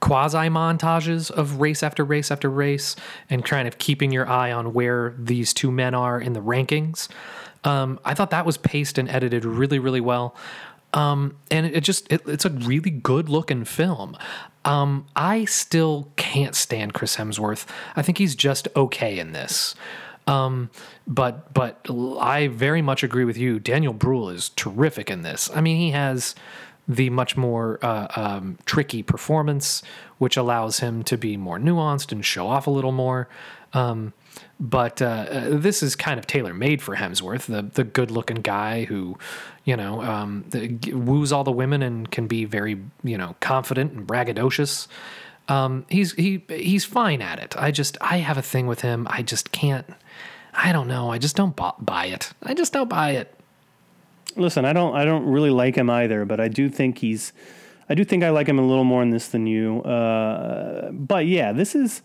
quasi 0.00 0.48
montages 0.48 1.30
of 1.30 1.60
race 1.60 1.82
after 1.82 2.04
race 2.04 2.30
after 2.30 2.50
race 2.50 2.96
and 3.30 3.44
kind 3.44 3.66
of 3.66 3.78
keeping 3.78 4.12
your 4.12 4.28
eye 4.28 4.52
on 4.52 4.72
where 4.72 5.14
these 5.18 5.54
two 5.54 5.70
men 5.70 5.94
are 5.94 6.20
in 6.20 6.32
the 6.32 6.40
rankings. 6.40 7.08
Um, 7.64 7.98
I 8.04 8.14
thought 8.14 8.30
that 8.30 8.46
was 8.46 8.56
paced 8.56 8.98
and 8.98 9.08
edited 9.08 9.44
really, 9.44 9.78
really 9.78 10.00
well. 10.00 10.36
Um, 10.94 11.36
and 11.50 11.66
it 11.66 11.82
just, 11.82 12.10
it, 12.12 12.22
it's 12.26 12.44
a 12.44 12.50
really 12.50 12.90
good 12.90 13.28
looking 13.28 13.64
film. 13.64 14.16
Um, 14.64 15.06
I 15.14 15.44
still 15.44 16.12
can't 16.16 16.54
stand 16.54 16.94
Chris 16.94 17.16
Hemsworth. 17.16 17.66
I 17.96 18.02
think 18.02 18.18
he's 18.18 18.34
just 18.34 18.68
okay 18.76 19.18
in 19.18 19.32
this. 19.32 19.74
Um, 20.26 20.70
but 21.06 21.54
but 21.54 21.86
I 22.18 22.48
very 22.48 22.82
much 22.82 23.04
agree 23.04 23.24
with 23.24 23.38
you. 23.38 23.60
Daniel 23.60 23.92
Bruhl 23.92 24.28
is 24.28 24.48
terrific 24.50 25.08
in 25.08 25.22
this. 25.22 25.48
I 25.54 25.60
mean, 25.60 25.76
he 25.76 25.92
has 25.92 26.34
the 26.88 27.10
much 27.10 27.36
more 27.36 27.78
uh, 27.82 28.06
um, 28.16 28.58
tricky 28.64 29.02
performance, 29.02 29.82
which 30.18 30.36
allows 30.36 30.80
him 30.80 31.02
to 31.04 31.18
be 31.18 31.36
more 31.36 31.58
nuanced 31.58 32.12
and 32.12 32.24
show 32.24 32.46
off 32.46 32.66
a 32.66 32.70
little 32.70 32.92
more. 32.92 33.28
Um, 33.72 34.12
but 34.58 35.02
uh, 35.02 35.26
uh, 35.30 35.58
this 35.58 35.82
is 35.82 35.96
kind 35.96 36.18
of 36.18 36.26
tailor 36.26 36.54
made 36.54 36.80
for 36.80 36.96
Hemsworth, 36.96 37.46
the 37.46 37.62
the 37.62 37.84
good 37.84 38.10
looking 38.10 38.40
guy 38.40 38.84
who, 38.84 39.18
you 39.64 39.76
know, 39.76 40.02
um, 40.02 40.44
the, 40.48 40.92
woos 40.92 41.32
all 41.32 41.44
the 41.44 41.52
women 41.52 41.82
and 41.82 42.10
can 42.10 42.26
be 42.26 42.44
very 42.44 42.80
you 43.02 43.18
know 43.18 43.36
confident 43.40 43.92
and 43.92 44.06
braggadocious. 44.06 44.86
Um, 45.48 45.84
he's 45.88 46.12
he 46.12 46.44
he's 46.48 46.84
fine 46.84 47.20
at 47.20 47.38
it. 47.38 47.54
I 47.56 47.70
just 47.70 47.98
I 48.00 48.18
have 48.18 48.38
a 48.38 48.42
thing 48.42 48.66
with 48.66 48.80
him. 48.80 49.06
I 49.10 49.22
just 49.22 49.52
can't. 49.52 49.86
I 50.54 50.72
don't 50.72 50.88
know. 50.88 51.10
I 51.10 51.18
just 51.18 51.36
don't 51.36 51.54
buy 51.56 52.06
it. 52.06 52.32
I 52.42 52.54
just 52.54 52.72
don't 52.72 52.88
buy 52.88 53.10
it. 53.10 53.35
Listen, 54.36 54.64
I 54.64 54.72
don't 54.72 54.94
I 54.94 55.04
don't 55.04 55.24
really 55.26 55.50
like 55.50 55.76
him 55.76 55.90
either, 55.90 56.24
but 56.24 56.40
I 56.40 56.48
do 56.48 56.68
think 56.68 56.98
he's 56.98 57.32
I 57.88 57.94
do 57.94 58.04
think 58.04 58.24
I 58.24 58.30
like 58.30 58.48
him 58.48 58.58
a 58.58 58.66
little 58.66 58.84
more 58.84 59.02
in 59.02 59.10
this 59.10 59.28
than 59.28 59.46
you. 59.46 59.80
Uh, 59.82 60.90
but 60.90 61.26
yeah, 61.26 61.52
this 61.52 61.74
is 61.74 62.02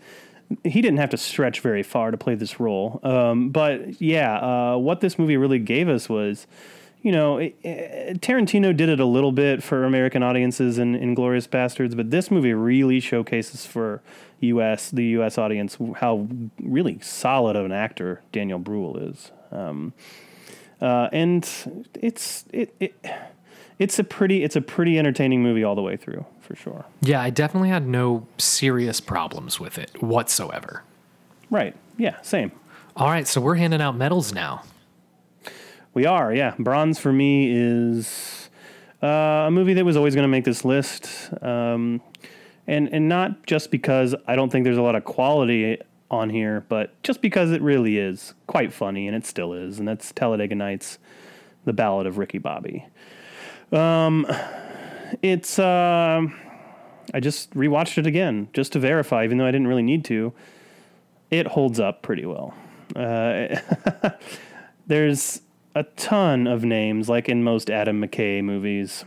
he 0.64 0.82
didn't 0.82 0.98
have 0.98 1.10
to 1.12 1.18
stretch 1.18 1.62
very 1.62 1.84
far 1.84 2.12
to 2.12 2.18
play 2.18 2.36
this 2.36 2.60
role. 2.60 3.00
Um, 3.04 3.50
but 3.50 4.02
yeah, 4.02 4.38
uh, 4.38 4.78
what 4.78 5.00
this 5.02 5.18
movie 5.18 5.38
really 5.38 5.60
gave 5.60 5.88
us 5.88 6.10
was, 6.10 6.46
you 7.02 7.12
know, 7.12 7.38
it, 7.38 7.56
it- 7.64 8.22
Tarantino 8.22 8.76
did 8.76 8.90
it 8.90 9.00
a 9.00 9.06
little 9.06 9.32
bit 9.32 9.64
for 9.64 9.86
American 9.86 10.24
audiences 10.24 10.78
in 10.78 10.94
Inglourious 10.94 11.48
Basterds, 11.48 11.96
but 11.96 12.12
this 12.12 12.30
movie 12.30 12.54
really 12.54 13.00
showcases 13.00 13.66
for 13.66 14.02
U.S. 14.42 14.90
the 14.90 15.06
U.S. 15.06 15.38
audience 15.38 15.78
how 15.98 16.28
really 16.62 17.00
solid 17.00 17.56
of 17.56 17.64
an 17.66 17.72
actor 17.72 18.22
Daniel 18.34 18.60
Bruhl 18.60 18.98
is. 18.98 19.32
Um, 19.52 19.94
uh, 20.82 21.10
and 21.12 21.48
it's 21.96 22.46
it, 22.52 22.74
it 22.80 22.96
it's 23.80 24.00
a 24.00 24.04
pretty 24.04 24.44
it's 24.44 24.56
a 24.56 24.62
pretty 24.62 24.98
entertaining 25.00 25.42
movie 25.42 25.64
all 25.64 25.76
the 25.76 25.82
way 25.82 25.96
through 25.98 26.26
for 26.42 26.56
sure. 26.56 26.86
Yeah, 27.02 27.22
I 27.22 27.30
definitely 27.30 27.70
had 27.70 27.88
no 27.88 28.28
serious 28.38 29.00
problems 29.00 29.60
with 29.60 29.78
it 29.78 30.02
whatsoever. 30.02 30.84
Right? 31.50 31.76
Yeah. 31.98 32.22
Same. 32.22 32.52
All 32.96 33.08
right, 33.08 33.28
so 33.28 33.40
we're 33.40 33.56
handing 33.56 33.82
out 33.82 33.96
medals 33.96 34.34
now. 34.34 34.64
We 35.94 36.06
are. 36.06 36.34
Yeah. 36.34 36.56
Bronze 36.60 37.00
for 37.00 37.12
me 37.12 37.52
is 37.52 38.50
uh, 39.02 39.08
a 39.48 39.52
movie 39.52 39.74
that 39.74 39.86
was 39.86 39.98
always 39.98 40.16
going 40.16 40.24
to 40.24 40.30
make 40.30 40.46
this 40.46 40.64
list, 40.64 41.10
um, 41.42 42.02
and 42.68 42.90
and 42.94 43.10
not 43.10 43.46
just 43.46 43.72
because 43.72 44.14
I 44.28 44.36
don't 44.36 44.52
think 44.52 44.64
there's 44.64 44.78
a 44.78 44.82
lot 44.82 44.96
of 44.96 45.04
quality 45.04 45.78
on 46.12 46.30
here, 46.30 46.66
but 46.68 47.02
just 47.02 47.22
because 47.22 47.52
it 47.52 47.62
really 47.62 47.98
is 47.98 48.34
quite 48.46 48.74
funny, 48.74 49.08
and 49.08 49.16
it 49.16 49.26
still 49.26 49.54
is, 49.54 49.80
and 49.80 49.88
that's 49.88 50.12
Talladega 50.12 50.54
Nights, 50.54 51.00
The 51.66 51.74
Ballad 51.74 52.06
of 52.06 52.18
Ricky 52.18 52.38
Bobby. 52.38 52.86
Um, 53.72 54.28
it's 55.22 55.58
uh, 55.58 56.22
I 57.14 57.20
just 57.22 57.52
rewatched 57.52 57.98
it 57.98 58.06
again 58.06 58.50
just 58.54 58.74
to 58.74 58.80
verify, 58.80 59.24
even 59.24 59.38
though 59.38 59.46
I 59.46 59.52
didn't 59.52 59.68
really 59.68 59.82
need 59.82 60.04
to. 60.06 60.34
It 61.32 61.48
holds 61.48 61.80
up 61.80 62.02
pretty 62.02 62.26
well. 62.26 62.54
Uh, 62.94 63.60
there's 64.88 65.42
a 65.74 65.84
ton 65.84 66.46
of 66.46 66.66
names, 66.66 67.08
like 67.08 67.30
in 67.30 67.42
most 67.42 67.70
Adam 67.70 68.02
McKay 68.02 68.44
movies, 68.44 69.06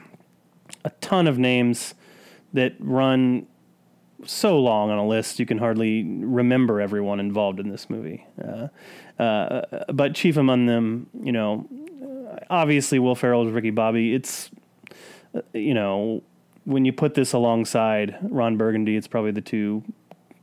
a 0.86 0.90
ton 1.02 1.26
of 1.26 1.38
names 1.38 1.94
that 2.54 2.74
run 2.78 3.46
so 4.26 4.58
long 4.58 4.90
on 4.90 4.98
a 4.98 5.06
list 5.06 5.38
you 5.38 5.46
can 5.46 5.58
hardly 5.58 6.04
remember 6.04 6.80
everyone 6.80 7.20
involved 7.20 7.60
in 7.60 7.68
this 7.68 7.88
movie. 7.88 8.26
Uh, 8.42 8.68
uh, 9.22 9.84
but 9.92 10.14
chief 10.14 10.36
among 10.36 10.66
them, 10.66 11.08
you 11.22 11.32
know, 11.32 11.68
obviously 12.50 12.98
Will 12.98 13.14
Ferrell's 13.14 13.52
Ricky 13.52 13.70
Bobby. 13.70 14.14
It's 14.14 14.50
uh, 15.34 15.40
you 15.52 15.74
know 15.74 16.22
when 16.64 16.84
you 16.84 16.92
put 16.92 17.14
this 17.14 17.32
alongside 17.32 18.16
Ron 18.22 18.56
Burgundy, 18.56 18.96
it's 18.96 19.08
probably 19.08 19.32
the 19.32 19.40
two 19.40 19.82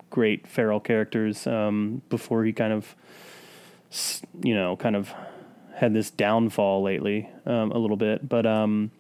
great 0.10 0.46
Ferrell 0.46 0.80
characters 0.80 1.48
um, 1.48 2.02
before 2.10 2.44
he 2.44 2.54
kind 2.54 2.74
of 2.74 2.96
you 4.44 4.54
know 4.54 4.76
kind 4.78 4.96
of 4.96 5.14
had 5.76 5.94
this 5.94 6.12
downfall 6.12 6.84
lately 6.84 7.30
um, 7.46 7.72
a 7.72 7.78
little 7.78 7.98
bit, 7.98 8.28
but 8.28 8.46
um, 8.46 8.92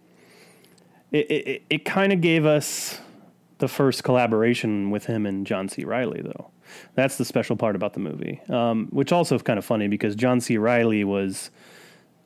it 1.11 1.29
it, 1.29 1.63
it 1.69 1.85
kind 1.85 2.11
of 2.11 2.21
gave 2.21 2.45
us 2.45 2.99
the 3.61 3.67
first 3.67 4.03
collaboration 4.03 4.89
with 4.89 5.05
him 5.05 5.25
and 5.25 5.47
John 5.47 5.69
C. 5.69 5.85
Reilly, 5.85 6.21
though. 6.21 6.49
That's 6.95 7.17
the 7.17 7.23
special 7.23 7.55
part 7.55 7.75
about 7.75 7.93
the 7.93 7.99
movie, 7.99 8.41
um, 8.49 8.87
which 8.89 9.11
also 9.11 9.37
kind 9.39 9.59
of 9.59 9.63
funny 9.63 9.87
because 9.87 10.15
John 10.15 10.41
C. 10.41 10.57
Reilly 10.57 11.03
was 11.03 11.51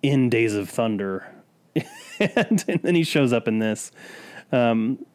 in 0.02 0.30
Days 0.30 0.56
of 0.56 0.70
Thunder, 0.70 1.28
and, 1.76 2.64
and 2.68 2.82
then 2.82 2.96
he 2.96 3.04
shows 3.04 3.34
up 3.34 3.48
in 3.48 3.60
this. 3.60 3.92
Um, 4.52 5.06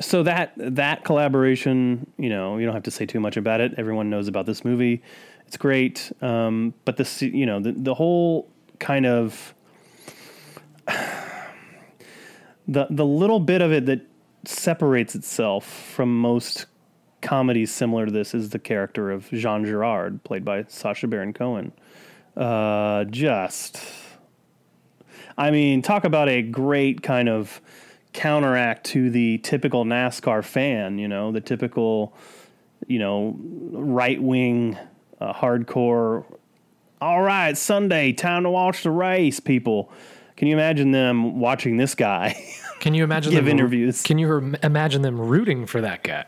so 0.00 0.24
that 0.24 0.52
that 0.56 1.04
collaboration, 1.04 2.10
you 2.18 2.28
know, 2.28 2.58
you 2.58 2.66
don't 2.66 2.74
have 2.74 2.82
to 2.84 2.90
say 2.90 3.06
too 3.06 3.20
much 3.20 3.36
about 3.36 3.60
it. 3.60 3.74
Everyone 3.76 4.10
knows 4.10 4.26
about 4.26 4.46
this 4.46 4.64
movie. 4.64 5.02
It's 5.46 5.56
great, 5.56 6.10
um, 6.20 6.74
but 6.84 6.96
the 6.96 7.04
se- 7.04 7.30
you 7.32 7.46
know 7.46 7.60
the 7.60 7.72
the 7.72 7.94
whole 7.94 8.50
kind 8.80 9.06
of 9.06 9.54
the 12.66 12.88
the 12.90 13.06
little 13.06 13.38
bit 13.38 13.62
of 13.62 13.72
it 13.72 13.86
that 13.86 14.00
separates 14.48 15.14
itself 15.14 15.64
from 15.66 16.18
most 16.18 16.66
comedies 17.24 17.72
similar 17.72 18.06
to 18.06 18.12
this 18.12 18.34
is 18.34 18.50
the 18.50 18.58
character 18.58 19.10
of 19.10 19.28
Jean 19.30 19.64
Girard, 19.64 20.22
played 20.24 20.44
by 20.44 20.64
Sacha 20.68 21.06
Baron 21.06 21.32
Cohen. 21.32 21.72
Uh, 22.36 23.04
just, 23.04 23.80
I 25.36 25.50
mean, 25.50 25.82
talk 25.82 26.04
about 26.04 26.28
a 26.28 26.42
great 26.42 27.02
kind 27.02 27.28
of 27.28 27.60
counteract 28.12 28.86
to 28.86 29.10
the 29.10 29.38
typical 29.38 29.84
NASCAR 29.84 30.44
fan. 30.44 30.98
You 30.98 31.08
know, 31.08 31.32
the 31.32 31.40
typical, 31.40 32.14
you 32.86 32.98
know, 32.98 33.36
right 33.40 34.22
wing, 34.22 34.78
uh, 35.20 35.32
hardcore. 35.32 36.24
All 37.00 37.22
right, 37.22 37.56
Sunday, 37.56 38.12
time 38.12 38.44
to 38.44 38.50
watch 38.50 38.82
the 38.82 38.90
race, 38.90 39.40
people. 39.40 39.90
Can 40.36 40.48
you 40.48 40.54
imagine 40.54 40.90
them 40.90 41.38
watching 41.38 41.76
this 41.76 41.94
guy? 41.94 42.42
Can 42.80 42.94
you 42.94 43.04
imagine 43.04 43.32
Give 43.32 43.44
them, 43.44 43.50
interviews. 43.58 44.02
Can 44.02 44.18
you 44.18 44.54
imagine 44.62 45.02
them 45.02 45.20
rooting 45.20 45.66
for 45.66 45.80
that 45.80 46.02
guy? 46.02 46.24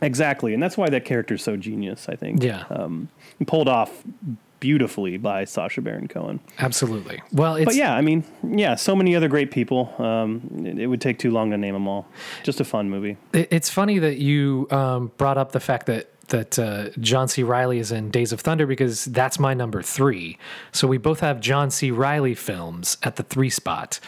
Exactly, 0.00 0.54
and 0.54 0.62
that's 0.62 0.76
why 0.76 0.88
that 0.90 1.04
character's 1.04 1.42
so 1.42 1.56
genius. 1.56 2.08
I 2.08 2.14
think. 2.14 2.42
Yeah. 2.42 2.64
um, 2.70 3.08
pulled 3.46 3.68
off 3.68 4.04
beautifully 4.60 5.16
by 5.16 5.44
Sacha 5.44 5.80
Baron 5.80 6.08
Cohen. 6.08 6.40
Absolutely. 6.58 7.20
Well, 7.32 7.54
it's 7.56 7.64
But 7.66 7.74
yeah, 7.76 7.94
I 7.94 8.00
mean, 8.00 8.24
yeah, 8.44 8.74
so 8.74 8.94
many 8.96 9.14
other 9.16 9.28
great 9.28 9.50
people. 9.50 9.92
Um, 9.98 10.64
it, 10.66 10.78
it 10.80 10.86
would 10.88 11.00
take 11.00 11.18
too 11.18 11.30
long 11.30 11.50
to 11.52 11.56
name 11.58 11.74
them 11.74 11.86
all. 11.88 12.06
Just 12.42 12.60
a 12.60 12.64
fun 12.64 12.90
movie. 12.90 13.16
It- 13.32 13.48
It's 13.52 13.70
funny 13.70 13.98
that 14.00 14.18
you 14.18 14.66
um, 14.70 15.12
brought 15.16 15.38
up 15.38 15.52
the 15.52 15.60
fact 15.60 15.86
that 15.86 16.10
that 16.28 16.58
uh, 16.58 16.90
John 17.00 17.28
C. 17.28 17.42
Reilly 17.42 17.78
is 17.78 17.92
in 17.92 18.10
Days 18.10 18.32
of 18.32 18.40
Thunder 18.40 18.66
because 18.66 19.04
that's 19.06 19.38
my 19.38 19.54
number 19.54 19.82
three. 19.82 20.38
So 20.72 20.86
we 20.88 20.98
both 20.98 21.20
have 21.20 21.40
John 21.40 21.70
C. 21.70 21.90
Reilly 21.90 22.34
films 22.34 22.96
at 23.02 23.16
the 23.16 23.22
three 23.22 23.50
spot. 23.50 24.00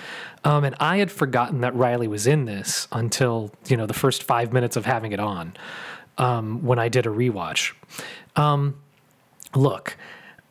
Um, 0.45 0.65
and 0.65 0.75
I 0.81 0.99
had 0.99 1.11
forgotten 1.11 1.61
that 1.61 1.75
Reilly 1.75 2.09
was 2.09 2.27
in 2.27 2.47
this 2.47 2.89
until 2.93 3.53
you 3.69 3.77
know 3.77 3.87
the 3.87 3.95
first 3.95 4.23
five 4.23 4.53
minutes 4.53 4.77
of 4.77 4.87
having 4.87 5.13
it 5.13 5.21
on 5.21 5.55
um, 6.19 6.63
when 6.63 6.79
I 6.79 6.89
did 6.89 7.07
a 7.07 7.11
rewatch. 7.11 7.75
Um, 8.37 8.81
look, 9.55 9.97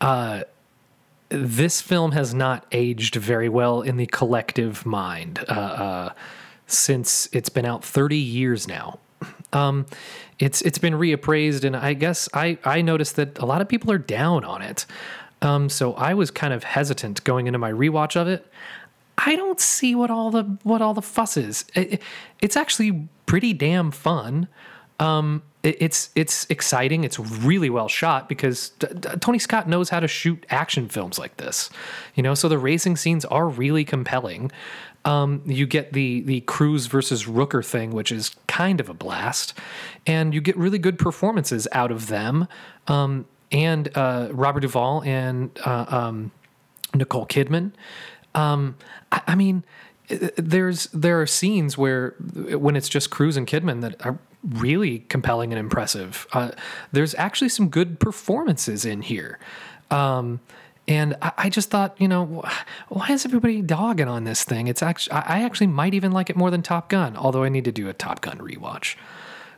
uh, 0.02 0.44
this 1.30 1.82
film 1.82 2.12
has 2.12 2.34
not 2.34 2.66
aged 2.72 3.16
very 3.16 3.50
well 3.50 3.82
in 3.82 3.98
the 3.98 4.08
collective 4.08 4.86
mind 4.86 5.44
uh, 5.48 5.52
uh, 5.52 6.14
since 6.68 7.30
it's 7.32 7.50
been 7.50 7.66
out 7.66 7.84
30 7.84 8.18
years 8.18 8.68
now. 8.68 9.00
Um, 9.54 9.86
it's 10.40 10.62
it's 10.62 10.78
been 10.78 10.94
reappraised, 10.94 11.64
and 11.64 11.76
I 11.76 11.94
guess 11.94 12.30
I 12.34 12.58
I 12.64 12.82
noticed 12.82 13.16
that 13.18 13.38
a 13.40 13.46
lot 13.46 13.62
of 13.62 13.68
people 13.68 13.92
are 13.92 13.98
down 13.98 14.44
on 14.46 14.62
it. 14.62 14.86
Um, 15.42 15.70
so 15.70 15.94
I 15.94 16.14
was 16.14 16.32
kind 16.32 16.54
of 16.54 16.64
hesitant 16.64 17.24
going 17.24 17.48
into 17.48 17.60
my 17.60 17.72
rewatch 17.72 18.16
of 18.20 18.28
it. 18.28 18.46
I 19.18 19.36
don't 19.36 19.60
see 19.60 19.96
what 19.96 20.10
all 20.10 20.32
the 20.32 20.44
what 20.64 20.82
all 20.82 20.94
the 20.94 21.02
fuss 21.02 21.38
is. 21.38 21.66
It- 21.76 22.02
it's 22.42 22.56
actually 22.58 23.08
pretty 23.26 23.54
damn 23.54 23.92
fun. 23.92 24.48
Um, 25.00 25.44
it- 25.64 25.78
it's 25.82 26.10
it's 26.16 26.46
exciting. 26.50 27.04
It's 27.04 27.20
really 27.20 27.70
well 27.70 27.88
shot 27.90 28.28
because 28.30 28.70
D- 28.80 28.88
D- 29.00 29.10
Tony 29.20 29.40
Scott 29.40 29.68
knows 29.68 29.90
how 29.90 30.00
to 30.00 30.08
shoot 30.08 30.46
action 30.50 30.88
films 30.88 31.20
like 31.20 31.36
this. 31.38 31.70
You 32.16 32.24
know, 32.24 32.34
so 32.34 32.48
the 32.50 32.58
racing 32.58 32.96
scenes 32.98 33.26
are 33.26 33.48
really 33.48 33.84
compelling. 33.86 34.52
Um, 35.06 35.42
you 35.46 35.66
get 35.66 35.94
the 35.94 36.22
the 36.22 36.42
Cruise 36.42 36.88
versus 36.88 37.26
Rooker 37.26 37.66
thing, 37.66 37.92
which 37.92 38.12
is 38.12 38.36
kind 38.48 38.80
of 38.80 38.90
a 38.90 38.94
blast, 38.94 39.54
and 40.06 40.34
you 40.34 40.42
get 40.42 40.58
really 40.58 40.78
good 40.78 41.00
performances 41.00 41.68
out 41.72 41.92
of 41.92 42.08
them. 42.08 42.48
Um, 42.88 43.26
and 43.52 43.96
uh, 43.98 44.30
Robert 44.32 44.60
Duvall 44.62 45.02
and 45.04 45.58
uh, 45.66 45.86
um, 45.88 46.32
Nicole 46.94 47.26
Kidman. 47.26 47.72
Um, 48.36 48.76
I, 49.12 49.22
I 49.28 49.36
mean, 49.36 49.64
uh, 50.12 50.30
there's 50.38 50.86
there 50.88 51.22
are 51.22 51.26
scenes 51.26 51.78
where 51.78 52.12
when 52.20 52.76
it's 52.76 52.90
just 52.90 53.10
Cruise 53.10 53.38
and 53.38 53.48
Kidman 53.48 53.82
that 53.82 54.06
are 54.06 54.20
really 54.44 55.00
compelling 55.10 55.52
and 55.52 55.60
impressive. 55.60 56.28
Uh, 56.32 56.52
there's 56.92 57.14
actually 57.16 57.50
some 57.50 57.70
good 57.70 58.00
performances 58.00 58.86
in 58.86 59.02
here. 59.02 59.40
Um, 59.92 60.40
and 60.90 61.16
I, 61.22 61.32
I 61.38 61.50
just 61.50 61.70
thought, 61.70 61.96
you 61.98 62.10
know, 62.10 62.44
wh- 62.44 62.92
why 62.92 63.08
is 63.12 63.24
everybody 63.24 63.62
dogging 63.62 64.10
on 64.10 64.26
this 64.26 64.44
thing? 64.44 64.68
It's 64.68 64.84
actually, 64.84 65.14
I 65.14 65.38
I 65.38 65.44
actually 65.44 65.68
might 65.68 65.94
even 65.94 66.12
like 66.12 66.30
it 66.30 66.36
more 66.36 66.52
than 66.52 66.62
Top 66.62 66.90
Gun, 66.90 67.16
although 67.16 67.44
I 67.44 67.50
need 67.50 67.64
to 67.66 67.72
do 67.72 67.88
a 67.88 67.94
Top 67.94 68.20
Gun 68.20 68.40
rewatch 68.40 68.96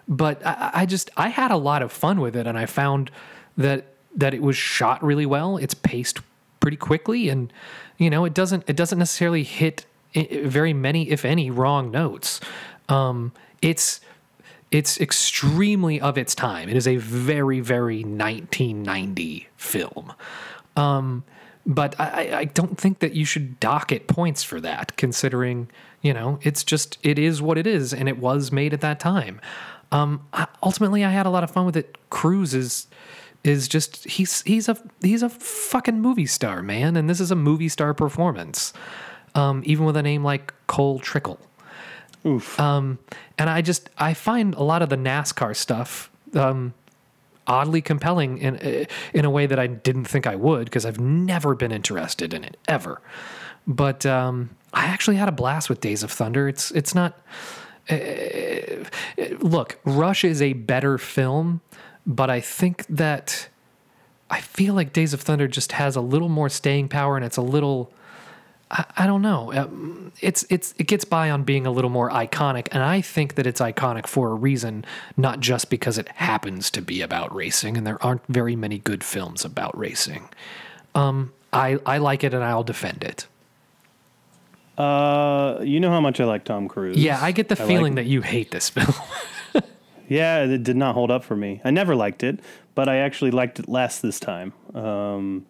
but 0.07 0.45
I, 0.45 0.71
I 0.73 0.85
just 0.85 1.09
I 1.17 1.29
had 1.29 1.51
a 1.51 1.57
lot 1.57 1.81
of 1.81 1.91
fun 1.91 2.19
with 2.19 2.35
it, 2.35 2.45
and 2.45 2.57
I 2.57 2.65
found 2.65 3.09
that 3.57 3.85
that 4.15 4.33
it 4.33 4.41
was 4.41 4.57
shot 4.57 5.01
really 5.03 5.25
well. 5.25 5.57
It's 5.57 5.73
paced 5.73 6.19
pretty 6.59 6.77
quickly, 6.77 7.29
and 7.29 7.51
you 7.97 8.09
know 8.09 8.25
it 8.25 8.33
doesn't 8.33 8.63
it 8.67 8.75
doesn't 8.75 8.99
necessarily 8.99 9.43
hit 9.43 9.85
very 10.13 10.73
many, 10.73 11.09
if 11.09 11.23
any, 11.23 11.49
wrong 11.49 11.91
notes. 11.91 12.41
Um, 12.89 13.31
it's 13.61 14.01
it's 14.69 14.99
extremely 14.99 15.99
of 16.01 16.17
its 16.17 16.35
time. 16.35 16.69
It 16.69 16.75
is 16.75 16.87
a 16.87 16.97
very 16.97 17.61
very 17.61 18.03
1990 18.03 19.47
film. 19.55 20.13
Um, 20.75 21.23
but 21.65 21.99
I, 21.99 22.39
I- 22.39 22.45
don't 22.45 22.77
think 22.77 22.99
that 22.99 23.13
you 23.13 23.25
should 23.25 23.59
dock 23.59 23.91
it 23.91 24.07
points 24.07 24.43
for 24.43 24.59
that, 24.61 24.95
considering 24.97 25.69
you 26.01 26.13
know 26.13 26.39
it's 26.41 26.63
just 26.63 26.97
it 27.03 27.19
is 27.19 27.41
what 27.41 27.57
it 27.57 27.67
is, 27.67 27.93
and 27.93 28.09
it 28.09 28.17
was 28.17 28.51
made 28.51 28.73
at 28.73 28.81
that 28.81 28.99
time. 28.99 29.39
Um, 29.91 30.25
I, 30.33 30.47
ultimately, 30.63 31.03
I 31.03 31.11
had 31.11 31.25
a 31.25 31.29
lot 31.29 31.43
of 31.43 31.51
fun 31.51 31.65
with 31.65 31.75
it. 31.77 31.97
Cruise 32.09 32.53
is 32.53 32.87
is 33.43 33.67
just 33.67 34.03
he's 34.07 34.41
he's 34.43 34.69
a 34.69 34.77
he's 35.01 35.21
a 35.23 35.29
fucking 35.29 35.99
movie 36.01 36.25
star, 36.25 36.61
man, 36.63 36.95
and 36.95 37.09
this 37.09 37.19
is 37.19 37.29
a 37.31 37.35
movie 37.35 37.69
star 37.69 37.93
performance. 37.93 38.73
Um, 39.35 39.61
even 39.65 39.85
with 39.85 39.95
a 39.95 40.01
name 40.03 40.23
like 40.23 40.53
Cole 40.67 40.99
Trickle. 40.99 41.39
Oof. 42.25 42.59
Um, 42.59 42.99
and 43.37 43.49
I 43.49 43.61
just 43.61 43.89
I 43.97 44.13
find 44.13 44.53
a 44.55 44.63
lot 44.63 44.81
of 44.81 44.89
the 44.89 44.97
NASCAR 44.97 45.55
stuff 45.55 46.09
um, 46.35 46.73
oddly 47.47 47.81
compelling 47.81 48.37
in 48.37 48.55
uh, 48.57 48.85
in 49.13 49.25
a 49.25 49.29
way 49.29 49.45
that 49.45 49.59
I 49.59 49.67
didn't 49.67 50.05
think 50.05 50.27
I 50.27 50.35
would 50.35 50.65
because 50.65 50.85
I've 50.85 50.99
never 50.99 51.55
been 51.55 51.71
interested 51.71 52.33
in 52.33 52.43
it 52.43 52.57
ever. 52.67 53.01
But 53.67 54.05
um, 54.05 54.51
I 54.73 54.85
actually 54.85 55.17
had 55.17 55.27
a 55.27 55.31
blast 55.31 55.69
with 55.69 55.81
Days 55.81 56.03
of 56.03 56.11
Thunder. 56.11 56.47
It's 56.47 56.71
it's 56.71 56.95
not. 56.95 57.19
Uh, 57.89 58.85
look, 59.39 59.79
Rush 59.85 60.23
is 60.23 60.41
a 60.41 60.53
better 60.53 60.97
film, 60.97 61.61
but 62.05 62.29
I 62.29 62.39
think 62.39 62.85
that 62.87 63.49
I 64.29 64.39
feel 64.39 64.73
like 64.73 64.93
Days 64.93 65.13
of 65.13 65.21
Thunder 65.21 65.47
just 65.47 65.73
has 65.73 65.95
a 65.95 66.01
little 66.01 66.29
more 66.29 66.49
staying 66.49 66.89
power, 66.89 67.15
and 67.15 67.25
it's 67.25 67.37
a 67.37 67.41
little. 67.41 67.91
I, 68.71 68.85
I 68.99 69.05
don't 69.07 69.21
know. 69.21 69.51
Um, 69.53 70.11
It's 70.21 70.45
it's 70.49 70.73
it 70.77 70.87
gets 70.87 71.03
by 71.05 71.29
on 71.29 71.43
being 71.43 71.67
a 71.67 71.71
little 71.71 71.89
more 71.89 72.09
iconic, 72.09 72.67
and 72.71 72.81
I 72.81 73.01
think 73.01 73.35
that 73.35 73.45
it's 73.45 73.59
iconic 73.61 74.07
for 74.07 74.31
a 74.31 74.33
reason, 74.33 74.85
not 75.17 75.39
just 75.41 75.69
because 75.69 75.97
it 75.97 76.07
happens 76.09 76.71
to 76.71 76.81
be 76.81 77.01
about 77.01 77.33
racing, 77.35 77.77
and 77.77 77.85
there 77.85 78.01
aren't 78.03 78.25
very 78.27 78.55
many 78.55 78.77
good 78.79 79.03
films 79.03 79.43
about 79.45 79.77
racing. 79.77 80.29
Um, 80.95 81.33
I 81.53 81.79
I 81.85 81.97
like 81.97 82.23
it, 82.23 82.33
and 82.33 82.43
I'll 82.43 82.63
defend 82.63 83.03
it. 83.03 83.27
Uh, 84.77 85.59
you 85.61 85.79
know 85.79 85.89
how 85.91 86.01
much 86.01 86.19
I 86.19 86.25
like 86.25 86.43
Tom 86.43 86.67
Cruise. 86.67 86.97
Yeah, 86.97 87.19
I 87.21 87.31
get 87.31 87.49
the 87.49 87.55
like- 87.55 87.67
feeling 87.67 87.95
that 87.95 88.05
you 88.05 88.21
hate 88.21 88.51
this 88.51 88.69
film. 88.69 88.93
Yeah, 90.07 90.43
it 90.43 90.63
did 90.63 90.75
not 90.75 90.93
hold 90.93 91.09
up 91.09 91.23
for 91.23 91.37
me. 91.37 91.61
I 91.63 91.71
never 91.71 91.95
liked 91.95 92.21
it, 92.21 92.41
but 92.75 92.89
I 92.89 92.97
actually 92.97 93.31
liked 93.31 93.59
it 93.61 93.69
less 93.69 94.01
this 94.01 94.19
time. 94.19 94.51
Um, 94.75 95.45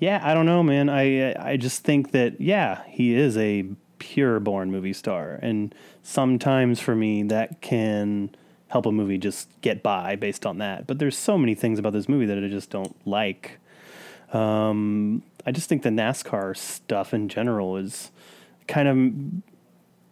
yeah, 0.00 0.20
I 0.22 0.34
don't 0.34 0.46
know, 0.46 0.62
man. 0.64 0.88
I 0.88 1.34
I 1.52 1.56
just 1.56 1.84
think 1.84 2.10
that 2.10 2.40
yeah, 2.40 2.82
he 2.88 3.14
is 3.14 3.36
a 3.36 3.66
pure 3.98 4.40
born 4.40 4.70
movie 4.72 4.92
star, 4.94 5.38
and 5.42 5.72
sometimes 6.02 6.80
for 6.80 6.96
me 6.96 7.22
that 7.24 7.60
can 7.60 8.30
help 8.68 8.86
a 8.86 8.92
movie 8.92 9.18
just 9.18 9.48
get 9.60 9.82
by 9.82 10.16
based 10.16 10.46
on 10.46 10.58
that. 10.58 10.86
But 10.86 10.98
there's 10.98 11.16
so 11.18 11.36
many 11.36 11.54
things 11.54 11.78
about 11.78 11.92
this 11.92 12.08
movie 12.08 12.26
that 12.26 12.38
I 12.42 12.48
just 12.48 12.70
don't 12.70 12.96
like. 13.06 13.58
Um, 14.32 15.22
I 15.44 15.50
just 15.52 15.68
think 15.68 15.82
the 15.82 15.88
NASCAR 15.90 16.56
stuff 16.56 17.12
in 17.12 17.28
general 17.28 17.76
is 17.76 18.10
kind 18.68 18.88
of 18.88 18.96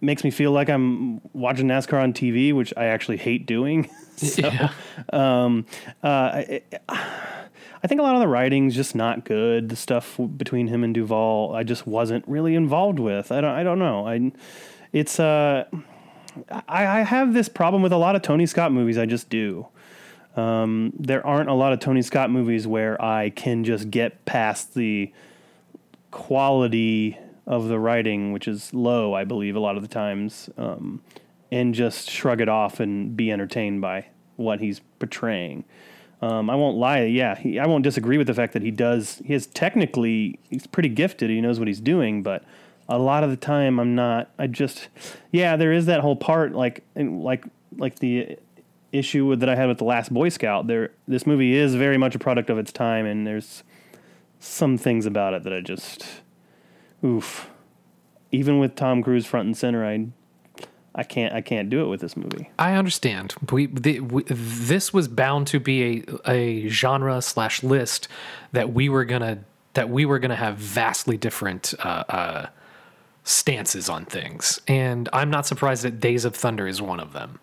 makes 0.00 0.24
me 0.24 0.30
feel 0.30 0.50
like 0.52 0.68
I'm 0.68 1.20
watching 1.32 1.66
NASCAR 1.68 2.02
on 2.02 2.12
TV, 2.12 2.52
which 2.52 2.72
I 2.76 2.86
actually 2.86 3.16
hate 3.16 3.46
doing. 3.46 3.88
so, 4.16 4.42
Yeah. 4.52 4.72
um, 5.12 5.66
uh, 6.02 6.06
I, 6.08 6.62
I 6.88 7.37
think 7.86 8.00
a 8.00 8.02
lot 8.02 8.14
of 8.14 8.20
the 8.20 8.28
writing's 8.28 8.74
just 8.74 8.94
not 8.94 9.24
good. 9.24 9.68
The 9.68 9.76
stuff 9.76 10.18
between 10.36 10.66
him 10.66 10.82
and 10.82 10.94
Duvall, 10.94 11.54
I 11.54 11.62
just 11.62 11.86
wasn't 11.86 12.26
really 12.26 12.54
involved 12.54 12.98
with. 12.98 13.30
I 13.30 13.40
don't. 13.40 13.54
I 13.54 13.62
don't 13.62 13.78
know. 13.78 14.06
I, 14.06 14.32
it's 14.92 15.20
uh, 15.20 15.64
I, 16.50 16.86
I 16.86 17.00
have 17.02 17.34
this 17.34 17.48
problem 17.48 17.82
with 17.82 17.92
a 17.92 17.96
lot 17.96 18.16
of 18.16 18.22
Tony 18.22 18.46
Scott 18.46 18.72
movies. 18.72 18.98
I 18.98 19.06
just 19.06 19.28
do. 19.30 19.68
Um, 20.36 20.92
there 20.98 21.26
aren't 21.26 21.48
a 21.48 21.54
lot 21.54 21.72
of 21.72 21.80
Tony 21.80 22.02
Scott 22.02 22.30
movies 22.30 22.66
where 22.66 23.00
I 23.02 23.30
can 23.30 23.64
just 23.64 23.90
get 23.90 24.24
past 24.24 24.74
the 24.74 25.12
quality 26.10 27.18
of 27.46 27.68
the 27.68 27.78
writing, 27.78 28.32
which 28.32 28.46
is 28.46 28.72
low, 28.72 29.14
I 29.14 29.24
believe, 29.24 29.56
a 29.56 29.60
lot 29.60 29.76
of 29.76 29.82
the 29.82 29.88
times, 29.88 30.50
um, 30.56 31.02
and 31.50 31.74
just 31.74 32.10
shrug 32.10 32.40
it 32.40 32.48
off 32.48 32.78
and 32.78 33.16
be 33.16 33.32
entertained 33.32 33.80
by 33.80 34.06
what 34.36 34.60
he's 34.60 34.80
portraying. 34.98 35.64
Um, 36.20 36.50
I 36.50 36.56
won't 36.56 36.76
lie, 36.76 37.04
yeah, 37.04 37.36
he, 37.36 37.60
I 37.60 37.66
won't 37.66 37.84
disagree 37.84 38.18
with 38.18 38.26
the 38.26 38.34
fact 38.34 38.52
that 38.54 38.62
he 38.62 38.72
does. 38.72 39.22
He 39.24 39.34
is 39.34 39.46
technically 39.46 40.38
he's 40.50 40.66
pretty 40.66 40.88
gifted. 40.88 41.30
He 41.30 41.40
knows 41.40 41.60
what 41.60 41.68
he's 41.68 41.80
doing, 41.80 42.24
but 42.24 42.44
a 42.88 42.98
lot 42.98 43.22
of 43.22 43.30
the 43.30 43.36
time, 43.36 43.78
I'm 43.78 43.94
not. 43.94 44.30
I 44.38 44.48
just, 44.48 44.88
yeah, 45.30 45.56
there 45.56 45.72
is 45.72 45.86
that 45.86 46.00
whole 46.00 46.16
part, 46.16 46.54
like, 46.54 46.82
like, 46.96 47.44
like 47.76 48.00
the 48.00 48.36
issue 48.90 49.36
that 49.36 49.48
I 49.48 49.54
had 49.54 49.68
with 49.68 49.78
the 49.78 49.84
Last 49.84 50.12
Boy 50.12 50.30
Scout. 50.30 50.66
There, 50.66 50.90
this 51.06 51.26
movie 51.26 51.54
is 51.54 51.74
very 51.74 51.98
much 51.98 52.14
a 52.14 52.18
product 52.18 52.50
of 52.50 52.58
its 52.58 52.72
time, 52.72 53.06
and 53.06 53.26
there's 53.26 53.62
some 54.40 54.78
things 54.78 55.06
about 55.06 55.34
it 55.34 55.44
that 55.44 55.52
I 55.52 55.60
just, 55.60 56.04
oof. 57.04 57.50
Even 58.32 58.58
with 58.58 58.74
Tom 58.74 59.02
Cruise 59.02 59.26
front 59.26 59.46
and 59.46 59.56
center, 59.56 59.86
I, 59.86 60.08
I 60.98 61.04
can't, 61.04 61.32
I 61.32 61.40
can't 61.40 61.70
do 61.70 61.84
it 61.84 61.86
with 61.86 62.00
this 62.00 62.16
movie. 62.16 62.50
I 62.58 62.74
understand. 62.74 63.32
We, 63.52 63.66
the, 63.66 64.00
we 64.00 64.24
this 64.24 64.92
was 64.92 65.06
bound 65.06 65.46
to 65.46 65.60
be 65.60 66.04
a, 66.26 66.30
a 66.30 66.68
genre 66.68 67.22
slash 67.22 67.62
list 67.62 68.08
that 68.50 68.72
we 68.72 68.88
were 68.88 69.04
gonna 69.04 69.44
that 69.74 69.88
we 69.88 70.04
were 70.04 70.18
gonna 70.18 70.34
have 70.34 70.56
vastly 70.56 71.16
different 71.16 71.72
uh, 71.78 72.02
uh, 72.08 72.46
stances 73.22 73.88
on 73.88 74.06
things, 74.06 74.60
and 74.66 75.08
I'm 75.12 75.30
not 75.30 75.46
surprised 75.46 75.84
that 75.84 76.00
Days 76.00 76.24
of 76.24 76.34
Thunder 76.34 76.66
is 76.66 76.82
one 76.82 76.98
of 76.98 77.12
them. 77.12 77.38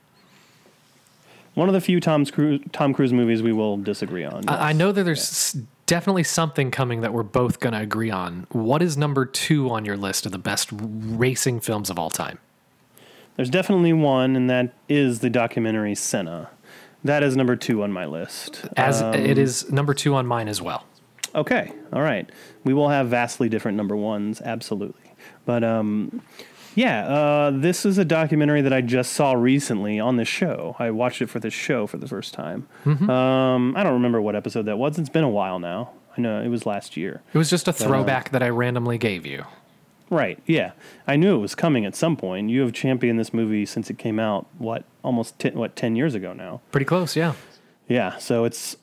One 1.54 1.70
of 1.70 1.74
the 1.74 1.80
few 1.80 2.02
Tom 2.02 2.26
Cruise, 2.26 2.60
Tom 2.74 2.94
Cruise 2.94 3.14
movies 3.14 3.42
we 3.42 3.54
will 3.54 3.78
disagree 3.78 4.26
on. 4.26 4.50
I 4.50 4.72
I 4.72 4.74
know 4.74 4.92
that 4.92 5.04
there's 5.04 5.22
s 5.22 5.58
definitely 5.86 6.24
something 6.24 6.72
coming 6.72 7.00
that 7.02 7.14
we're 7.14 7.24
both 7.24 7.62
gonna 7.62 7.80
agree 7.80 8.12
on. 8.12 8.48
What 8.52 8.82
is 8.82 8.98
number 8.98 9.26
two 9.26 9.70
on 9.70 9.86
your 9.86 9.96
list 9.96 10.26
of 10.26 10.34
the 10.34 10.40
best 10.40 10.68
racing 10.74 11.62
films 11.62 11.90
of 11.90 11.98
all 11.98 12.10
time? 12.10 12.40
There's 13.36 13.50
definitely 13.50 13.94
one, 13.94 14.36
and 14.36 14.50
that 14.50 14.74
is 14.88 15.20
the 15.20 15.30
documentary 15.30 15.96
Senna. 15.96 16.50
That 17.04 17.22
is 17.22 17.36
number 17.36 17.56
two 17.56 17.84
on 17.84 17.92
my 17.92 18.06
list. 18.06 18.66
As 18.78 19.02
Um, 19.02 19.14
it 19.14 19.38
is 19.38 19.72
number 19.72 19.94
two 19.94 20.16
on 20.16 20.26
mine 20.26 20.48
as 20.48 20.62
well. 20.62 20.86
Okay, 21.36 21.72
all 21.94 22.02
right. 22.02 22.30
We 22.64 22.74
will 22.74 22.90
have 22.90 23.08
vastly 23.10 23.50
different 23.50 23.78
number 23.78 23.96
ones, 23.96 24.42
absolutely. 24.42 25.12
But 25.46 25.64
um, 25.64 26.22
yeah, 26.76 27.06
uh, 27.08 27.52
this 27.54 27.86
is 27.86 27.98
a 27.98 28.06
documentary 28.06 28.62
that 28.62 28.72
I 28.74 28.82
just 28.82 29.14
saw 29.14 29.34
recently 29.34 30.00
on 30.00 30.16
this 30.16 30.28
show. 30.30 30.76
I 30.80 30.92
watched 30.92 31.22
it 31.22 31.30
for 31.30 31.40
this 31.40 31.54
show 31.54 31.88
for 31.88 31.98
the 31.98 32.08
first 32.08 32.34
time. 32.34 32.68
Um, 32.86 33.76
I 33.76 33.84
don't 33.84 33.94
remember 33.94 34.22
what 34.22 34.36
episode 34.36 34.64
that 34.66 34.78
was. 34.78 34.98
It's 34.98 35.10
been 35.10 35.24
a 35.26 35.30
while 35.30 35.60
now. 35.60 35.92
I 36.18 36.22
know 36.22 36.42
it 36.42 36.48
was 36.48 36.66
last 36.66 36.96
year. 36.96 37.22
It 37.34 37.38
was 37.38 37.50
just 37.50 37.68
a 37.68 37.74
throwback 37.74 38.32
that 38.32 38.42
I 38.42 38.50
randomly 38.50 38.98
gave 38.98 39.26
you. 39.26 39.44
Right. 40.10 40.40
Yeah, 40.46 40.72
I 41.08 41.16
knew 41.16 41.36
it 41.36 41.40
was 41.40 41.56
coming 41.56 41.86
at 41.86 41.96
some 41.96 42.16
point. 42.16 42.50
You 42.50 42.62
have 42.62 42.74
championed 42.74 43.20
this 43.20 43.34
movie 43.34 43.66
since 43.66 43.90
it 43.90 43.98
came 43.98 44.20
out. 44.20 44.48
What 44.58 44.84
almost 45.04 45.40
ten, 45.40 45.56
what 45.56 45.76
ten 45.76 45.96
years 45.96 46.14
ago 46.14 46.34
now? 46.34 46.62
Pretty 46.72 46.86
close, 46.86 47.16
yeah. 47.16 47.34
Yeah, 47.88 48.18
so 48.18 48.46
it's 48.46 48.78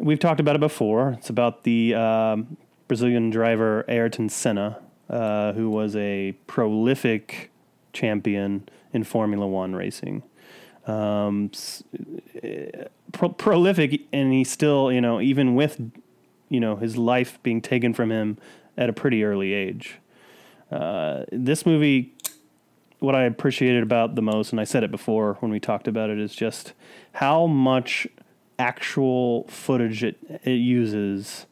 we've 0.00 0.18
talked 0.18 0.40
about 0.40 0.56
it 0.56 0.60
before. 0.60 1.12
It's 1.12 1.30
about 1.30 1.64
the 1.64 1.94
um, 1.94 2.56
Brazilian 2.86 3.30
driver 3.30 3.84
Ayrton 3.88 4.28
Senna, 4.28 4.78
uh, 5.08 5.52
who 5.52 5.70
was 5.70 5.94
a 5.96 6.32
prolific 6.46 7.50
champion 7.92 8.68
in 8.92 9.04
Formula 9.04 9.46
One 9.46 9.74
racing. 9.74 10.22
Um, 10.86 11.50
eh, 12.42 12.84
pro- 13.12 13.28
prolific, 13.28 14.02
and 14.12 14.32
he 14.32 14.44
still, 14.44 14.90
you 14.90 15.00
know, 15.00 15.20
even 15.20 15.54
with, 15.54 15.78
you 16.48 16.60
know, 16.60 16.76
his 16.76 16.96
life 16.96 17.38
being 17.42 17.60
taken 17.60 17.92
from 17.92 18.10
him 18.10 18.38
at 18.76 18.88
a 18.88 18.92
pretty 18.92 19.22
early 19.22 19.52
age. 19.52 19.98
Uh, 20.70 21.24
this 21.32 21.64
movie 21.64 22.14
what 23.00 23.14
I 23.14 23.24
appreciated 23.24 23.82
about 23.82 24.14
the 24.14 24.22
most, 24.22 24.50
and 24.50 24.60
I 24.60 24.64
said 24.64 24.82
it 24.82 24.90
before 24.90 25.34
when 25.40 25.50
we 25.50 25.60
talked 25.60 25.86
about 25.86 26.10
it, 26.10 26.18
is 26.18 26.34
just 26.34 26.72
how 27.12 27.46
much 27.46 28.08
actual 28.58 29.44
footage 29.44 30.02
it, 30.02 30.16
it 30.44 30.50
uses 30.52 31.46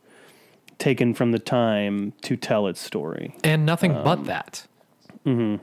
taken 0.78 1.14
from 1.14 1.32
the 1.32 1.38
time 1.38 2.12
to 2.22 2.36
tell 2.36 2.66
its 2.66 2.80
story. 2.80 3.36
And 3.44 3.64
nothing 3.64 3.92
Um, 3.92 4.04
but 4.04 4.24
that. 4.24 4.66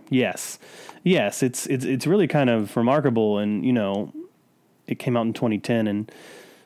Yes, 0.09 0.59
yes, 1.03 1.41
it's 1.41 1.65
it's 1.67 1.85
it's 1.85 2.05
really 2.05 2.27
kind 2.27 2.49
of 2.49 2.75
remarkable, 2.75 3.37
and 3.37 3.65
you 3.65 3.71
know, 3.73 4.11
it 4.87 4.99
came 4.99 5.15
out 5.15 5.25
in 5.25 5.33
2010, 5.33 5.87
and 5.87 6.11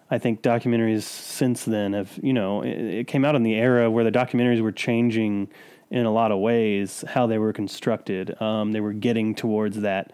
I 0.10 0.18
think 0.18 0.42
documentaries 0.42 1.04
since 1.04 1.66
then 1.66 1.94
have 1.94 2.20
you 2.24 2.34
know 2.34 2.64
it, 2.64 2.70
it 2.70 3.08
came 3.08 3.24
out 3.24 3.36
in 3.36 3.44
the 3.44 3.54
era 3.54 3.92
where 3.92 4.04
the 4.04 4.12
documentaries 4.12 4.62
were 4.62 4.72
changing 4.72 5.50
in 5.90 6.06
a 6.06 6.12
lot 6.12 6.32
of 6.32 6.40
ways 6.40 7.04
how 7.10 7.28
they 7.28 7.38
were 7.38 7.54
constructed. 7.54 8.40
Um, 8.42 8.72
they 8.72 8.82
were 8.82 8.94
getting 8.94 9.36
towards 9.36 9.82
that 9.82 10.12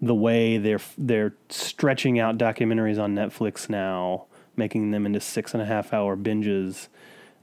the 0.00 0.14
way 0.14 0.58
they're 0.58 0.80
they're 0.98 1.34
stretching 1.48 2.18
out 2.18 2.36
documentaries 2.36 3.00
on 3.00 3.14
Netflix 3.14 3.68
now, 3.68 4.26
making 4.56 4.90
them 4.90 5.06
into 5.06 5.20
six 5.20 5.54
and 5.54 5.62
a 5.62 5.66
half 5.66 5.92
hour 5.92 6.16
binges. 6.16 6.88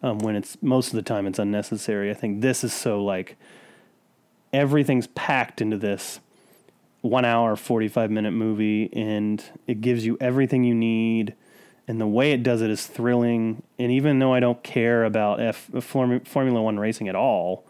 Um, 0.04 0.18
when 0.20 0.36
it's 0.36 0.58
most 0.62 0.88
of 0.88 0.94
the 0.94 1.04
time 1.04 1.28
it's 1.28 1.40
unnecessary. 1.40 2.10
I 2.10 2.16
think 2.16 2.42
this 2.42 2.64
is 2.64 2.74
so 2.74 3.04
like 3.04 3.38
everything's 4.52 5.08
packed 5.08 5.62
into 5.62 5.78
this 5.78 6.20
one 7.02 7.26
hour 7.26 7.56
45 7.56 8.12
minute 8.12 8.32
movie 8.32 8.90
and 8.94 9.44
it 9.68 9.82
gives 9.82 10.06
you 10.06 10.18
everything 10.22 10.64
you 10.64 10.76
need 10.76 11.34
and 11.88 12.00
the 12.00 12.08
way 12.08 12.32
it 12.32 12.44
does 12.44 12.62
it 12.62 12.70
is 12.70 12.86
thrilling 12.86 13.64
and 13.80 13.92
even 13.92 14.20
though 14.20 14.34
i 14.34 14.40
don't 14.40 14.62
care 14.62 15.04
about 15.04 15.40
F, 15.40 15.70
formula 15.82 16.62
one 16.62 16.80
racing 16.80 17.08
at 17.08 17.16
all 17.16 17.66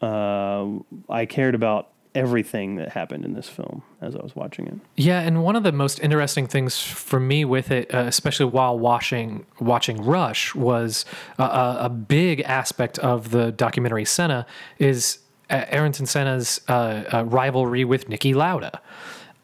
uh, 0.00 0.66
i 1.08 1.26
cared 1.26 1.54
about 1.54 1.90
everything 2.14 2.74
that 2.76 2.88
happened 2.88 3.24
in 3.24 3.34
this 3.34 3.48
film 3.48 3.82
as 4.00 4.16
i 4.16 4.22
was 4.22 4.34
watching 4.34 4.66
it. 4.66 4.74
Yeah, 4.96 5.20
and 5.20 5.44
one 5.44 5.54
of 5.54 5.62
the 5.62 5.72
most 5.72 6.00
interesting 6.00 6.46
things 6.46 6.80
for 6.80 7.20
me 7.20 7.44
with 7.44 7.70
it, 7.70 7.94
uh, 7.94 7.98
especially 7.98 8.46
while 8.46 8.78
watching 8.78 9.46
watching 9.60 10.02
Rush, 10.02 10.54
was 10.54 11.04
a, 11.38 11.88
big 11.88 12.40
aspect 12.40 12.98
of 12.98 13.30
the 13.30 13.52
documentary 13.52 14.04
Senna 14.04 14.46
is 14.78 15.20
uh, 15.50 15.64
Ayrton 15.70 16.06
Senna's 16.06 16.60
uh, 16.68 17.04
uh, 17.12 17.24
rivalry 17.24 17.84
with 17.84 18.08
Niki 18.08 18.34
Lauda, 18.34 18.80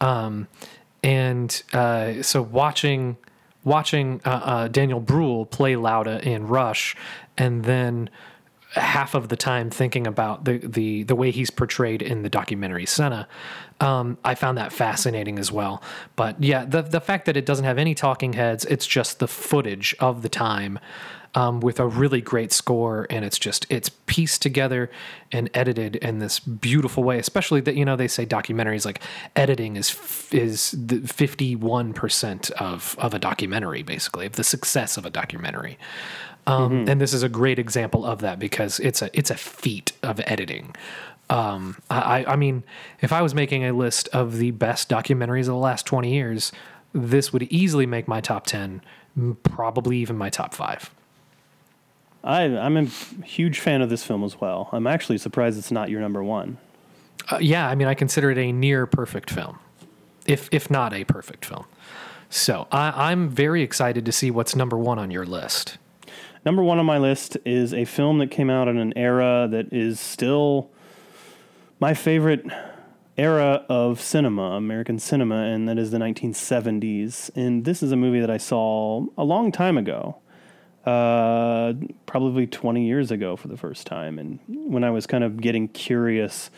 um, 0.01 0.49
and 1.03 1.51
so 2.25 2.43
watching 2.43 3.17
watching 3.65 4.19
Daniel 4.71 5.01
Bruhl 5.01 5.47
play 5.47 5.77
Lauda 5.77 6.27
in 6.27 6.47
Rush, 6.47 6.97
and 7.37 7.65
then 7.65 8.09
half 8.77 9.15
of 9.15 9.29
the 9.29 9.37
time 9.37 9.71
thinking 9.71 10.07
about 10.07 10.45
the 10.45 10.59
the 10.59 11.03
the 11.05 11.17
way 11.17 11.31
he's 11.31 11.51
portrayed 11.51 12.03
in 12.03 12.23
the 12.23 12.29
documentary 12.29 12.87
Senna. 12.87 13.27
Um, 13.81 14.17
I 14.25 14.35
found 14.35 14.57
that 14.59 14.73
fascinating 14.73 15.39
as 15.39 15.53
well. 15.53 15.83
But 16.15 16.43
yeah, 16.43 16.65
the 16.65 16.83
the 16.83 17.01
fact 17.01 17.27
that 17.27 17.37
it 17.37 17.47
doesn't 17.47 17.65
have 17.65 17.79
any 17.79 17.95
talking 17.95 18.35
heads, 18.35 18.65
it's 18.67 18.87
just 18.87 19.19
the 19.19 19.29
footage 19.29 19.95
of 20.01 20.23
the 20.23 20.29
time. 20.29 20.79
Um, 21.35 21.61
with 21.61 21.79
a 21.81 21.87
really 21.87 22.23
great 22.23 22.51
score, 22.51 23.07
and 23.11 23.23
it's 23.23 23.39
just 23.39 23.67
it's 23.69 23.91
pieced 23.91 24.41
together 24.41 24.91
and 25.31 25.51
edited 25.53 25.97
in 25.97 26.19
this 26.19 26.39
beautiful 26.39 27.05
way. 27.05 27.19
Especially 27.19 27.61
that 27.61 27.77
you 27.77 27.85
know 27.85 27.95
they 27.95 28.09
say 28.09 28.25
documentaries 28.25 28.87
like 28.87 29.03
editing 29.35 29.77
is 29.77 29.91
f- 29.91 30.33
is 30.33 30.71
the 30.71 31.01
fifty 31.01 31.55
one 31.55 31.93
percent 31.93 32.51
of 32.53 32.97
of 32.99 33.13
a 33.13 33.19
documentary, 33.19 33.83
basically 33.83 34.25
of 34.25 34.33
the 34.33 34.45
success 34.45 34.97
of 34.97 35.05
a 35.05 35.11
documentary. 35.11 35.77
Um, 36.47 36.89
And 36.89 37.01
this 37.01 37.13
is 37.13 37.23
a 37.23 37.29
great 37.29 37.59
example 37.59 38.05
of 38.05 38.21
that 38.21 38.39
because 38.39 38.79
it's 38.81 39.03
a 39.03 39.11
it's 39.13 39.31
a 39.31 39.37
feat 39.37 39.93
of 40.03 40.21
editing. 40.27 40.75
Um, 41.29 41.79
I, 41.91 42.25
I 42.25 42.37
mean, 42.37 42.63
if 43.01 43.13
I 43.13 43.21
was 43.21 43.35
making 43.35 43.65
a 43.65 43.73
list 43.73 44.09
of 44.13 44.37
the 44.39 44.53
best 44.53 44.89
documentaries 44.89 45.41
of 45.41 45.47
the 45.47 45.55
last 45.57 45.85
twenty 45.87 46.13
years, 46.15 46.53
this 46.93 47.33
would 47.33 47.43
easily 47.45 47.85
make 47.87 48.07
my 48.07 48.21
top 48.21 48.47
ten, 48.47 48.81
probably 49.43 49.97
even 49.99 50.17
my 50.17 50.31
top 50.31 50.55
five. 50.55 50.91
I, 52.25 52.43
i'm 52.43 52.77
a 52.77 52.85
huge 53.25 53.61
fan 53.61 53.83
of 53.83 53.89
this 53.89 54.03
film 54.03 54.25
as 54.25 54.41
well 54.41 54.69
i'm 54.73 54.89
actually 54.89 55.17
surprised 55.19 55.57
it's 55.59 55.71
not 55.71 55.91
your 55.91 56.01
number 56.01 56.25
one 56.25 56.59
Uh, 57.31 57.39
yeah, 57.41 57.69
I 57.69 57.75
mean, 57.77 57.87
I 57.89 57.95
consider 57.95 58.31
it 58.33 58.39
a 58.39 58.51
near 58.53 58.85
perfect 58.87 59.31
film, 59.31 59.59
if 60.27 60.49
if 60.53 60.69
not 60.71 60.93
a 60.93 61.05
perfect 61.05 61.45
film. 61.45 61.67
So 62.31 62.67
I, 62.73 63.11
I'm 63.11 63.29
very 63.29 63.63
excited 63.63 64.05
to 64.07 64.13
see 64.13 64.31
what's 64.33 64.57
number 64.57 64.77
one 64.77 64.99
on 64.99 65.11
your 65.13 65.25
list. 65.27 65.79
Number 66.47 66.63
one 66.63 66.79
on 66.79 66.87
my 66.87 66.99
list 66.99 67.37
is 67.45 67.75
a 67.75 67.85
film 67.85 68.19
that 68.19 68.31
came 68.31 68.51
out 68.51 68.69
in 68.69 68.79
an 68.79 68.97
era 68.97 69.49
that 69.51 69.73
is 69.73 69.99
still 69.99 70.71
my 71.81 71.93
favorite 71.93 72.47
era 73.19 73.65
of 73.69 74.01
cinema, 74.01 74.53
American 74.53 75.01
cinema, 75.01 75.43
and 75.43 75.69
that 75.69 75.77
is 75.77 75.91
the 75.91 75.99
1970s. 75.99 77.33
And 77.35 77.65
this 77.65 77.83
is 77.83 77.91
a 77.91 77.97
movie 77.97 78.21
that 78.21 78.31
I 78.31 78.37
saw 78.37 79.07
a 79.19 79.25
long 79.25 79.51
time 79.51 79.77
ago, 79.77 80.19
uh, 80.85 81.73
probably 82.07 82.47
20 82.47 82.87
years 82.87 83.11
ago 83.11 83.35
for 83.35 83.49
the 83.49 83.57
first 83.57 83.85
time. 83.85 84.17
And 84.17 84.39
when 84.47 84.85
I 84.85 84.91
was 84.91 85.05
kind 85.05 85.25
of 85.25 85.41
getting 85.41 85.67
curious 85.67 86.51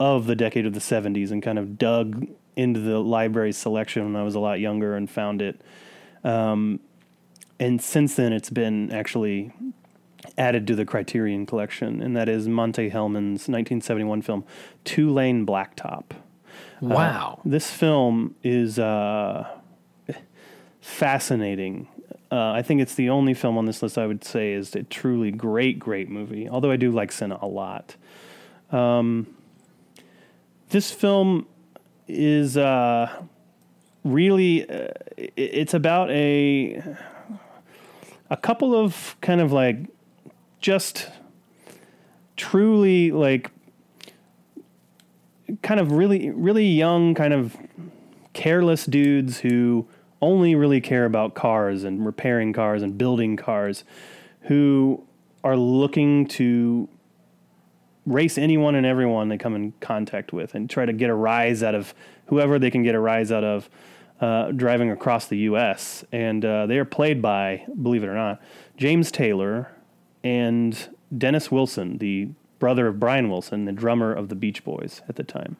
of 0.00 0.26
the 0.26 0.34
decade 0.34 0.64
of 0.64 0.72
the 0.72 0.80
70s 0.80 1.30
and 1.30 1.42
kind 1.42 1.58
of 1.58 1.76
dug 1.76 2.26
into 2.56 2.80
the 2.80 2.98
library 2.98 3.52
selection 3.52 4.04
when 4.06 4.16
I 4.16 4.24
was 4.24 4.36
a 4.36 4.40
lot 4.40 4.58
younger 4.58 4.96
and 4.96 5.08
found 5.10 5.42
it 5.42 5.60
and 7.58 7.80
since 7.82 8.16
then 8.16 8.32
it's 8.32 8.50
been 8.50 8.90
actually 8.92 9.52
added 10.36 10.66
to 10.66 10.74
the 10.74 10.84
Criterion 10.84 11.46
collection, 11.46 12.02
and 12.02 12.16
that 12.16 12.28
is 12.28 12.48
Monte 12.48 12.90
Hellman's 12.90 13.48
1971 13.48 14.22
film 14.22 14.44
Two 14.84 15.12
Lane 15.12 15.46
Blacktop. 15.46 16.04
Wow. 16.80 17.40
This 17.44 17.70
film 17.70 18.34
is 18.42 18.78
uh, 18.78 19.48
fascinating. 20.80 21.88
Uh, 22.30 22.52
I 22.52 22.62
think 22.62 22.80
it's 22.80 22.94
the 22.94 23.10
only 23.10 23.34
film 23.34 23.56
on 23.56 23.66
this 23.66 23.82
list 23.82 23.96
I 23.96 24.06
would 24.06 24.24
say 24.24 24.52
is 24.52 24.74
a 24.74 24.82
truly 24.82 25.30
great, 25.30 25.78
great 25.78 26.08
movie. 26.08 26.48
Although 26.48 26.70
I 26.70 26.76
do 26.76 26.90
like 26.90 27.12
Senna 27.12 27.38
a 27.40 27.46
lot. 27.46 27.96
Um, 28.70 29.34
this 30.70 30.90
film 30.90 31.46
is 32.08 32.56
uh, 32.56 33.10
really 34.02 34.68
uh, 34.68 34.88
it's 35.16 35.74
about 35.74 36.10
a 36.10 36.82
a 38.30 38.36
couple 38.36 38.74
of 38.74 39.16
kind 39.20 39.40
of 39.40 39.52
like 39.52 39.76
just 40.60 41.10
truly 42.36 43.10
like 43.10 43.50
kind 45.62 45.78
of 45.78 45.92
really 45.92 46.30
really 46.30 46.66
young 46.66 47.14
kind 47.14 47.32
of 47.32 47.56
careless 48.32 48.86
dudes 48.86 49.40
who 49.40 49.86
only 50.20 50.54
really 50.54 50.80
care 50.80 51.04
about 51.04 51.34
cars 51.34 51.84
and 51.84 52.04
repairing 52.04 52.52
cars 52.52 52.82
and 52.82 52.96
building 52.96 53.36
cars 53.36 53.84
who 54.42 55.04
are 55.42 55.56
looking 55.56 56.26
to 56.26 56.88
race 58.06 58.36
anyone 58.38 58.74
and 58.74 58.86
everyone 58.86 59.28
they 59.28 59.38
come 59.38 59.54
in 59.54 59.72
contact 59.80 60.32
with 60.32 60.54
and 60.54 60.68
try 60.68 60.84
to 60.84 60.92
get 60.92 61.10
a 61.10 61.14
rise 61.14 61.62
out 61.62 61.74
of 61.74 61.94
whoever 62.26 62.58
they 62.58 62.70
can 62.70 62.82
get 62.82 62.94
a 62.94 63.00
rise 63.00 63.30
out 63.30 63.44
of 63.44 63.68
uh, 64.20 64.50
driving 64.52 64.90
across 64.90 65.26
the 65.26 65.38
U.S. 65.38 66.04
And 66.12 66.44
uh, 66.44 66.66
they 66.66 66.78
are 66.78 66.84
played 66.84 67.20
by, 67.22 67.64
believe 67.82 68.02
it 68.02 68.06
or 68.08 68.14
not, 68.14 68.40
James 68.76 69.10
Taylor 69.10 69.70
and 70.22 70.88
Dennis 71.16 71.50
Wilson, 71.50 71.98
the 71.98 72.28
brother 72.58 72.86
of 72.86 72.98
Brian 72.98 73.28
Wilson, 73.28 73.64
the 73.66 73.72
drummer 73.72 74.12
of 74.12 74.28
the 74.28 74.34
Beach 74.34 74.64
Boys 74.64 75.02
at 75.08 75.16
the 75.16 75.24
time. 75.24 75.56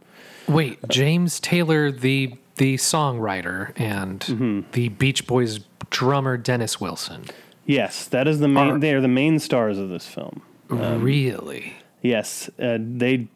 Wait, 0.48 0.78
James 0.88 1.40
Taylor, 1.40 1.90
the 1.90 2.34
the 2.56 2.76
songwriter 2.76 3.72
and 3.78 4.20
Mm-hmm. 4.20 4.60
the 4.72 4.88
Beach 4.90 5.26
Boys 5.26 5.60
drummer 5.90 6.36
Dennis 6.36 6.80
Wilson. 6.80 7.24
Yes, 7.66 8.06
that 8.06 8.28
is 8.28 8.38
the 8.40 8.48
main. 8.48 8.68
Are- 8.74 8.78
they 8.78 8.92
are 8.94 9.00
the 9.00 9.08
main 9.08 9.38
stars 9.38 9.78
of 9.78 9.88
this 9.88 10.06
film. 10.06 10.42
Um, 10.70 11.02
really? 11.02 11.74
Yes, 12.02 12.48
uh, 12.60 12.78
they 12.80 13.28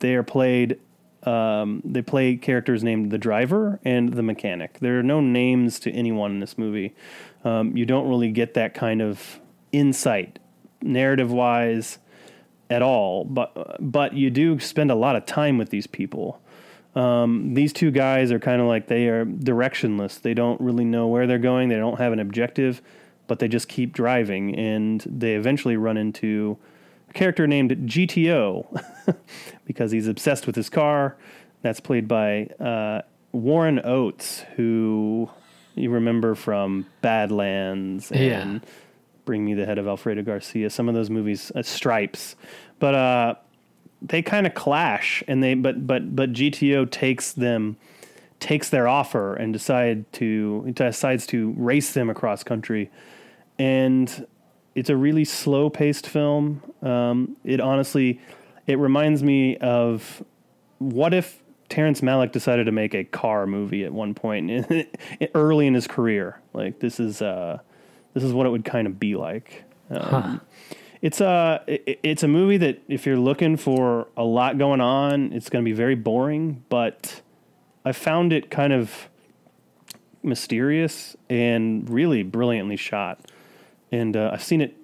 they 0.00 0.14
are 0.14 0.22
played. 0.22 0.78
Um, 1.26 1.80
they 1.84 2.02
play 2.02 2.36
characters 2.36 2.84
named 2.84 3.10
the 3.10 3.18
driver 3.18 3.80
and 3.84 4.12
the 4.12 4.22
mechanic. 4.22 4.78
There 4.80 4.98
are 4.98 5.02
no 5.02 5.20
names 5.20 5.80
to 5.80 5.90
anyone 5.92 6.32
in 6.32 6.40
this 6.40 6.58
movie. 6.58 6.94
Um, 7.44 7.76
you 7.76 7.86
don't 7.86 8.08
really 8.08 8.30
get 8.30 8.54
that 8.54 8.74
kind 8.74 9.00
of 9.00 9.40
insight, 9.72 10.38
narrative 10.82 11.32
wise, 11.32 11.98
at 12.70 12.82
all. 12.82 13.24
But 13.24 13.76
but 13.80 14.14
you 14.14 14.30
do 14.30 14.58
spend 14.58 14.90
a 14.90 14.94
lot 14.94 15.16
of 15.16 15.26
time 15.26 15.58
with 15.58 15.70
these 15.70 15.86
people. 15.86 16.40
Um, 16.94 17.54
these 17.54 17.72
two 17.72 17.90
guys 17.90 18.30
are 18.30 18.38
kind 18.38 18.60
of 18.60 18.68
like 18.68 18.86
they 18.86 19.08
are 19.08 19.24
directionless. 19.24 20.20
They 20.20 20.34
don't 20.34 20.60
really 20.60 20.84
know 20.84 21.08
where 21.08 21.26
they're 21.26 21.38
going. 21.38 21.68
They 21.68 21.76
don't 21.76 21.98
have 21.98 22.12
an 22.12 22.20
objective, 22.20 22.80
but 23.26 23.40
they 23.40 23.48
just 23.48 23.68
keep 23.68 23.92
driving, 23.92 24.54
and 24.54 25.00
they 25.06 25.34
eventually 25.34 25.76
run 25.76 25.96
into 25.96 26.58
character 27.14 27.46
named 27.46 27.70
GTO 27.70 28.84
because 29.64 29.90
he's 29.90 30.06
obsessed 30.06 30.46
with 30.46 30.56
his 30.56 30.68
car. 30.68 31.16
That's 31.62 31.80
played 31.80 32.06
by 32.06 32.46
uh, 32.60 33.02
Warren 33.32 33.80
Oates, 33.84 34.40
who 34.56 35.30
you 35.74 35.90
remember 35.90 36.34
from 36.34 36.86
Badlands 37.00 38.12
and 38.12 38.62
Yeah. 38.62 38.68
Bring 39.24 39.44
Me 39.46 39.54
the 39.54 39.64
Head 39.64 39.78
of 39.78 39.88
Alfredo 39.88 40.22
Garcia. 40.22 40.68
Some 40.68 40.88
of 40.88 40.94
those 40.94 41.08
movies, 41.08 41.50
uh, 41.54 41.62
Stripes, 41.62 42.36
but 42.78 42.94
uh, 42.94 43.34
they 44.02 44.20
kind 44.20 44.46
of 44.46 44.52
clash, 44.52 45.22
and 45.26 45.42
they 45.42 45.54
but 45.54 45.86
but 45.86 46.14
but 46.14 46.32
GTO 46.34 46.90
takes 46.90 47.32
them 47.32 47.78
takes 48.38 48.68
their 48.68 48.86
offer 48.86 49.34
and 49.34 49.54
decide 49.54 50.12
to 50.12 50.70
decides 50.74 51.26
to 51.28 51.54
race 51.56 51.94
them 51.94 52.10
across 52.10 52.42
country, 52.44 52.90
and 53.58 54.26
it's 54.74 54.90
a 54.90 54.96
really 54.96 55.24
slow 55.24 55.70
paced 55.70 56.06
film. 56.06 56.62
Um, 56.82 57.36
it 57.44 57.60
honestly, 57.60 58.20
it 58.66 58.78
reminds 58.78 59.22
me 59.22 59.56
of 59.58 60.22
what 60.78 61.14
if 61.14 61.42
Terrence 61.68 62.00
Malick 62.00 62.32
decided 62.32 62.64
to 62.66 62.72
make 62.72 62.94
a 62.94 63.04
car 63.04 63.46
movie 63.46 63.84
at 63.84 63.92
one 63.92 64.14
point 64.14 64.66
early 65.34 65.66
in 65.66 65.74
his 65.74 65.86
career. 65.86 66.40
Like 66.52 66.80
this 66.80 66.98
is 67.00 67.22
uh, 67.22 67.58
this 68.12 68.22
is 68.22 68.32
what 68.32 68.46
it 68.46 68.50
would 68.50 68.64
kind 68.64 68.86
of 68.86 68.98
be 69.00 69.16
like. 69.16 69.64
Um, 69.90 70.40
It's 71.02 71.20
a 71.20 71.62
it- 71.66 72.00
it's 72.02 72.22
a 72.22 72.28
movie 72.28 72.56
that 72.58 72.80
if 72.88 73.04
you're 73.06 73.18
looking 73.18 73.56
for 73.58 74.08
a 74.16 74.24
lot 74.24 74.56
going 74.58 74.80
on, 74.80 75.32
it's 75.32 75.50
going 75.50 75.62
to 75.64 75.68
be 75.68 75.74
very 75.74 75.94
boring. 75.94 76.64
But 76.70 77.20
I 77.84 77.92
found 77.92 78.32
it 78.32 78.50
kind 78.50 78.72
of 78.72 79.08
mysterious 80.22 81.16
and 81.28 81.88
really 81.88 82.22
brilliantly 82.22 82.76
shot. 82.76 83.20
And 83.94 84.16
uh, 84.16 84.30
I've 84.32 84.42
seen 84.42 84.60
it 84.60 84.76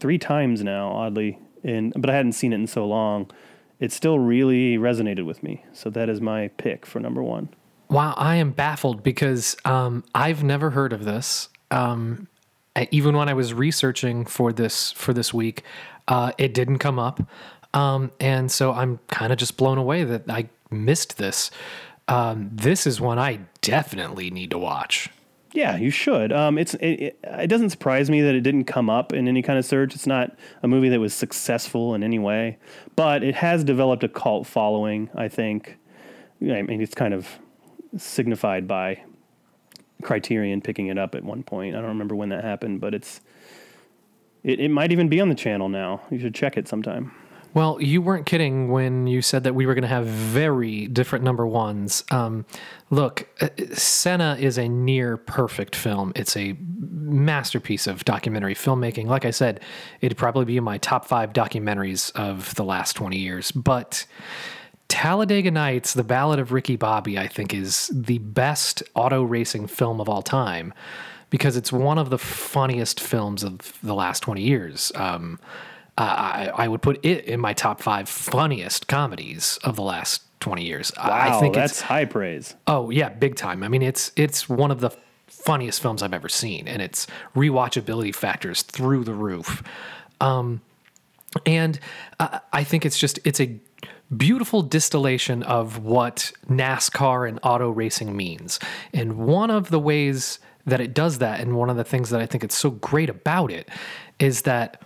three 0.00 0.16
times 0.16 0.62
now, 0.62 0.92
oddly, 0.92 1.40
and 1.64 1.92
but 1.96 2.08
I 2.08 2.14
hadn't 2.14 2.32
seen 2.32 2.52
it 2.52 2.56
in 2.56 2.68
so 2.68 2.86
long. 2.86 3.28
It 3.80 3.90
still 3.90 4.20
really 4.20 4.78
resonated 4.78 5.26
with 5.26 5.42
me. 5.42 5.64
So 5.72 5.90
that 5.90 6.08
is 6.08 6.20
my 6.20 6.48
pick 6.56 6.86
for 6.86 7.00
number 7.00 7.22
one. 7.22 7.48
Wow, 7.90 8.14
I 8.16 8.36
am 8.36 8.52
baffled 8.52 9.02
because 9.02 9.56
um, 9.64 10.04
I've 10.14 10.44
never 10.44 10.70
heard 10.70 10.92
of 10.92 11.04
this. 11.04 11.48
Um, 11.72 12.28
even 12.92 13.16
when 13.16 13.28
I 13.28 13.34
was 13.34 13.52
researching 13.52 14.24
for 14.24 14.52
this 14.52 14.92
for 14.92 15.12
this 15.12 15.34
week, 15.34 15.64
uh, 16.06 16.30
it 16.38 16.54
didn't 16.54 16.78
come 16.78 17.00
up, 17.00 17.20
um, 17.74 18.12
and 18.20 18.52
so 18.52 18.72
I'm 18.72 19.00
kind 19.08 19.32
of 19.32 19.38
just 19.38 19.56
blown 19.56 19.78
away 19.78 20.04
that 20.04 20.30
I 20.30 20.48
missed 20.70 21.18
this. 21.18 21.50
Um, 22.06 22.50
this 22.52 22.86
is 22.86 23.00
one 23.00 23.18
I 23.18 23.40
definitely 23.62 24.30
need 24.30 24.52
to 24.52 24.58
watch. 24.58 25.10
Yeah, 25.58 25.76
you 25.76 25.90
should. 25.90 26.32
Um, 26.32 26.56
it's 26.56 26.74
it, 26.74 27.18
it, 27.24 27.48
doesn't 27.48 27.70
surprise 27.70 28.08
me 28.08 28.22
that 28.22 28.36
it 28.36 28.42
didn't 28.42 28.66
come 28.66 28.88
up 28.88 29.12
in 29.12 29.26
any 29.26 29.42
kind 29.42 29.58
of 29.58 29.64
search. 29.64 29.92
It's 29.92 30.06
not 30.06 30.36
a 30.62 30.68
movie 30.68 30.88
that 30.88 31.00
was 31.00 31.12
successful 31.12 31.96
in 31.96 32.04
any 32.04 32.20
way, 32.20 32.58
but 32.94 33.24
it 33.24 33.34
has 33.34 33.64
developed 33.64 34.04
a 34.04 34.08
cult 34.08 34.46
following. 34.46 35.10
I 35.16 35.26
think. 35.26 35.76
I 36.40 36.62
mean, 36.62 36.80
it's 36.80 36.94
kind 36.94 37.12
of 37.12 37.40
signified 37.96 38.68
by 38.68 39.02
Criterion 40.00 40.60
picking 40.60 40.86
it 40.86 40.96
up 40.96 41.16
at 41.16 41.24
one 41.24 41.42
point. 41.42 41.74
I 41.74 41.80
don't 41.80 41.88
remember 41.88 42.14
when 42.14 42.28
that 42.28 42.44
happened, 42.44 42.80
but 42.80 42.94
it's 42.94 43.20
it, 44.44 44.60
it 44.60 44.68
might 44.68 44.92
even 44.92 45.08
be 45.08 45.20
on 45.20 45.28
the 45.28 45.34
channel 45.34 45.68
now. 45.68 46.02
You 46.08 46.20
should 46.20 46.36
check 46.36 46.56
it 46.56 46.68
sometime. 46.68 47.10
Well, 47.54 47.80
you 47.80 48.02
weren't 48.02 48.26
kidding 48.26 48.70
when 48.70 49.06
you 49.06 49.22
said 49.22 49.44
that 49.44 49.54
we 49.54 49.66
were 49.66 49.74
going 49.74 49.82
to 49.82 49.88
have 49.88 50.06
very 50.06 50.86
different 50.86 51.24
number 51.24 51.46
ones. 51.46 52.04
Um, 52.10 52.44
look, 52.90 53.28
uh, 53.40 53.48
Senna 53.72 54.36
is 54.38 54.58
a 54.58 54.68
near 54.68 55.16
perfect 55.16 55.74
film. 55.74 56.12
It's 56.14 56.36
a 56.36 56.56
masterpiece 56.60 57.86
of 57.86 58.04
documentary 58.04 58.54
filmmaking. 58.54 59.06
Like 59.06 59.24
I 59.24 59.30
said, 59.30 59.60
it'd 60.00 60.18
probably 60.18 60.44
be 60.44 60.56
in 60.56 60.64
my 60.64 60.78
top 60.78 61.06
five 61.06 61.32
documentaries 61.32 62.14
of 62.14 62.54
the 62.54 62.64
last 62.64 62.94
20 62.94 63.16
years. 63.16 63.50
But 63.50 64.06
Talladega 64.88 65.50
Nights, 65.50 65.94
The 65.94 66.04
Ballad 66.04 66.38
of 66.38 66.52
Ricky 66.52 66.76
Bobby, 66.76 67.18
I 67.18 67.28
think 67.28 67.54
is 67.54 67.90
the 67.94 68.18
best 68.18 68.82
auto 68.94 69.22
racing 69.22 69.68
film 69.68 70.00
of 70.00 70.08
all 70.08 70.22
time 70.22 70.74
because 71.30 71.56
it's 71.56 71.72
one 71.72 71.98
of 71.98 72.10
the 72.10 72.18
funniest 72.18 73.00
films 73.00 73.44
of 73.44 73.78
the 73.82 73.94
last 73.94 74.20
20 74.20 74.42
years. 74.42 74.92
Um, 74.94 75.38
I, 76.02 76.50
I 76.64 76.68
would 76.68 76.82
put 76.82 77.04
it 77.04 77.24
in 77.24 77.40
my 77.40 77.52
top 77.52 77.80
five 77.82 78.08
funniest 78.08 78.86
comedies 78.88 79.58
of 79.64 79.76
the 79.76 79.82
last 79.82 80.22
20 80.40 80.64
years. 80.64 80.92
I- 80.96 81.08
Wow, 81.08 81.36
I 81.36 81.40
think 81.40 81.54
that's 81.54 81.80
high 81.80 82.04
praise. 82.04 82.54
oh 82.66 82.90
yeah, 82.90 83.08
big 83.08 83.34
time. 83.36 83.62
I 83.62 83.68
mean, 83.68 83.82
it's 83.82 84.12
it's 84.16 84.48
one 84.48 84.70
of 84.70 84.80
the 84.80 84.90
funniest 85.26 85.80
films 85.82 86.02
I've 86.02 86.14
ever 86.14 86.28
seen, 86.28 86.68
and 86.68 86.80
its 86.82 87.06
rewatchability 87.34 88.14
factors 88.14 88.62
through 88.62 89.04
the 89.04 89.14
roof. 89.14 89.62
Um, 90.20 90.60
and 91.46 91.78
uh, 92.20 92.38
I 92.52 92.64
think 92.64 92.86
it's 92.86 92.98
just 92.98 93.18
it's 93.24 93.40
a 93.40 93.58
beautiful 94.16 94.62
distillation 94.62 95.42
of 95.42 95.84
what 95.84 96.32
NASCAR 96.48 97.28
and 97.28 97.38
auto 97.42 97.70
racing 97.70 98.16
means. 98.16 98.58
And 98.94 99.18
one 99.18 99.50
of 99.50 99.68
the 99.70 99.78
ways 99.78 100.38
that 100.64 100.80
it 100.80 100.94
does 100.94 101.18
that, 101.18 101.40
and 101.40 101.56
one 101.56 101.68
of 101.70 101.76
the 101.76 101.84
things 101.84 102.10
that 102.10 102.20
I 102.20 102.26
think 102.26 102.42
it's 102.44 102.56
so 102.56 102.70
great 102.70 103.10
about 103.10 103.50
it, 103.50 103.68
is 104.18 104.42
that 104.42 104.82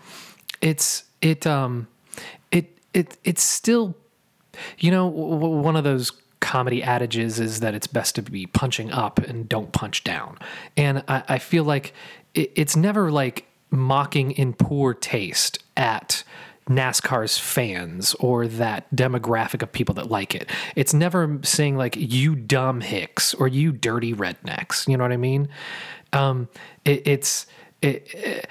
it's 0.63 1.05
it 1.21 1.47
um 1.47 1.87
it 2.51 2.79
it 2.95 3.19
it's 3.25 3.43
still 3.43 3.95
you 4.79 4.91
know 4.91 5.11
w- 5.11 5.61
one 5.61 5.77
of 5.77 5.85
those 5.85 6.13
comedy 6.41 6.83
adages 6.83 7.39
is 7.39 7.61
that 7.61 7.75
it's 7.75 7.87
best 7.87 8.15
to 8.15 8.23
be 8.23 8.47
punching 8.47 8.91
up 8.91 9.19
and 9.19 9.49
don't 9.49 9.73
punch 9.73 10.03
down 10.03 10.39
and 10.77 11.05
i, 11.09 11.23
I 11.29 11.39
feel 11.39 11.65
like 11.65 11.93
it, 12.35 12.51
it's 12.55 12.77
never 12.77 13.11
like 13.11 13.47
mocking 13.71 14.33
in 14.33 14.53
poor 14.53 14.95
taste 14.95 15.59
at 15.77 16.25
NASCAR's 16.69 17.39
fans 17.39 18.15
or 18.15 18.47
that 18.47 18.89
demographic 18.95 19.63
of 19.63 19.73
people 19.73 19.95
that 19.97 20.11
like 20.11 20.35
it. 20.35 20.49
It's 20.77 20.95
never 20.95 21.41
saying 21.43 21.77
like 21.77 21.97
you 21.97 22.37
dumb 22.37 22.81
hicks 22.81 23.35
or 23.35 23.49
you 23.49 23.73
dirty 23.73 24.15
rednecks. 24.15 24.87
You 24.87 24.97
know 24.97 25.05
what 25.05 25.13
I 25.13 25.17
mean? 25.17 25.49
Um, 26.13 26.49
it, 26.85 27.03
it's 27.07 27.47
it, 27.81 28.47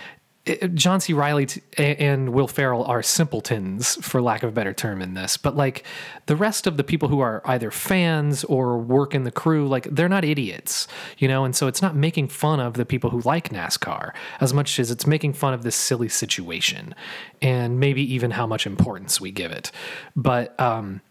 John 0.73 0.99
C. 0.99 1.13
Reilly 1.13 1.45
t- 1.45 1.61
and 1.77 2.29
Will 2.29 2.47
Ferrell 2.47 2.83
are 2.85 3.03
simpletons, 3.03 3.95
for 4.03 4.21
lack 4.21 4.41
of 4.41 4.49
a 4.49 4.51
better 4.51 4.73
term, 4.73 5.01
in 5.01 5.13
this. 5.13 5.37
But 5.37 5.55
like 5.55 5.85
the 6.25 6.35
rest 6.35 6.65
of 6.65 6.77
the 6.77 6.83
people 6.83 7.09
who 7.09 7.19
are 7.19 7.43
either 7.45 7.69
fans 7.69 8.43
or 8.45 8.79
work 8.79 9.13
in 9.13 9.23
the 9.23 9.31
crew, 9.31 9.67
like 9.67 9.83
they're 9.91 10.09
not 10.09 10.25
idiots, 10.25 10.87
you 11.19 11.27
know. 11.27 11.45
And 11.45 11.55
so 11.55 11.67
it's 11.67 11.81
not 11.81 11.95
making 11.95 12.29
fun 12.29 12.59
of 12.59 12.73
the 12.73 12.85
people 12.85 13.11
who 13.11 13.21
like 13.21 13.49
NASCAR 13.49 14.13
as 14.39 14.51
much 14.51 14.79
as 14.79 14.89
it's 14.89 15.05
making 15.05 15.33
fun 15.33 15.53
of 15.53 15.61
this 15.61 15.75
silly 15.75 16.09
situation, 16.09 16.95
and 17.41 17.79
maybe 17.79 18.01
even 18.13 18.31
how 18.31 18.47
much 18.47 18.65
importance 18.65 19.21
we 19.21 19.31
give 19.31 19.51
it. 19.51 19.71
But 20.15 20.59
um, 20.59 21.01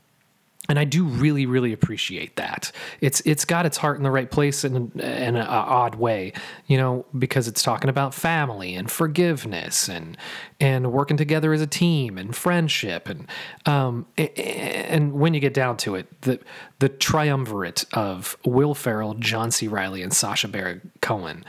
and 0.70 0.78
I 0.78 0.84
do 0.84 1.02
really, 1.02 1.46
really 1.46 1.72
appreciate 1.72 2.36
that. 2.36 2.70
It's 3.00 3.20
it's 3.22 3.44
got 3.44 3.66
its 3.66 3.76
heart 3.76 3.96
in 3.96 4.04
the 4.04 4.10
right 4.12 4.30
place 4.30 4.64
in, 4.64 4.92
in 5.00 5.34
an 5.34 5.36
odd 5.36 5.96
way, 5.96 6.32
you 6.68 6.76
know, 6.76 7.04
because 7.18 7.48
it's 7.48 7.60
talking 7.60 7.90
about 7.90 8.14
family 8.14 8.76
and 8.76 8.88
forgiveness 8.88 9.88
and 9.88 10.16
and 10.60 10.92
working 10.92 11.16
together 11.16 11.52
as 11.52 11.60
a 11.60 11.66
team 11.66 12.16
and 12.16 12.36
friendship 12.36 13.08
and 13.08 13.26
um 13.66 14.06
and 14.16 15.12
when 15.14 15.34
you 15.34 15.40
get 15.40 15.54
down 15.54 15.76
to 15.78 15.96
it, 15.96 16.22
the 16.22 16.38
the 16.78 16.88
triumvirate 16.88 17.84
of 17.92 18.36
Will 18.44 18.76
Ferrell, 18.76 19.14
John 19.14 19.50
C. 19.50 19.66
Reilly, 19.66 20.02
and 20.02 20.12
Sacha 20.12 20.46
Baron 20.46 20.92
Cohen 21.00 21.44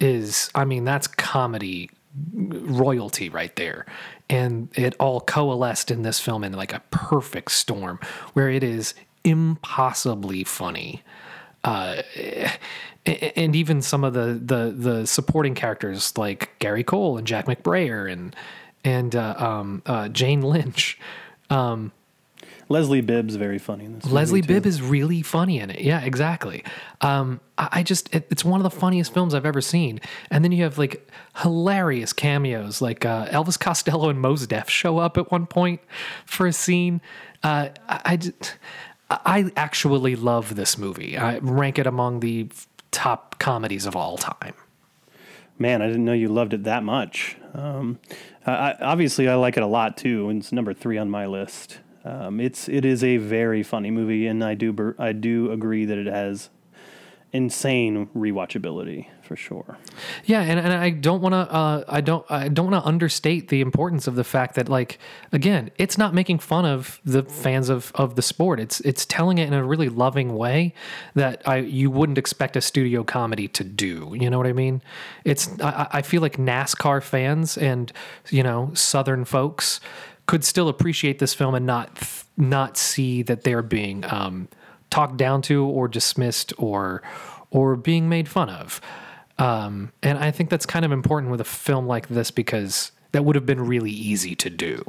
is, 0.00 0.50
I 0.52 0.64
mean, 0.64 0.84
that's 0.84 1.06
comedy 1.06 1.90
royalty 2.26 3.28
right 3.28 3.54
there. 3.56 3.86
And 4.30 4.68
it 4.74 4.94
all 4.98 5.20
coalesced 5.20 5.90
in 5.90 6.02
this 6.02 6.18
film 6.18 6.44
in 6.44 6.52
like 6.52 6.72
a 6.72 6.82
perfect 6.90 7.52
storm 7.52 7.98
where 8.32 8.48
it 8.48 8.62
is 8.62 8.94
impossibly 9.22 10.44
funny. 10.44 11.02
Uh, 11.62 12.02
and 13.06 13.54
even 13.54 13.82
some 13.82 14.04
of 14.04 14.14
the, 14.14 14.40
the, 14.42 14.74
the 14.76 15.06
supporting 15.06 15.54
characters 15.54 16.16
like 16.16 16.58
Gary 16.58 16.84
Cole 16.84 17.18
and 17.18 17.26
Jack 17.26 17.46
McBrayer 17.46 18.10
and, 18.10 18.34
and 18.82 19.14
uh, 19.14 19.34
um, 19.38 19.82
uh, 19.86 20.08
Jane 20.08 20.42
Lynch. 20.42 20.98
Um, 21.50 21.92
Leslie 22.68 23.00
Bibb's 23.02 23.36
very 23.36 23.58
funny 23.58 23.84
in 23.84 23.94
this. 23.94 24.06
Leslie. 24.06 24.40
Bibb 24.42 24.64
is 24.66 24.80
really 24.80 25.22
funny 25.22 25.58
in 25.60 25.70
it. 25.70 25.80
Yeah, 25.80 26.00
exactly. 26.00 26.64
Um, 27.00 27.40
I, 27.58 27.68
I 27.72 27.82
just, 27.82 28.14
it, 28.14 28.26
it's 28.30 28.44
one 28.44 28.58
of 28.60 28.64
the 28.64 28.78
funniest 28.78 29.12
films 29.12 29.34
I've 29.34 29.46
ever 29.46 29.60
seen. 29.60 30.00
And 30.30 30.44
then 30.44 30.52
you 30.52 30.62
have 30.64 30.78
like 30.78 31.08
hilarious 31.36 32.12
cameos, 32.12 32.80
like 32.80 33.04
uh, 33.04 33.26
Elvis 33.26 33.58
Costello 33.58 34.08
and 34.08 34.20
Mos 34.20 34.46
Def 34.46 34.70
show 34.70 34.98
up 34.98 35.18
at 35.18 35.30
one 35.30 35.46
point 35.46 35.80
for 36.26 36.46
a 36.46 36.52
scene. 36.52 37.00
Uh, 37.42 37.68
I, 37.88 38.00
I, 38.04 38.16
just- 38.16 38.56
I 39.10 39.52
actually 39.56 40.16
love 40.16 40.54
this 40.56 40.78
movie. 40.78 41.16
I 41.18 41.38
rank 41.38 41.78
it 41.78 41.86
among 41.86 42.20
the 42.20 42.48
top 42.90 43.38
comedies 43.38 43.86
of 43.86 43.94
all 43.94 44.16
time. 44.16 44.54
Man, 45.58 45.82
I 45.82 45.86
didn't 45.86 46.04
know 46.04 46.12
you 46.14 46.28
loved 46.28 46.52
it 46.54 46.64
that 46.64 46.82
much. 46.82 47.36
Um, 47.52 48.00
I, 48.46 48.74
obviously, 48.80 49.28
I 49.28 49.36
like 49.36 49.56
it 49.56 49.62
a 49.62 49.66
lot 49.68 49.96
too, 49.96 50.28
and 50.28 50.40
it's 50.40 50.50
number 50.52 50.74
three 50.74 50.98
on 50.98 51.10
my 51.10 51.26
list. 51.26 51.78
Um, 52.04 52.40
it's 52.40 52.68
it 52.68 52.84
is 52.84 53.02
a 53.02 53.16
very 53.16 53.62
funny 53.62 53.90
movie, 53.90 54.26
and 54.26 54.44
I 54.44 54.54
do 54.54 54.72
ber- 54.72 54.96
I 54.98 55.12
do 55.12 55.50
agree 55.50 55.84
that 55.86 55.98
it 55.98 56.06
has 56.06 56.50
insane 57.32 58.06
rewatchability 58.14 59.06
for 59.22 59.34
sure. 59.34 59.76
Yeah, 60.24 60.42
and, 60.42 60.60
and 60.60 60.72
I 60.72 60.90
don't 60.90 61.20
want 61.20 61.32
to 61.32 61.52
uh, 61.52 61.84
I 61.88 62.00
don't 62.00 62.24
I 62.30 62.48
don't 62.48 62.70
want 62.70 62.84
to 62.84 62.86
understate 62.86 63.48
the 63.48 63.60
importance 63.60 64.06
of 64.06 64.14
the 64.14 64.22
fact 64.22 64.54
that 64.54 64.68
like 64.68 64.98
again, 65.32 65.70
it's 65.76 65.98
not 65.98 66.14
making 66.14 66.38
fun 66.38 66.64
of 66.64 67.00
the 67.04 67.24
fans 67.24 67.70
of 67.70 67.90
of 67.96 68.14
the 68.14 68.22
sport. 68.22 68.60
It's 68.60 68.80
it's 68.80 69.04
telling 69.04 69.38
it 69.38 69.48
in 69.48 69.54
a 69.54 69.64
really 69.64 69.88
loving 69.88 70.36
way 70.36 70.74
that 71.14 71.42
I 71.46 71.56
you 71.56 71.90
wouldn't 71.90 72.18
expect 72.18 72.56
a 72.56 72.60
studio 72.60 73.02
comedy 73.02 73.48
to 73.48 73.64
do. 73.64 74.14
You 74.16 74.30
know 74.30 74.38
what 74.38 74.46
I 74.46 74.52
mean? 74.52 74.80
It's 75.24 75.48
I, 75.60 75.88
I 75.90 76.02
feel 76.02 76.22
like 76.22 76.36
NASCAR 76.36 77.02
fans 77.02 77.58
and 77.58 77.92
you 78.30 78.44
know 78.44 78.70
Southern 78.74 79.24
folks 79.24 79.80
could 80.26 80.44
still 80.44 80.68
appreciate 80.68 81.18
this 81.18 81.34
film 81.34 81.54
and 81.54 81.66
not 81.66 82.02
not 82.36 82.76
see 82.76 83.22
that 83.22 83.44
they're 83.44 83.62
being 83.62 84.04
um, 84.06 84.48
talked 84.90 85.16
down 85.16 85.42
to 85.42 85.64
or 85.64 85.88
dismissed 85.88 86.52
or 86.58 87.02
or 87.50 87.76
being 87.76 88.08
made 88.08 88.28
fun 88.28 88.48
of. 88.48 88.80
Um, 89.38 89.92
and 90.02 90.18
I 90.18 90.30
think 90.30 90.50
that's 90.50 90.66
kind 90.66 90.84
of 90.84 90.92
important 90.92 91.30
with 91.30 91.40
a 91.40 91.44
film 91.44 91.86
like 91.86 92.08
this 92.08 92.30
because 92.30 92.92
that 93.12 93.24
would 93.24 93.36
have 93.36 93.46
been 93.46 93.60
really 93.60 93.90
easy 93.90 94.34
to 94.36 94.50
do. 94.50 94.84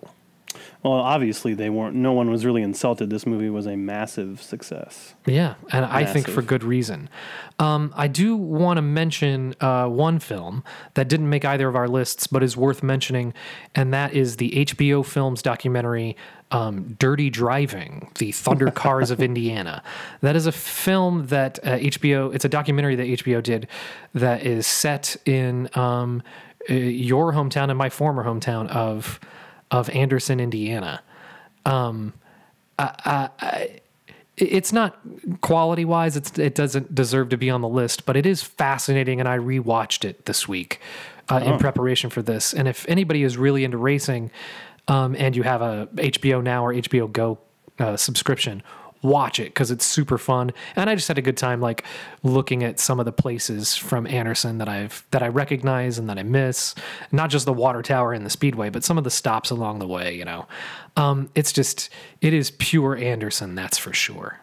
Well, 0.85 0.99
obviously, 0.99 1.55
they 1.55 1.71
weren't. 1.71 1.95
No 1.95 2.13
one 2.13 2.29
was 2.29 2.45
really 2.45 2.61
insulted. 2.61 3.09
This 3.09 3.25
movie 3.25 3.49
was 3.49 3.65
a 3.65 3.75
massive 3.75 4.39
success. 4.39 5.15
Yeah, 5.25 5.55
and 5.71 5.83
I 5.83 6.05
think 6.05 6.29
for 6.29 6.43
good 6.43 6.63
reason. 6.63 7.09
Um, 7.57 7.91
I 7.97 8.07
do 8.07 8.37
want 8.37 8.77
to 8.77 8.83
mention 8.83 9.55
uh, 9.61 9.87
one 9.87 10.19
film 10.19 10.63
that 10.93 11.07
didn't 11.07 11.27
make 11.27 11.43
either 11.43 11.67
of 11.67 11.75
our 11.75 11.87
lists, 11.87 12.27
but 12.27 12.43
is 12.43 12.55
worth 12.55 12.83
mentioning, 12.83 13.33
and 13.73 13.91
that 13.95 14.13
is 14.13 14.37
the 14.37 14.51
HBO 14.51 15.03
Films 15.03 15.41
documentary 15.41 16.15
um, 16.51 16.95
"Dirty 16.99 17.31
Driving: 17.31 18.11
The 18.19 18.31
Thunder 18.31 18.69
Cars 18.83 19.09
of 19.09 19.23
Indiana." 19.23 19.81
That 20.21 20.35
is 20.35 20.45
a 20.45 20.51
film 20.51 21.25
that 21.27 21.57
uh, 21.63 21.79
HBO. 21.79 22.31
It's 22.31 22.45
a 22.45 22.49
documentary 22.49 22.95
that 22.95 23.07
HBO 23.07 23.41
did 23.41 23.67
that 24.13 24.45
is 24.45 24.67
set 24.67 25.17
in 25.25 25.67
um, 25.73 26.21
uh, 26.69 26.75
your 26.75 27.33
hometown 27.33 27.69
and 27.69 27.77
my 27.79 27.89
former 27.89 28.23
hometown 28.23 28.67
of 28.67 29.19
of 29.71 29.89
Anderson, 29.89 30.39
Indiana. 30.39 31.01
It's 34.37 34.73
not 34.73 34.99
quality 35.39 35.85
wise 35.85 36.17
it's 36.17 36.37
it 36.37 36.55
doesn't 36.55 36.93
deserve 36.93 37.29
to 37.29 37.37
be 37.37 37.49
on 37.49 37.61
the 37.61 37.69
list 37.69 38.05
but 38.05 38.17
it 38.17 38.25
is 38.25 38.43
fascinating 38.43 39.21
and 39.21 39.29
i 39.29 39.37
rewatched 39.37 40.03
it 40.03 40.25
this 40.25 40.45
week 40.45 40.81
uh, 41.29 41.41
in 41.43 41.57
preparation 41.57 42.09
for 42.09 42.21
this. 42.21 42.53
And 42.53 42.67
if 42.67 42.87
anybody 42.87 43.23
is 43.23 43.37
really 43.37 43.63
into 43.63 43.77
racing 43.77 44.31
um, 44.87 45.15
and 45.17 45.35
you 45.35 45.43
have 45.43 45.61
a 45.61 45.87
hbo 45.95 46.43
now 46.43 46.65
or 46.65 46.73
hbo 46.73 47.11
go 47.11 47.39
uh, 47.79 47.97
subscription 47.97 48.61
watch 49.05 49.39
it 49.39 49.45
because 49.45 49.71
it's 49.71 49.85
super 49.85 50.17
fun. 50.17 50.51
And 50.75 50.89
i 50.89 50.95
just 50.95 51.07
had 51.07 51.17
a 51.17 51.21
good 51.21 51.37
time 51.37 51.61
like 51.61 51.85
looking 52.23 52.63
at 52.63 52.79
some 52.79 52.99
of 52.99 53.05
the 53.05 53.11
places 53.11 53.75
from 53.75 54.07
anderson 54.07 54.57
that 54.57 54.69
i've 54.69 55.05
that 55.11 55.23
i 55.23 55.27
recognize 55.27 55.97
and 55.97 56.09
that 56.09 56.17
i 56.17 56.23
miss. 56.23 56.75
Not 57.11 57.29
just 57.29 57.45
the 57.45 57.53
water 57.53 57.81
tower 57.81 58.13
and 58.13 58.25
the 58.25 58.29
speedway 58.29 58.69
but 58.69 58.83
some 58.83 58.97
of 58.97 59.03
the 59.03 59.11
stops 59.11 59.49
along 59.49 59.79
the 59.79 59.87
way 59.87 60.15
you 60.15 60.25
know. 60.25 60.47
Um, 60.97 61.29
it's 61.35 61.51
just 61.51 61.89
it 62.21 62.33
is 62.33 62.51
pure 62.51 62.95
anderson 62.95 63.55
that's 63.55 63.77
for 63.77 63.93
sure. 63.93 64.39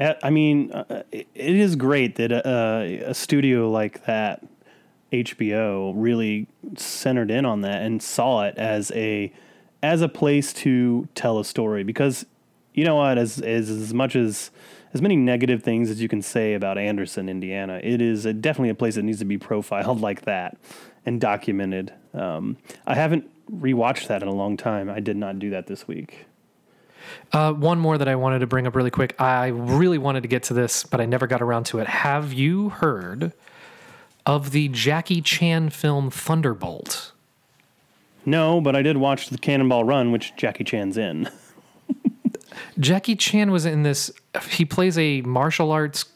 Uh, 0.00 0.14
I 0.22 0.30
mean, 0.30 0.72
uh, 0.72 1.02
it 1.12 1.26
is 1.34 1.76
great 1.76 2.16
that 2.16 2.32
a, 2.32 3.02
a 3.06 3.14
studio 3.14 3.70
like 3.70 4.06
that, 4.06 4.42
HBO, 5.12 5.92
really 5.94 6.48
centered 6.76 7.30
in 7.30 7.44
on 7.44 7.60
that 7.60 7.82
and 7.82 8.02
saw 8.02 8.44
it 8.44 8.56
as 8.56 8.90
a 8.92 9.32
as 9.82 10.02
a 10.02 10.08
place 10.08 10.52
to 10.52 11.08
tell 11.14 11.38
a 11.38 11.44
story. 11.44 11.84
Because 11.84 12.24
you 12.74 12.84
know 12.84 12.96
what, 12.96 13.18
as 13.18 13.40
as 13.40 13.70
as 13.70 13.94
much 13.94 14.16
as 14.16 14.50
as 14.92 15.00
many 15.00 15.16
negative 15.16 15.62
things 15.62 15.90
as 15.90 16.00
you 16.00 16.08
can 16.08 16.22
say 16.22 16.54
about 16.54 16.78
Anderson, 16.78 17.28
Indiana, 17.28 17.80
it 17.82 18.00
is 18.00 18.26
a, 18.26 18.32
definitely 18.32 18.70
a 18.70 18.74
place 18.74 18.96
that 18.96 19.02
needs 19.02 19.18
to 19.20 19.24
be 19.24 19.38
profiled 19.48 20.00
like 20.00 20.22
that 20.22 20.56
and 21.06 21.20
documented. 21.20 21.92
Um, 22.12 22.56
I 22.86 22.94
haven't 22.94 23.30
rewatched 23.50 24.08
that 24.08 24.22
in 24.22 24.28
a 24.28 24.34
long 24.34 24.56
time. 24.56 24.90
I 24.90 25.00
did 25.00 25.16
not 25.16 25.38
do 25.38 25.50
that 25.50 25.66
this 25.66 25.86
week. 25.86 26.26
Uh, 27.32 27.52
one 27.52 27.78
more 27.78 27.98
that 27.98 28.08
I 28.08 28.16
wanted 28.16 28.40
to 28.40 28.46
bring 28.46 28.66
up 28.66 28.76
really 28.76 28.90
quick. 28.90 29.20
I 29.20 29.48
really 29.48 29.98
wanted 29.98 30.22
to 30.22 30.28
get 30.28 30.44
to 30.44 30.54
this, 30.54 30.84
but 30.84 31.00
I 31.00 31.06
never 31.06 31.26
got 31.26 31.42
around 31.42 31.64
to 31.66 31.78
it. 31.78 31.86
Have 31.86 32.32
you 32.32 32.68
heard 32.68 33.32
of 34.26 34.50
the 34.50 34.68
Jackie 34.68 35.22
Chan 35.22 35.70
film 35.70 36.10
Thunderbolt? 36.10 37.12
No, 38.26 38.60
but 38.60 38.76
I 38.76 38.82
did 38.82 38.98
watch 38.98 39.30
the 39.30 39.38
Cannonball 39.38 39.84
Run, 39.84 40.12
which 40.12 40.36
Jackie 40.36 40.64
Chan's 40.64 40.98
in. 40.98 41.28
Jackie 42.78 43.16
Chan 43.16 43.50
was 43.50 43.66
in 43.66 43.82
this. 43.82 44.10
He 44.50 44.64
plays 44.64 44.96
a 44.98 45.22
martial 45.22 45.72
arts 45.72 46.06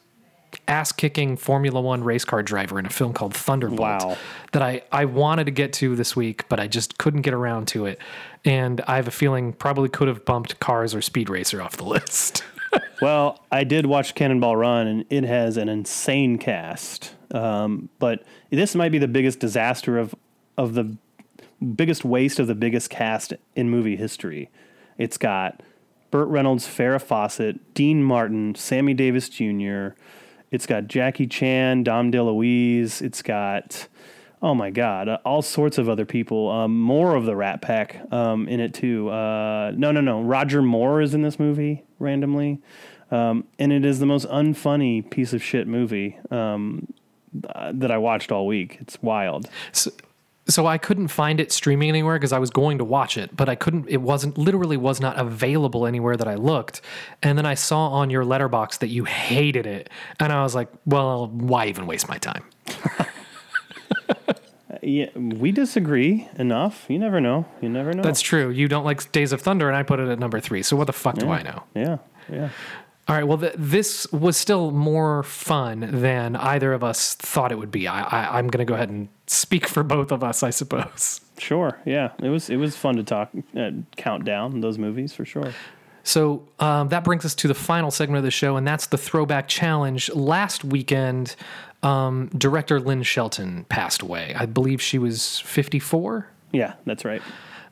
ass 0.68 0.92
kicking 0.92 1.36
Formula 1.36 1.80
One 1.80 2.04
race 2.04 2.24
car 2.24 2.42
driver 2.42 2.78
in 2.78 2.86
a 2.86 2.90
film 2.90 3.12
called 3.12 3.34
Thunderbolt 3.34 3.80
Wow. 3.80 4.16
that 4.52 4.62
I, 4.62 4.82
I 4.92 5.04
wanted 5.04 5.44
to 5.44 5.50
get 5.50 5.72
to 5.74 5.96
this 5.96 6.14
week, 6.14 6.48
but 6.48 6.60
I 6.60 6.68
just 6.68 6.96
couldn't 6.98 7.22
get 7.22 7.34
around 7.34 7.66
to 7.68 7.86
it. 7.86 7.98
And 8.44 8.80
I 8.86 8.96
have 8.96 9.08
a 9.08 9.12
feeling 9.12 9.52
probably 9.52 9.88
could 9.88 10.06
have 10.08 10.24
bumped 10.24 10.60
Cars 10.60 10.94
or 10.94 11.02
Speed 11.02 11.28
Racer 11.28 11.60
off 11.60 11.76
the 11.76 11.84
list. 11.84 12.44
Well, 13.00 13.44
I 13.50 13.64
did 13.64 13.86
watch 13.86 14.14
Cannonball 14.14 14.56
Run, 14.56 14.86
and 14.86 15.04
it 15.10 15.24
has 15.24 15.56
an 15.56 15.68
insane 15.68 16.38
cast. 16.38 17.14
Um, 17.32 17.88
but 17.98 18.24
this 18.50 18.74
might 18.74 18.92
be 18.92 18.98
the 18.98 19.08
biggest 19.08 19.40
disaster 19.40 19.98
of 19.98 20.14
of 20.56 20.74
the 20.74 20.96
biggest 21.74 22.04
waste 22.04 22.38
of 22.38 22.46
the 22.46 22.54
biggest 22.54 22.90
cast 22.90 23.32
in 23.56 23.70
movie 23.70 23.96
history. 23.96 24.50
It's 24.98 25.18
got 25.18 25.60
Burt 26.14 26.28
Reynolds, 26.28 26.64
Farrah 26.64 27.02
Fawcett, 27.02 27.74
Dean 27.74 28.00
Martin, 28.00 28.54
Sammy 28.54 28.94
Davis 28.94 29.28
Jr. 29.28 29.96
It's 30.52 30.64
got 30.64 30.86
Jackie 30.86 31.26
Chan, 31.26 31.82
Dom 31.82 32.12
DeLuise. 32.12 33.02
It's 33.02 33.20
got 33.20 33.88
oh 34.40 34.54
my 34.54 34.70
god, 34.70 35.08
uh, 35.08 35.18
all 35.24 35.42
sorts 35.42 35.76
of 35.76 35.88
other 35.88 36.04
people. 36.04 36.48
Um, 36.52 36.80
more 36.80 37.16
of 37.16 37.24
the 37.24 37.34
Rat 37.34 37.62
Pack 37.62 38.00
um, 38.12 38.46
in 38.46 38.60
it 38.60 38.74
too. 38.74 39.08
Uh, 39.08 39.72
no, 39.74 39.90
no, 39.90 40.00
no. 40.00 40.22
Roger 40.22 40.62
Moore 40.62 41.00
is 41.00 41.14
in 41.14 41.22
this 41.22 41.40
movie 41.40 41.82
randomly, 41.98 42.60
um, 43.10 43.42
and 43.58 43.72
it 43.72 43.84
is 43.84 43.98
the 43.98 44.06
most 44.06 44.28
unfunny 44.28 45.10
piece 45.10 45.32
of 45.32 45.42
shit 45.42 45.66
movie 45.66 46.16
um, 46.30 46.86
uh, 47.48 47.72
that 47.74 47.90
I 47.90 47.98
watched 47.98 48.30
all 48.30 48.46
week. 48.46 48.78
It's 48.80 49.02
wild. 49.02 49.50
So, 49.72 49.90
so 50.46 50.66
I 50.66 50.78
couldn't 50.78 51.08
find 51.08 51.40
it 51.40 51.52
streaming 51.52 51.88
anywhere 51.88 52.16
because 52.16 52.32
I 52.32 52.38
was 52.38 52.50
going 52.50 52.78
to 52.78 52.84
watch 52.84 53.16
it, 53.16 53.34
but 53.36 53.48
I 53.48 53.54
couldn't. 53.54 53.88
It 53.88 54.02
wasn't 54.02 54.36
literally 54.36 54.76
was 54.76 55.00
not 55.00 55.18
available 55.18 55.86
anywhere 55.86 56.16
that 56.16 56.28
I 56.28 56.34
looked. 56.34 56.80
And 57.22 57.38
then 57.38 57.46
I 57.46 57.54
saw 57.54 57.88
on 57.88 58.10
your 58.10 58.24
Letterboxd 58.24 58.78
that 58.80 58.88
you 58.88 59.04
hated 59.04 59.66
it, 59.66 59.90
and 60.20 60.32
I 60.32 60.42
was 60.42 60.54
like, 60.54 60.68
well, 60.84 61.28
why 61.28 61.66
even 61.66 61.86
waste 61.86 62.08
my 62.08 62.18
time? 62.18 62.44
Yeah, 64.82 65.08
we 65.16 65.50
disagree 65.50 66.28
enough. 66.36 66.84
You 66.88 66.98
never 66.98 67.18
know. 67.18 67.46
You 67.62 67.70
never 67.70 67.94
know. 67.94 68.02
That's 68.02 68.20
true. 68.20 68.50
You 68.50 68.68
don't 68.68 68.84
like 68.84 69.10
Days 69.12 69.32
of 69.32 69.40
Thunder, 69.40 69.66
and 69.66 69.76
I 69.76 69.82
put 69.82 69.98
it 69.98 70.08
at 70.08 70.18
number 70.18 70.40
three. 70.40 70.62
So 70.62 70.76
what 70.76 70.86
the 70.86 70.92
fuck 70.92 71.14
do 71.16 71.30
I 71.30 71.42
know? 71.42 71.62
yeah, 71.74 71.98
yeah. 72.30 72.50
All 73.08 73.16
right. 73.16 73.24
Well, 73.24 73.38
th- 73.38 73.54
this 73.56 74.10
was 74.12 74.36
still 74.36 74.70
more 74.70 75.22
fun 75.22 75.88
than 76.00 76.36
either 76.36 76.72
of 76.72 76.82
us 76.82 77.14
thought 77.14 77.52
it 77.52 77.58
would 77.58 77.70
be. 77.70 77.86
I, 77.86 78.02
I, 78.02 78.38
I'm 78.38 78.48
going 78.48 78.64
to 78.66 78.70
go 78.70 78.74
ahead 78.74 78.88
and 78.88 79.08
speak 79.26 79.66
for 79.66 79.82
both 79.82 80.12
of 80.12 80.22
us, 80.22 80.42
I 80.42 80.50
suppose. 80.50 81.20
Sure. 81.38 81.80
Yeah, 81.84 82.12
it 82.22 82.28
was 82.28 82.50
it 82.50 82.56
was 82.56 82.76
fun 82.76 82.96
to 82.96 83.02
talk 83.02 83.30
uh, 83.56 83.70
count 83.96 84.24
down 84.24 84.60
those 84.60 84.78
movies 84.78 85.12
for 85.12 85.24
sure. 85.24 85.52
So 86.04 86.46
um, 86.60 86.88
that 86.88 87.02
brings 87.02 87.24
us 87.24 87.34
to 87.36 87.48
the 87.48 87.54
final 87.54 87.90
segment 87.90 88.18
of 88.18 88.24
the 88.24 88.30
show, 88.30 88.56
and 88.56 88.66
that's 88.66 88.86
the 88.86 88.98
throwback 88.98 89.48
challenge. 89.48 90.10
Last 90.10 90.62
weekend, 90.62 91.34
um, 91.82 92.28
director 92.36 92.78
Lynn 92.78 93.02
Shelton 93.02 93.64
passed 93.70 94.02
away. 94.02 94.34
I 94.36 94.44
believe 94.44 94.82
she 94.82 94.98
was 94.98 95.40
54. 95.40 96.28
Yeah, 96.52 96.74
that's 96.84 97.04
right. 97.06 97.22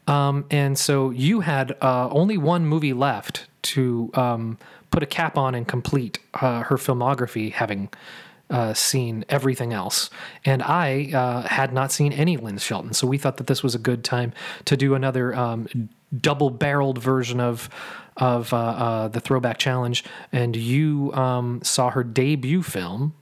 Um, 0.07 0.47
and 0.51 0.79
so 0.79 1.11
you 1.11 1.41
had 1.41 1.77
uh, 1.83 2.09
only 2.11 2.37
one 2.39 2.67
movie 2.67 2.95
left 2.95 3.47
to 3.63 4.11
um, 4.15 4.59
put 4.91 5.03
a 5.03 5.07
cap 5.07 5.39
on 5.39 5.55
and 5.55 5.69
complete 5.69 6.19
uh, 6.35 6.63
her 6.63 6.77
filmography, 6.77 7.53
having 7.53 7.91
uh, 8.51 8.75
seen 8.75 9.25
everything 9.29 9.73
else, 9.73 10.11
and 10.45 10.63
I 10.63 11.11
uh, 11.15 11.43
had 11.49 11.73
not 11.73 11.91
seen 11.91 12.13
any 12.13 12.37
Lynn 12.37 12.59
Shelton. 12.59 12.93
So 12.93 13.07
we 13.07 13.19
thought 13.19 13.39
that 13.39 13.47
this 13.47 13.63
was 13.63 13.75
a 13.75 13.79
good 13.79 14.05
time 14.05 14.33
to 14.67 14.77
do 14.77 14.95
another 14.95 15.35
um, 15.35 15.89
double-barreled 16.21 16.99
version 16.99 17.41
of 17.41 17.71
of 18.19 18.53
uh, 18.53 18.57
uh, 18.57 19.09
the 19.09 19.21
Throwback 19.21 19.57
Challenge. 19.57 20.05
And 20.33 20.55
you 20.55 21.13
um, 21.15 21.63
saw 21.63 21.89
her 21.91 22.05
debut 22.05 22.63
film, 22.63 23.15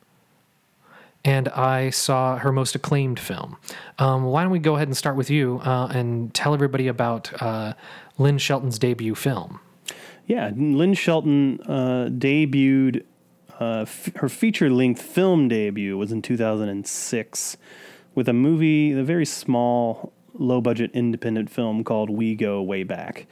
and 1.25 1.49
I 1.49 1.91
saw 1.91 2.39
her 2.39 2.51
most 2.51 2.75
acclaimed 2.75 3.21
film. 3.21 3.57
Um, 4.01 4.25
why 4.25 4.43
don't 4.43 4.51
we 4.51 4.59
go 4.59 4.75
ahead 4.75 4.89
and 4.89 4.97
start 4.97 5.15
with 5.15 5.31
you 5.31 5.61
uh, 5.65 5.87
and 5.95 6.35
tell 6.35 6.55
everybody 6.55 6.89
about 6.89 7.31
uh, 7.41 7.75
Lynn 8.19 8.39
Shelton's 8.39 8.81
debut 8.81 9.15
film? 9.15 9.61
Yeah, 10.27 10.51
Lynn 10.57 10.95
Shelton 10.95 11.59
debuted. 12.19 13.05
Uh, 13.61 13.83
f- 13.83 14.15
her 14.17 14.29
feature-length 14.29 15.03
film 15.03 15.47
debut 15.47 15.97
was 15.97 16.11
in 16.11 16.23
2006 16.23 17.57
with 18.15 18.29
a 18.29 18.33
movie, 18.33 18.93
a 18.93 19.03
very 19.03 19.27
small, 19.27 20.13
low-budget 20.35 20.91
independent 20.95 21.51
film 21.51 21.85
called 21.85 22.09
We 22.09 22.35
Go 22.35 22.63
Way 22.63 22.83
Back. 22.83 23.27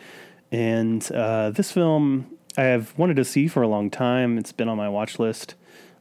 And 0.52 1.10
uh, 1.12 1.50
this 1.50 1.72
film 1.72 2.38
I 2.58 2.64
have 2.64 2.96
wanted 2.98 3.14
to 3.16 3.24
see 3.24 3.46
for 3.46 3.62
a 3.62 3.68
long 3.68 3.88
time. 3.88 4.36
It's 4.36 4.52
been 4.52 4.68
on 4.68 4.76
my 4.76 4.88
watch 4.88 5.18
list. 5.18 5.54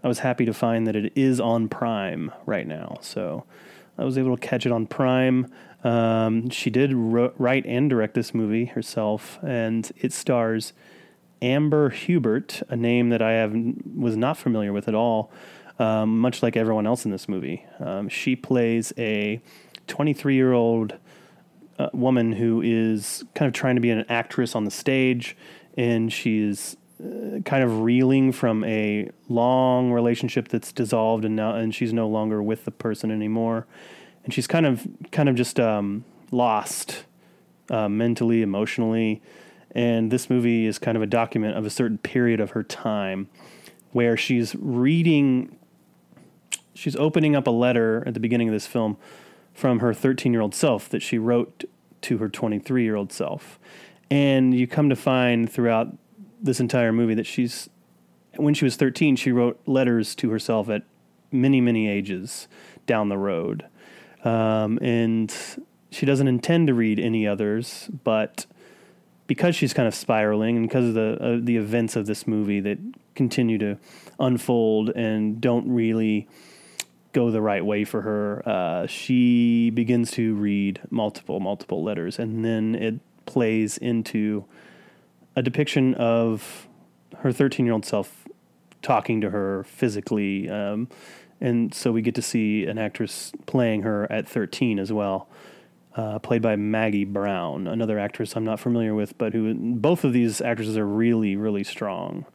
I 0.03 0.07
was 0.07 0.19
happy 0.19 0.43
to 0.45 0.53
find 0.53 0.88
that 0.88 0.95
it 0.95 1.13
is 1.15 1.39
on 1.39 1.69
Prime 1.69 2.32
right 2.45 2.67
now. 2.67 2.97
So 3.01 3.45
I 3.97 4.05
was 4.05 4.17
able 4.17 4.36
to 4.36 4.41
catch 4.41 4.65
it 4.65 4.71
on 4.71 4.88
Prime. 4.88 5.51
Um, 5.84 6.49
she 6.49 6.69
did 6.69 6.91
write 6.93 7.65
and 7.65 7.89
direct 7.89 8.15
this 8.15 8.34
movie 8.34 8.65
herself, 8.65 9.39
and 9.43 9.91
it 9.97 10.11
stars 10.13 10.73
Amber 11.42 11.90
Hubbard, 11.90 12.64
a 12.70 12.76
name 12.76 13.10
that 13.10 13.22
I 13.22 13.34
have 13.34 13.54
was 13.96 14.16
not 14.16 14.38
familiar 14.38 14.74
with 14.74 14.88
at 14.88 14.96
all. 14.96 15.32
Um, 15.80 16.20
much 16.20 16.42
like 16.42 16.58
everyone 16.58 16.88
else 16.88 17.06
in 17.06 17.12
this 17.12 17.30
movie, 17.30 17.64
um, 17.80 18.10
she 18.10 18.36
plays 18.36 18.92
a 18.98 19.40
23 19.86 20.34
year 20.34 20.54
old 20.54 20.98
uh, 21.78 21.90
woman 21.94 22.32
who 22.34 22.62
is 22.62 23.24
kind 23.36 23.48
of 23.48 23.54
trying 23.54 23.76
to 23.76 23.82
be 23.82 23.92
an 23.92 24.04
actress 24.10 24.56
on 24.56 24.66
the 24.66 24.72
stage, 24.72 25.38
and 25.78 26.12
she's 26.12 26.76
uh, 27.00 27.40
kind 27.46 27.64
of 27.64 27.82
reeling 27.82 28.32
from 28.32 28.64
a 28.64 29.10
long 29.30 29.92
relationship 29.92 30.48
that's 30.48 30.72
dissolved, 30.72 31.24
and 31.26 31.36
now 31.36 31.54
and 31.54 31.76
she's 31.76 31.94
no 31.94 32.08
longer 32.08 32.42
with 32.42 32.66
the 32.66 32.72
person 32.72 33.12
anymore, 33.12 33.68
and 34.24 34.34
she's 34.34 34.48
kind 34.48 34.66
of 34.66 34.88
kind 35.12 35.30
of 35.30 35.36
just 35.36 35.60
um, 35.60 36.04
lost 36.32 37.04
uh, 37.70 37.88
mentally, 37.88 38.42
emotionally, 38.42 39.22
and 39.78 40.11
this 40.11 40.28
movie 40.28 40.65
is 40.65 40.80
kind 40.80 40.97
of 40.97 41.03
a 41.03 41.07
document 41.07 41.55
of 41.55 41.65
a 41.65 41.69
certain 41.69 41.99
period 41.99 42.39
of 42.39 42.51
her 42.51 42.63
time 42.63 43.30
where 43.91 44.17
she's 44.17 44.55
reading 44.55 45.55
she's 46.73 46.95
opening 46.95 47.36
up 47.36 47.47
a 47.47 47.51
letter 47.51 48.03
at 48.05 48.13
the 48.13 48.19
beginning 48.19 48.49
of 48.49 48.53
this 48.53 48.67
film 48.67 48.97
from 49.53 49.80
her 49.80 49.93
13 49.93 50.34
year 50.34 50.41
old 50.41 50.53
self 50.53 50.89
that 50.89 51.01
she 51.01 51.17
wrote 51.17 51.63
to 52.01 52.17
her 52.17 52.28
23 52.28 52.84
year 52.84 52.95
old 52.95 53.11
self. 53.11 53.59
And 54.09 54.53
you 54.53 54.67
come 54.67 54.89
to 54.89 54.95
find 54.95 55.51
throughout 55.51 55.95
this 56.41 56.59
entire 56.59 56.93
movie 56.93 57.15
that 57.15 57.25
she's, 57.25 57.69
when 58.36 58.53
she 58.53 58.63
was 58.63 58.75
13, 58.75 59.15
she 59.15 59.32
wrote 59.32 59.59
letters 59.65 60.15
to 60.15 60.30
herself 60.30 60.69
at 60.69 60.84
many, 61.32 61.59
many 61.59 61.89
ages 61.89 62.47
down 62.86 63.09
the 63.09 63.17
road. 63.17 63.65
Um, 64.23 64.78
and 64.82 65.34
she 65.89 66.05
doesn't 66.05 66.28
intend 66.28 66.67
to 66.67 66.73
read 66.73 66.99
any 66.99 67.28
others, 67.28 67.89
but 68.03 68.45
because 69.28 69.55
she's 69.55 69.73
kind 69.73 69.88
of 69.88 69.93
spiraling 69.93 70.57
and 70.57 70.67
because 70.67 70.88
of 70.88 70.93
the 70.93 71.17
uh, 71.21 71.38
the 71.41 71.57
events 71.57 71.95
of 71.95 72.05
this 72.05 72.25
movie 72.25 72.59
that 72.61 72.80
continue 73.13 73.57
to 73.57 73.78
unfold 74.19 74.89
and 74.89 75.39
don't 75.41 75.69
really 75.69 76.28
go 77.13 77.32
the 77.32 77.41
right 77.41 77.65
way 77.65 77.84
for 77.84 78.01
her, 78.01 78.47
uh, 78.47 78.88
she 78.88 79.69
begins 79.71 80.11
to 80.11 80.36
read 80.36 80.82
multiple 80.89 81.39
multiple 81.39 81.84
letters, 81.84 82.17
and 82.17 82.43
then 82.43 82.75
it 82.75 82.99
plays 83.25 83.78
into 83.78 84.45
a 85.36 85.43
depiction 85.43 85.93
of 85.95 86.67
her 87.17 87.32
13 87.32 87.65
year 87.65 87.73
old 87.73 87.86
self 87.86 88.28
talking 88.82 89.21
to 89.21 89.30
her 89.30 89.63
physically. 89.65 90.49
Um, 90.49 90.88
and 91.39 91.73
so 91.73 91.91
we 91.91 92.01
get 92.01 92.15
to 92.15 92.21
see 92.21 92.65
an 92.65 92.80
actress 92.80 93.32
playing 93.45 93.84
her 93.84 94.11
at 94.11 94.28
13 94.28 94.80
as 94.80 94.91
well 94.91 95.28
uh, 95.98 96.20
played 96.20 96.43
by 96.43 96.56
Maggie 96.56 97.06
Brown, 97.06 97.68
another 97.68 97.98
actress 97.98 98.36
I'm 98.36 98.45
not 98.45 98.60
familiar 98.60 98.93
with, 98.93 99.18
but 99.18 99.34
who 99.34 99.54
both 99.56 100.04
of 100.04 100.14
these 100.14 100.41
actresses 100.41 100.78
are 100.78 100.86
really, 100.86 101.36
really 101.36 101.64
strong. 101.64 102.26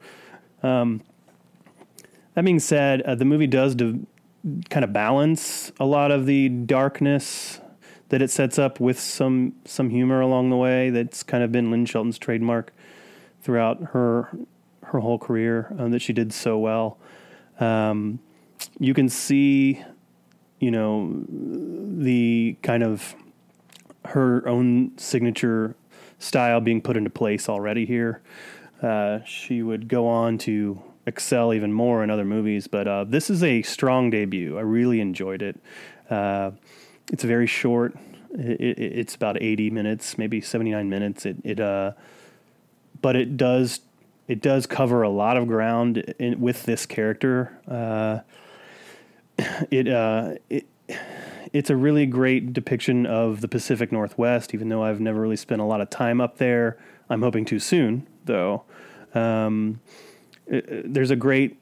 Um, 0.65 1.03
that 2.35 2.45
being 2.45 2.59
said, 2.59 3.03
uh, 3.03 3.15
the 3.15 3.25
movie 3.25 3.47
does 3.47 3.77
de- 3.77 4.01
kind 4.69 4.83
of 4.83 4.93
balance 4.93 5.71
a 5.79 5.85
lot 5.85 6.11
of 6.11 6.27
the 6.27 6.49
darkness 6.49 7.61
that 8.09 8.21
it 8.21 8.31
sets 8.31 8.59
up 8.59 8.81
with 8.81 8.99
some 8.99 9.55
some 9.65 9.91
humor 9.91 10.21
along 10.21 10.51
the 10.51 10.57
way. 10.57 10.91
That's 10.91 11.23
kind 11.23 11.45
of 11.45 11.53
been 11.53 11.71
Lynn 11.71 11.87
Shelton's 11.87 12.19
trademark 12.19 12.73
throughout 13.43 13.81
her 13.93 14.31
her 14.83 14.99
whole 14.99 15.19
career 15.19 15.73
uh, 15.79 15.89
that 15.89 16.03
she 16.03 16.13
did 16.13 16.33
so 16.33 16.59
well. 16.59 16.99
Um, 17.61 18.19
you 18.81 18.93
can 18.93 19.09
see, 19.09 19.83
you 20.59 20.71
know, 20.73 21.25
the 21.29 22.57
kind 22.63 22.83
of 22.83 23.15
her 24.07 24.47
own 24.49 24.97
signature 24.99 25.77
style 26.19 26.61
being 26.61 26.81
put 26.81 26.97
into 26.97 27.11
place 27.11 27.49
already 27.49 27.87
here. 27.87 28.23
Uh, 28.83 29.23
she 29.25 29.63
would 29.63 29.89
go 29.89 30.07
on 30.07 30.39
to 30.39 30.83
excel 31.07 31.53
even 31.53 31.73
more 31.73 32.03
in 32.03 32.11
other 32.11 32.25
movies, 32.25 32.67
but 32.67 32.87
uh, 32.87 33.05
this 33.05 33.31
is 33.31 33.43
a 33.43 33.63
strong 33.63 34.11
debut. 34.11 34.59
I 34.59 34.63
really 34.63 35.01
enjoyed 35.01 35.43
it. 35.43 35.61
Uh, 36.11 36.53
it's 37.13 37.25
very 37.25 37.47
short. 37.47 37.97
It, 38.33 38.61
it, 38.61 38.79
it's 38.79 39.15
about 39.15 39.41
80 39.41 39.71
minutes, 39.71 40.17
maybe 40.19 40.41
79 40.41 40.89
minutes. 40.89 41.27
It, 41.27 41.37
it 41.45 41.61
uh, 41.61 41.93
but 43.01 43.17
it 43.17 43.37
does 43.37 43.81
it 44.29 44.41
does 44.41 44.67
cover 44.67 45.03
a 45.03 45.11
lot 45.11 45.37
of 45.37 45.49
ground 45.49 45.99
in, 46.19 46.41
with 46.41 46.63
this 46.63 46.87
character. 46.87 47.59
Uh, 47.69 48.21
it 49.71 49.89
uh, 49.89 50.35
it 50.49 50.67
it's 51.53 51.71
a 51.71 51.77
really 51.77 52.07
great 52.07 52.53
depiction 52.53 53.07
of 53.07 53.41
the 53.41 53.49
Pacific 53.49 53.93
Northwest, 53.93 54.55
even 54.55 54.69
though 54.69 54.83
I've 54.83 55.01
never 55.01 55.21
really 55.21 55.37
spent 55.37 55.61
a 55.61 55.65
lot 55.65 55.81
of 55.81 55.91
time 55.91 56.21
up 56.21 56.39
there. 56.39 56.79
I'm 57.11 57.23
hoping 57.23 57.45
to 57.47 57.59
soon, 57.59 58.07
though. 58.25 58.63
Um, 59.15 59.81
it- 60.47 60.93
there's 60.93 61.11
a 61.11 61.17
great 61.17 61.59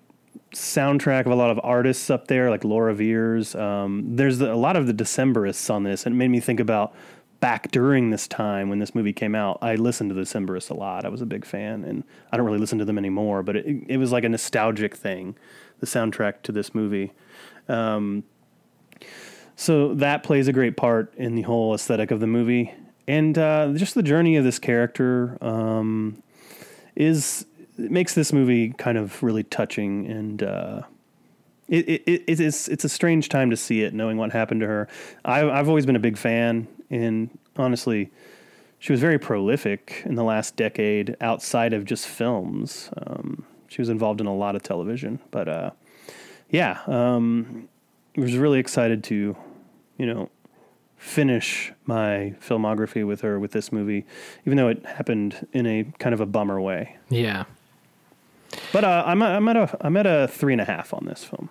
soundtrack 0.54 1.26
of 1.26 1.32
a 1.32 1.34
lot 1.34 1.50
of 1.50 1.58
artists 1.62 2.08
up 2.10 2.28
there, 2.28 2.50
like 2.50 2.64
Laura 2.64 2.94
Veirs. 2.94 3.58
Um, 3.58 4.16
there's 4.16 4.38
the, 4.38 4.52
a 4.52 4.54
lot 4.54 4.76
of 4.76 4.86
the 4.86 4.94
Decemberists 4.94 5.68
on 5.72 5.82
this, 5.82 6.06
and 6.06 6.14
it 6.14 6.18
made 6.18 6.28
me 6.28 6.40
think 6.40 6.60
about 6.60 6.94
back 7.40 7.70
during 7.70 8.10
this 8.10 8.28
time 8.28 8.68
when 8.68 8.78
this 8.78 8.94
movie 8.94 9.12
came 9.12 9.34
out. 9.34 9.58
I 9.62 9.74
listened 9.74 10.10
to 10.10 10.14
the 10.14 10.22
Decemberists 10.22 10.70
a 10.70 10.74
lot. 10.74 11.04
I 11.04 11.08
was 11.08 11.20
a 11.22 11.26
big 11.26 11.44
fan, 11.44 11.84
and 11.84 12.04
I 12.30 12.36
don't 12.36 12.46
really 12.46 12.58
listen 12.58 12.78
to 12.78 12.84
them 12.84 12.98
anymore, 12.98 13.42
but 13.42 13.56
it, 13.56 13.66
it 13.88 13.96
was 13.96 14.12
like 14.12 14.24
a 14.24 14.28
nostalgic 14.28 14.94
thing, 14.94 15.36
the 15.80 15.86
soundtrack 15.86 16.42
to 16.42 16.52
this 16.52 16.74
movie. 16.74 17.12
So 19.60 19.92
that 19.96 20.22
plays 20.22 20.48
a 20.48 20.54
great 20.54 20.78
part 20.78 21.12
in 21.18 21.34
the 21.34 21.42
whole 21.42 21.74
aesthetic 21.74 22.10
of 22.10 22.18
the 22.18 22.26
movie, 22.26 22.72
and 23.06 23.36
uh, 23.36 23.70
just 23.74 23.94
the 23.94 24.02
journey 24.02 24.36
of 24.36 24.42
this 24.42 24.58
character 24.58 25.36
um, 25.42 26.22
is 26.96 27.44
makes 27.76 28.14
this 28.14 28.32
movie 28.32 28.70
kind 28.70 28.96
of 28.96 29.22
really 29.22 29.42
touching, 29.44 30.06
and 30.06 30.42
uh, 30.42 30.80
it, 31.68 31.86
it, 31.90 32.02
it 32.06 32.40
it's 32.40 32.68
it's 32.68 32.84
a 32.84 32.88
strange 32.88 33.28
time 33.28 33.50
to 33.50 33.56
see 33.56 33.82
it, 33.82 33.92
knowing 33.92 34.16
what 34.16 34.32
happened 34.32 34.62
to 34.62 34.66
her. 34.66 34.88
I've 35.26 35.50
I've 35.50 35.68
always 35.68 35.84
been 35.84 35.94
a 35.94 36.00
big 36.00 36.16
fan, 36.16 36.66
and 36.88 37.28
honestly, 37.58 38.10
she 38.78 38.92
was 38.92 39.00
very 39.02 39.18
prolific 39.18 40.00
in 40.06 40.14
the 40.14 40.24
last 40.24 40.56
decade 40.56 41.18
outside 41.20 41.74
of 41.74 41.84
just 41.84 42.06
films. 42.06 42.88
Um, 42.96 43.44
she 43.68 43.82
was 43.82 43.90
involved 43.90 44.22
in 44.22 44.26
a 44.26 44.34
lot 44.34 44.56
of 44.56 44.62
television, 44.62 45.18
but 45.30 45.48
uh, 45.50 45.70
yeah, 46.48 46.78
um, 46.86 47.68
I 48.16 48.22
was 48.22 48.36
really 48.36 48.58
excited 48.58 49.04
to, 49.04 49.36
you 50.00 50.06
know, 50.06 50.30
finish 50.96 51.72
my 51.84 52.34
filmography 52.40 53.06
with 53.06 53.20
her 53.20 53.38
with 53.38 53.52
this 53.52 53.70
movie, 53.70 54.06
even 54.46 54.56
though 54.56 54.68
it 54.68 54.84
happened 54.86 55.46
in 55.52 55.66
a 55.66 55.84
kind 55.98 56.14
of 56.14 56.20
a 56.20 56.26
bummer 56.26 56.58
way. 56.58 56.96
Yeah. 57.10 57.44
But 58.72 58.84
uh, 58.84 59.04
I'm, 59.06 59.22
I'm 59.22 59.46
at 59.48 59.56
a 59.56 59.78
I'm 59.82 59.96
at 59.98 60.06
a 60.06 60.26
three 60.26 60.54
and 60.54 60.60
a 60.60 60.64
half 60.64 60.94
on 60.94 61.04
this 61.04 61.22
film. 61.22 61.50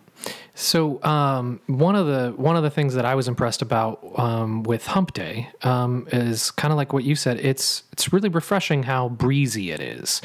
So 0.55 1.01
um, 1.03 1.61
one 1.67 1.95
of 1.95 2.07
the 2.07 2.33
one 2.35 2.57
of 2.57 2.63
the 2.63 2.71
things 2.71 2.95
that 2.95 3.05
I 3.05 3.13
was 3.13 3.27
impressed 3.27 3.61
about 3.61 3.99
um, 4.17 4.63
with 4.63 4.85
Humpday 4.85 5.47
um, 5.63 6.07
is 6.11 6.49
kind 6.51 6.71
of 6.71 6.77
like 6.77 6.91
what 6.91 7.03
you 7.03 7.15
said. 7.15 7.39
It's 7.39 7.83
it's 7.93 8.11
really 8.11 8.29
refreshing 8.29 8.83
how 8.83 9.09
breezy 9.09 9.71
it 9.71 9.79
is. 9.79 10.21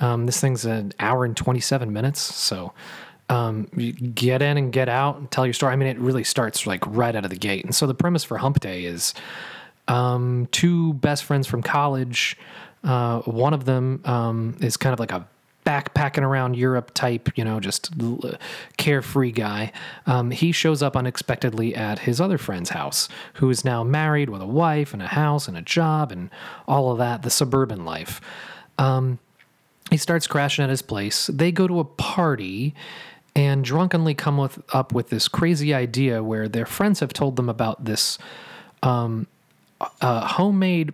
Um, 0.00 0.26
this 0.26 0.40
thing's 0.40 0.64
an 0.64 0.92
hour 0.98 1.24
and 1.24 1.36
twenty 1.36 1.60
seven 1.60 1.92
minutes, 1.92 2.20
so 2.20 2.72
um, 3.28 3.64
get 4.14 4.42
in 4.42 4.56
and 4.56 4.72
get 4.72 4.88
out 4.88 5.16
and 5.16 5.30
tell 5.30 5.46
your 5.46 5.54
story. 5.54 5.72
I 5.72 5.76
mean, 5.76 5.88
it 5.88 5.98
really 5.98 6.24
starts 6.24 6.66
like 6.66 6.84
right 6.86 7.14
out 7.14 7.24
of 7.24 7.30
the 7.30 7.36
gate. 7.36 7.64
And 7.64 7.74
so 7.74 7.86
the 7.86 7.94
premise 7.94 8.24
for 8.24 8.38
Humpday 8.38 8.84
is 8.84 9.14
um, 9.88 10.48
two 10.52 10.94
best 10.94 11.24
friends 11.24 11.46
from 11.46 11.62
college. 11.62 12.36
Uh, 12.82 13.20
one 13.20 13.54
of 13.54 13.64
them 13.64 14.02
um, 14.04 14.56
is 14.60 14.76
kind 14.76 14.92
of 14.92 15.00
like 15.00 15.12
a 15.12 15.26
backpacking 15.64 16.22
around 16.22 16.56
Europe 16.56 16.92
type, 16.92 17.30
you 17.36 17.44
know, 17.44 17.58
just 17.58 17.90
carefree 18.76 19.32
guy. 19.32 19.72
Um, 20.06 20.30
he 20.30 20.52
shows 20.52 20.82
up 20.82 20.94
unexpectedly 20.94 21.74
at 21.74 22.00
his 22.00 22.20
other 22.20 22.36
friend's 22.36 22.70
house, 22.70 23.08
who 23.34 23.48
is 23.48 23.64
now 23.64 23.82
married 23.82 24.28
with 24.28 24.42
a 24.42 24.46
wife 24.46 24.92
and 24.92 25.02
a 25.02 25.06
house 25.06 25.48
and 25.48 25.56
a 25.56 25.62
job 25.62 26.12
and 26.12 26.28
all 26.68 26.92
of 26.92 26.98
that, 26.98 27.22
the 27.22 27.30
suburban 27.30 27.86
life. 27.86 28.20
Um, 28.76 29.18
he 29.90 29.96
starts 29.96 30.26
crashing 30.26 30.62
at 30.64 30.70
his 30.70 30.82
place. 30.82 31.28
They 31.28 31.52
go 31.52 31.66
to 31.66 31.80
a 31.80 31.84
party 31.84 32.74
and 33.36 33.64
drunkenly 33.64 34.14
come 34.14 34.38
with, 34.38 34.62
up 34.72 34.92
with 34.92 35.08
this 35.08 35.28
crazy 35.28 35.74
idea 35.74 36.22
where 36.22 36.48
their 36.48 36.66
friends 36.66 37.00
have 37.00 37.12
told 37.12 37.36
them 37.36 37.48
about 37.48 37.84
this 37.84 38.18
um, 38.82 39.26
uh, 40.00 40.26
homemade 40.26 40.92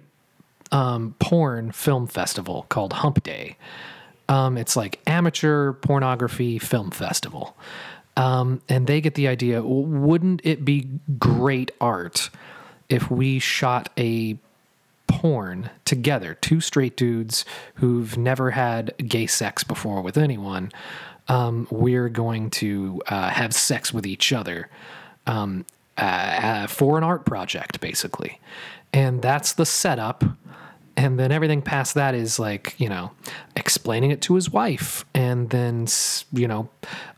um, 0.72 1.14
porn 1.18 1.72
film 1.72 2.07
festival 2.07 2.66
called 2.68 2.93
Hump 2.95 3.22
Day. 3.22 3.57
Um, 4.28 4.57
it's 4.57 4.76
like 4.76 5.01
amateur 5.07 5.72
pornography 5.72 6.59
film 6.59 6.91
festival. 6.91 7.57
Um, 8.16 8.61
and 8.68 8.86
they 8.86 9.01
get 9.01 9.14
the 9.14 9.28
idea 9.28 9.62
wouldn't 9.62 10.41
it 10.45 10.64
be 10.64 10.88
great 11.18 11.70
art 11.80 12.30
if 12.88 13.11
we 13.11 13.38
shot 13.38 13.88
a 13.97 14.36
porn 15.07 15.70
together, 15.84 16.34
two 16.41 16.61
straight 16.61 16.97
dudes 16.97 17.45
who've 17.74 18.16
never 18.16 18.53
had 18.53 18.95
gay 18.99 19.26
sex 19.26 19.64
before 19.64 20.01
with 20.03 20.16
anyone? 20.16 20.70
Um, 21.31 21.68
we're 21.70 22.09
going 22.09 22.51
to 22.51 23.01
uh, 23.07 23.31
have 23.31 23.55
sex 23.55 23.95
with 23.95 24.05
each 24.05 24.33
other 24.33 24.68
um, 25.28 25.64
uh, 25.97 26.01
uh, 26.01 26.66
for 26.66 26.99
an 26.99 27.05
art 27.05 27.24
project, 27.24 27.81
basically. 27.81 28.41
And 28.93 29.22
that's 29.22 29.53
the 29.53 29.64
setup. 29.64 30.24
And 30.97 31.18
then 31.18 31.32
everything 31.32 31.62
past 31.62 31.95
that 31.95 32.14
is 32.14 32.38
like, 32.38 32.74
you 32.78 32.88
know, 32.88 33.12
explaining 33.57 34.11
it 34.11 34.20
to 34.22 34.34
his 34.34 34.51
wife. 34.51 35.05
And 35.14 35.49
then, 35.49 35.86
you 36.32 36.47
know, 36.47 36.68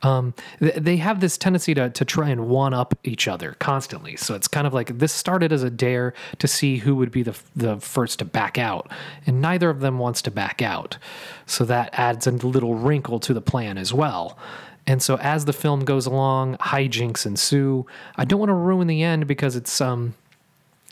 um, 0.02 0.34
th- 0.60 0.76
they 0.76 0.98
have 0.98 1.20
this 1.20 1.36
tendency 1.36 1.74
to, 1.74 1.90
to 1.90 2.04
try 2.04 2.28
and 2.28 2.48
one 2.48 2.74
up 2.74 2.94
each 3.02 3.26
other 3.26 3.56
constantly. 3.58 4.16
So 4.16 4.34
it's 4.34 4.46
kind 4.46 4.66
of 4.66 4.74
like 4.74 4.98
this 4.98 5.12
started 5.12 5.52
as 5.52 5.62
a 5.62 5.70
dare 5.70 6.14
to 6.38 6.46
see 6.46 6.76
who 6.78 6.94
would 6.96 7.10
be 7.10 7.22
the, 7.22 7.36
the 7.56 7.80
first 7.80 8.20
to 8.20 8.24
back 8.24 8.56
out. 8.56 8.90
And 9.26 9.40
neither 9.40 9.70
of 9.70 9.80
them 9.80 9.98
wants 9.98 10.22
to 10.22 10.30
back 10.30 10.62
out. 10.62 10.98
So 11.46 11.64
that 11.64 11.90
adds 11.92 12.26
a 12.26 12.30
little 12.30 12.74
wrinkle 12.74 13.18
to 13.20 13.34
the 13.34 13.40
plan 13.40 13.78
as 13.78 13.92
well. 13.92 14.38
And 14.86 15.02
so 15.02 15.16
as 15.18 15.44
the 15.44 15.52
film 15.52 15.84
goes 15.84 16.06
along, 16.06 16.56
hijinks 16.58 17.26
ensue. 17.26 17.86
I 18.16 18.24
don't 18.24 18.40
want 18.40 18.50
to 18.50 18.54
ruin 18.54 18.86
the 18.86 19.02
end 19.02 19.26
because 19.26 19.56
it's 19.56 19.80
um 19.80 20.14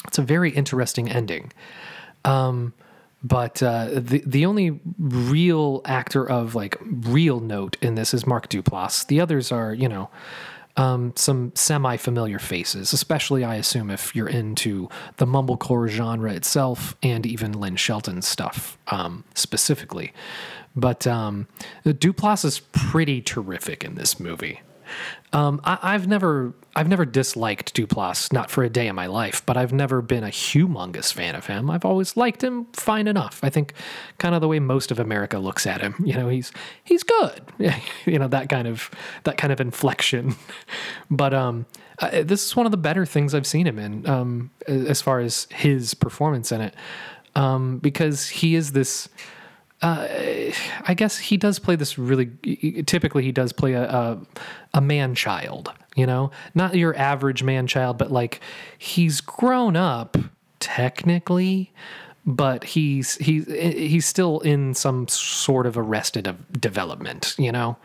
it's 0.07 0.19
a 0.19 0.23
very 0.23 0.51
interesting 0.51 1.11
ending. 1.11 1.53
Um, 2.25 2.75
but 3.23 3.63
uh, 3.63 3.89
the 3.93 4.23
the 4.27 4.47
only 4.47 4.81
real 4.99 5.83
actor 5.85 6.29
of 6.29 6.55
like 6.55 6.79
real 6.81 7.41
note 7.41 7.77
in 7.83 7.95
this 7.95 8.15
is 8.15 8.27
Mark 8.27 8.49
Duplass. 8.49 9.07
The 9.07 9.21
others 9.21 9.53
are, 9.53 9.75
you 9.75 9.89
know, 9.89 10.09
um, 10.77 11.13
some 11.17 11.53
semi 11.55 11.97
familiar 11.99 12.39
faces, 12.39 12.93
especially 12.93 13.45
I 13.45 13.57
assume 13.57 13.91
if 13.91 14.17
you're 14.17 14.29
into 14.29 14.89
the 15.19 15.27
mumblecore 15.27 15.89
genre 15.89 16.33
itself 16.33 16.97
and 17.03 17.27
even 17.27 17.53
Lynn 17.53 17.77
Shelton's 17.77 18.27
stuff 18.27 18.79
um, 18.89 19.25
specifically. 19.35 20.15
But 20.75 21.07
um, 21.07 21.47
Duplass 21.85 22.45
is 22.45 22.61
pretty 22.73 23.21
terrific 23.21 23.85
in 23.85 23.97
this 23.97 24.19
movie. 24.19 24.61
Um, 25.33 25.61
I, 25.65 25.79
I've 25.83 26.09
never, 26.09 26.55
I've 26.75 26.89
never 26.89 27.05
disliked 27.05 27.75
Duplass, 27.75 28.33
not 28.33 28.51
for 28.51 28.65
a 28.65 28.69
day 28.69 28.89
in 28.89 28.97
my 28.97 29.07
life, 29.07 29.45
but 29.47 29.57
I've 29.57 29.73
never 29.73 30.03
been 30.03 30.25
a 30.25 30.29
humongous 30.29 31.13
fan 31.13 31.35
of 31.35 31.47
him. 31.47 31.71
I've 31.71 31.85
always 31.85 32.17
liked 32.17 32.43
him 32.43 32.67
fine 32.73 33.07
enough. 33.07 33.41
I 33.43 33.51
think, 33.51 33.75
kind 34.19 34.35
of 34.35 34.41
the 34.41 34.49
way 34.49 34.59
most 34.59 34.91
of 34.91 34.99
America 34.99 35.39
looks 35.39 35.67
at 35.67 35.81
him. 35.81 35.95
You 36.05 36.15
know, 36.15 36.29
he's 36.29 36.53
he's 36.83 37.03
good. 37.03 37.41
you 38.07 38.19
know 38.19 38.29
that 38.29 38.49
kind 38.49 38.67
of 38.67 38.91
that 39.25 39.37
kind 39.37 39.53
of 39.53 39.61
inflection. 39.61 40.35
but 41.11 41.33
um, 41.33 41.67
uh, 42.01 42.23
this 42.23 42.45
is 42.45 42.57
one 42.57 42.67
of 42.67 42.73
the 42.73 42.79
better 42.79 43.07
things 43.07 43.35
I've 43.35 43.47
seen 43.47 43.67
him 43.67 43.79
in, 43.79 44.09
um, 44.09 44.51
as 44.67 45.01
far 45.01 45.21
as 45.21 45.47
his 45.51 45.95
performance 45.95 46.51
in 46.51 46.61
it, 46.61 46.75
um, 47.35 47.79
because 47.79 48.29
he 48.29 48.55
is 48.55 48.73
this. 48.73 49.09
I 49.83 50.95
guess 50.97 51.17
he 51.19 51.37
does 51.37 51.59
play 51.59 51.77
this 51.77 51.99
really. 51.99 52.27
Typically, 52.87 53.23
he 53.23 53.33
does 53.33 53.53
play 53.53 53.73
a 53.73 53.85
a, 53.85 54.19
a 54.75 54.81
man 54.81 55.15
child. 55.15 55.73
You 55.97 56.07
know, 56.07 56.31
not 56.55 56.75
your 56.75 56.97
average 56.97 57.43
man 57.43 57.67
child, 57.67 57.99
but 57.99 58.13
like 58.13 58.41
he's 58.79 59.21
grown 59.21 59.77
up 59.77 60.17
technically, 60.61 61.73
but 62.27 62.65
he's 62.65 63.17
he's 63.17 63.47
he's 63.47 64.07
still 64.07 64.41
in 64.41 64.75
some 64.75 65.09
sort 65.09 65.67
of 65.67 65.77
arrested 65.79 66.27
of 66.27 66.61
development. 66.61 67.35
You 67.39 67.53
know, 67.53 67.77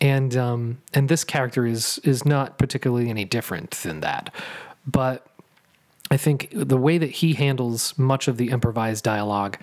and 0.00 0.36
um 0.36 0.78
and 0.92 1.08
this 1.08 1.24
character 1.24 1.66
is 1.66 1.98
is 1.98 2.24
not 2.24 2.58
particularly 2.58 3.10
any 3.10 3.24
different 3.24 3.70
than 3.72 4.00
that, 4.00 4.34
but 4.86 5.26
I 6.10 6.16
think 6.16 6.48
the 6.52 6.78
way 6.78 6.98
that 6.98 7.10
he 7.10 7.34
handles 7.34 7.96
much 7.98 8.28
of 8.28 8.38
the 8.38 8.48
improvised 8.48 9.04
dialogue 9.04 9.58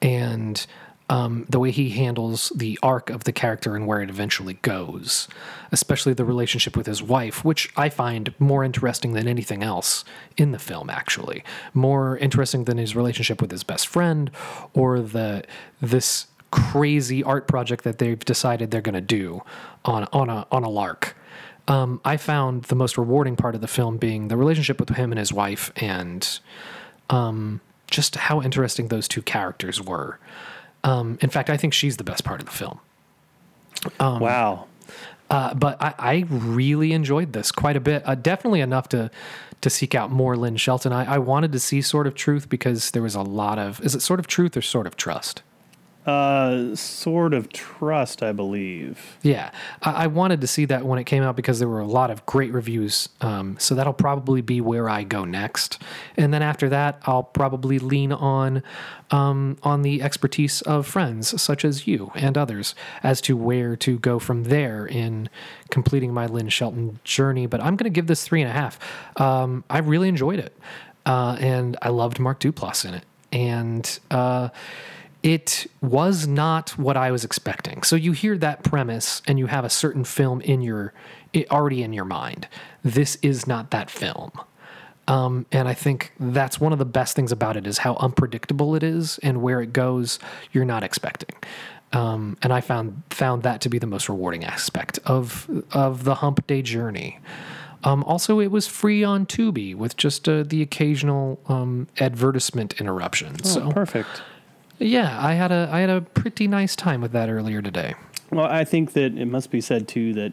and 0.00 0.64
um, 1.10 1.46
the 1.48 1.58
way 1.58 1.70
he 1.70 1.90
handles 1.90 2.52
the 2.54 2.78
arc 2.82 3.10
of 3.10 3.24
the 3.24 3.32
character 3.32 3.74
and 3.74 3.86
where 3.86 4.02
it 4.02 4.10
eventually 4.10 4.54
goes, 4.54 5.28
especially 5.72 6.12
the 6.12 6.24
relationship 6.24 6.76
with 6.76 6.86
his 6.86 7.02
wife, 7.02 7.44
which 7.44 7.72
I 7.76 7.88
find 7.88 8.34
more 8.38 8.62
interesting 8.62 9.12
than 9.12 9.26
anything 9.26 9.62
else 9.62 10.04
in 10.36 10.52
the 10.52 10.58
film, 10.58 10.90
actually. 10.90 11.42
More 11.72 12.18
interesting 12.18 12.64
than 12.64 12.78
his 12.78 12.94
relationship 12.94 13.40
with 13.40 13.50
his 13.50 13.64
best 13.64 13.86
friend 13.86 14.30
or 14.74 15.00
the 15.00 15.44
this 15.80 16.26
crazy 16.50 17.22
art 17.22 17.46
project 17.46 17.84
that 17.84 17.98
they've 17.98 18.24
decided 18.24 18.70
they're 18.70 18.80
going 18.80 18.94
to 18.94 19.00
do 19.02 19.42
on, 19.84 20.08
on, 20.12 20.30
a, 20.30 20.46
on 20.50 20.64
a 20.64 20.68
lark 20.68 21.14
um, 21.68 22.00
I 22.04 22.16
found 22.16 22.64
the 22.64 22.74
most 22.74 22.96
rewarding 22.96 23.36
part 23.36 23.54
of 23.54 23.60
the 23.60 23.68
film 23.68 23.98
being 23.98 24.28
the 24.28 24.36
relationship 24.36 24.80
with 24.80 24.88
him 24.88 25.12
and 25.12 25.18
his 25.18 25.32
wife, 25.32 25.70
and 25.76 26.40
um, 27.10 27.60
just 27.90 28.16
how 28.16 28.40
interesting 28.40 28.88
those 28.88 29.06
two 29.06 29.22
characters 29.22 29.80
were. 29.80 30.18
Um, 30.88 31.18
in 31.20 31.28
fact, 31.28 31.50
I 31.50 31.56
think 31.58 31.74
she's 31.74 31.98
the 31.98 32.04
best 32.04 32.24
part 32.24 32.40
of 32.40 32.46
the 32.46 32.52
film. 32.52 32.80
wow. 34.20 34.66
Uh, 35.30 35.52
but 35.52 35.76
I, 35.82 35.94
I 35.98 36.24
really 36.30 36.92
enjoyed 36.92 37.34
this 37.34 37.52
quite 37.52 37.76
a 37.76 37.80
bit. 37.80 38.02
Uh, 38.06 38.14
definitely 38.14 38.60
enough 38.60 38.88
to 38.90 39.10
to 39.60 39.68
seek 39.68 39.94
out 39.94 40.10
more 40.10 40.36
Lynn 40.36 40.56
Shelton. 40.56 40.92
I, 40.92 41.16
I 41.16 41.18
wanted 41.18 41.50
to 41.52 41.58
see 41.58 41.82
Sword 41.82 42.06
of 42.06 42.14
Truth 42.14 42.48
because 42.48 42.92
there 42.92 43.02
was 43.02 43.14
a 43.14 43.22
lot 43.22 43.58
of 43.58 43.80
is 43.84 43.94
it 43.94 44.00
Sword 44.00 44.20
of 44.20 44.26
Truth 44.26 44.56
or 44.56 44.62
Sword 44.62 44.86
of 44.86 44.96
Trust? 44.96 45.42
Sword 46.74 47.34
of 47.34 47.52
Trust, 47.52 48.22
I 48.22 48.32
believe. 48.32 49.18
Yeah, 49.22 49.50
I, 49.82 50.04
I 50.04 50.06
wanted 50.06 50.40
to 50.40 50.46
see 50.46 50.64
that 50.66 50.84
when 50.84 50.98
it 50.98 51.04
came 51.04 51.22
out 51.22 51.36
because 51.36 51.58
there 51.58 51.68
were 51.68 51.80
a 51.80 51.86
lot 51.86 52.10
of 52.10 52.24
great 52.24 52.52
reviews. 52.52 53.08
Um, 53.20 53.56
so 53.58 53.74
that'll 53.74 53.92
probably 53.92 54.40
be 54.40 54.60
where 54.60 54.88
I 54.88 55.02
go 55.02 55.24
next, 55.24 55.82
and 56.16 56.32
then 56.32 56.42
after 56.42 56.68
that, 56.70 57.00
I'll 57.04 57.22
probably 57.22 57.78
lean 57.78 58.12
on 58.12 58.62
um, 59.10 59.58
on 59.62 59.82
the 59.82 60.02
expertise 60.02 60.62
of 60.62 60.86
friends 60.86 61.40
such 61.40 61.64
as 61.64 61.86
you 61.86 62.10
and 62.14 62.38
others 62.38 62.74
as 63.02 63.20
to 63.22 63.36
where 63.36 63.76
to 63.76 63.98
go 63.98 64.18
from 64.18 64.44
there 64.44 64.86
in 64.86 65.28
completing 65.70 66.12
my 66.14 66.26
Lynn 66.26 66.48
Shelton 66.48 67.00
journey. 67.04 67.46
But 67.46 67.60
I'm 67.60 67.76
going 67.76 67.90
to 67.90 67.94
give 67.94 68.06
this 68.06 68.24
three 68.24 68.40
and 68.40 68.50
a 68.50 68.54
half. 68.54 68.78
Um, 69.20 69.64
I 69.68 69.78
really 69.78 70.08
enjoyed 70.08 70.38
it, 70.38 70.56
uh, 71.06 71.36
and 71.40 71.76
I 71.82 71.90
loved 71.90 72.18
Mark 72.18 72.40
Duplass 72.40 72.84
in 72.86 72.94
it, 72.94 73.04
and. 73.30 73.98
Uh, 74.10 74.48
it 75.22 75.66
was 75.80 76.26
not 76.26 76.70
what 76.78 76.96
I 76.96 77.10
was 77.10 77.24
expecting. 77.24 77.82
So 77.82 77.96
you 77.96 78.12
hear 78.12 78.38
that 78.38 78.62
premise 78.62 79.22
and 79.26 79.38
you 79.38 79.46
have 79.46 79.64
a 79.64 79.70
certain 79.70 80.04
film 80.04 80.40
in 80.40 80.60
your 80.60 80.92
already 81.50 81.82
in 81.82 81.92
your 81.92 82.04
mind. 82.04 82.48
This 82.82 83.16
is 83.22 83.46
not 83.46 83.70
that 83.70 83.90
film. 83.90 84.32
Um, 85.06 85.46
and 85.52 85.68
I 85.68 85.74
think 85.74 86.12
that's 86.20 86.60
one 86.60 86.72
of 86.72 86.78
the 86.78 86.84
best 86.84 87.16
things 87.16 87.32
about 87.32 87.56
it 87.56 87.66
is 87.66 87.78
how 87.78 87.96
unpredictable 87.96 88.74
it 88.74 88.82
is 88.82 89.18
and 89.22 89.42
where 89.42 89.60
it 89.62 89.72
goes 89.72 90.18
you're 90.52 90.66
not 90.66 90.84
expecting. 90.84 91.34
Um, 91.92 92.36
and 92.42 92.52
I 92.52 92.60
found 92.60 93.02
found 93.10 93.42
that 93.44 93.62
to 93.62 93.70
be 93.70 93.78
the 93.78 93.86
most 93.86 94.08
rewarding 94.08 94.44
aspect 94.44 94.98
of 95.06 95.48
of 95.72 96.04
the 96.04 96.16
Humpday 96.16 96.62
journey. 96.62 97.18
Um, 97.84 98.02
also, 98.04 98.40
it 98.40 98.50
was 98.50 98.66
free 98.66 99.04
on 99.04 99.24
Tubi 99.24 99.74
with 99.74 99.96
just 99.96 100.28
uh, 100.28 100.42
the 100.42 100.62
occasional 100.62 101.40
um, 101.46 101.86
advertisement 102.00 102.80
interruption. 102.80 103.36
Oh, 103.44 103.48
so 103.48 103.70
perfect. 103.70 104.22
Yeah, 104.78 105.18
I 105.24 105.34
had 105.34 105.52
a 105.52 105.68
I 105.70 105.80
had 105.80 105.90
a 105.90 106.00
pretty 106.00 106.46
nice 106.46 106.76
time 106.76 107.00
with 107.00 107.12
that 107.12 107.28
earlier 107.28 107.62
today. 107.62 107.94
Well, 108.30 108.46
I 108.46 108.64
think 108.64 108.92
that 108.92 109.16
it 109.16 109.26
must 109.26 109.50
be 109.50 109.60
said 109.60 109.88
too 109.88 110.12
that 110.14 110.32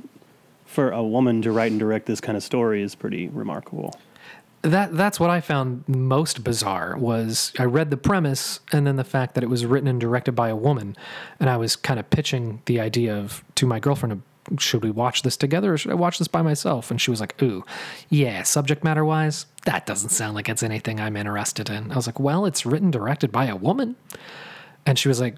for 0.65 0.91
a 0.91 1.03
woman 1.03 1.41
to 1.43 1.51
write 1.51 1.71
and 1.71 1.79
direct 1.79 2.05
this 2.05 2.19
kind 2.19 2.35
of 2.35 2.43
story 2.43 2.81
is 2.81 2.95
pretty 2.95 3.29
remarkable. 3.29 3.97
That 4.61 4.95
that's 4.95 5.19
what 5.19 5.29
I 5.29 5.41
found 5.41 5.87
most 5.87 6.43
bizarre 6.43 6.97
was 6.97 7.53
I 7.59 7.65
read 7.65 7.91
the 7.91 7.97
premise 7.97 8.59
and 8.71 8.85
then 8.85 8.95
the 8.95 9.03
fact 9.03 9.35
that 9.35 9.43
it 9.43 9.49
was 9.49 9.65
written 9.65 9.87
and 9.87 10.01
directed 10.01 10.33
by 10.33 10.49
a 10.49 10.55
woman, 10.55 10.95
and 11.39 11.49
I 11.49 11.57
was 11.57 11.75
kind 11.75 11.99
of 11.99 12.09
pitching 12.09 12.61
the 12.65 12.79
idea 12.79 13.15
of 13.15 13.43
to 13.55 13.67
my 13.67 13.79
girlfriend 13.79 14.23
should 14.59 14.83
we 14.83 14.91
watch 14.91 15.21
this 15.23 15.35
together 15.37 15.73
or 15.73 15.77
should 15.77 15.91
I 15.91 15.95
watch 15.95 16.19
this 16.19 16.27
by 16.27 16.41
myself? 16.41 16.91
And 16.91 16.99
she 17.01 17.09
was 17.11 17.19
like, 17.19 17.41
"Ooh, 17.41 17.63
yeah, 18.09 18.43
subject 18.43 18.83
matter 18.83 19.03
wise, 19.05 19.45
that 19.65 19.85
doesn't 19.85 20.09
sound 20.09 20.35
like 20.35 20.47
it's 20.49 20.63
anything 20.63 20.99
I'm 20.99 21.17
interested 21.17 21.69
in." 21.69 21.91
I 21.91 21.95
was 21.95 22.07
like, 22.07 22.19
"Well, 22.19 22.45
it's 22.45 22.65
written 22.65 22.91
directed 22.91 23.31
by 23.31 23.45
a 23.45 23.55
woman," 23.55 23.95
and 24.85 24.97
she 24.99 25.07
was 25.07 25.19
like, 25.19 25.35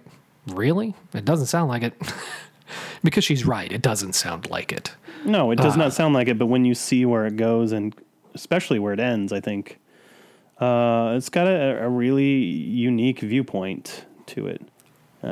really? 0.48 0.96
It 1.14 1.26
doesn't 1.26 1.48
sound 1.48 1.68
like 1.70 1.84
it. 1.84 1.94
because 3.04 3.24
she's 3.26 3.46
right. 3.46 3.70
It 3.72 3.82
doesn't 3.82 4.14
sound 4.14 4.50
like 4.50 4.72
it. 4.72 4.94
No, 5.26 5.52
it 5.52 5.58
does 5.58 5.74
Ah. 5.74 5.78
not 5.80 5.94
sound 5.94 6.14
like 6.14 6.28
it. 6.30 6.38
But 6.40 6.46
when 6.46 6.64
you 6.64 6.74
see 6.74 7.06
where 7.06 7.26
it 7.26 7.36
goes, 7.36 7.74
and 7.74 7.94
especially 8.34 8.80
where 8.80 8.94
it 8.94 9.00
ends, 9.02 9.34
I 9.34 9.42
think 9.42 9.78
uh, 10.60 11.14
it's 11.18 11.28
got 11.30 11.48
a, 11.48 11.84
a 11.84 11.90
really 11.90 12.24
unique 12.34 13.20
viewpoint 13.20 14.06
to 14.28 14.48
it. 14.48 14.62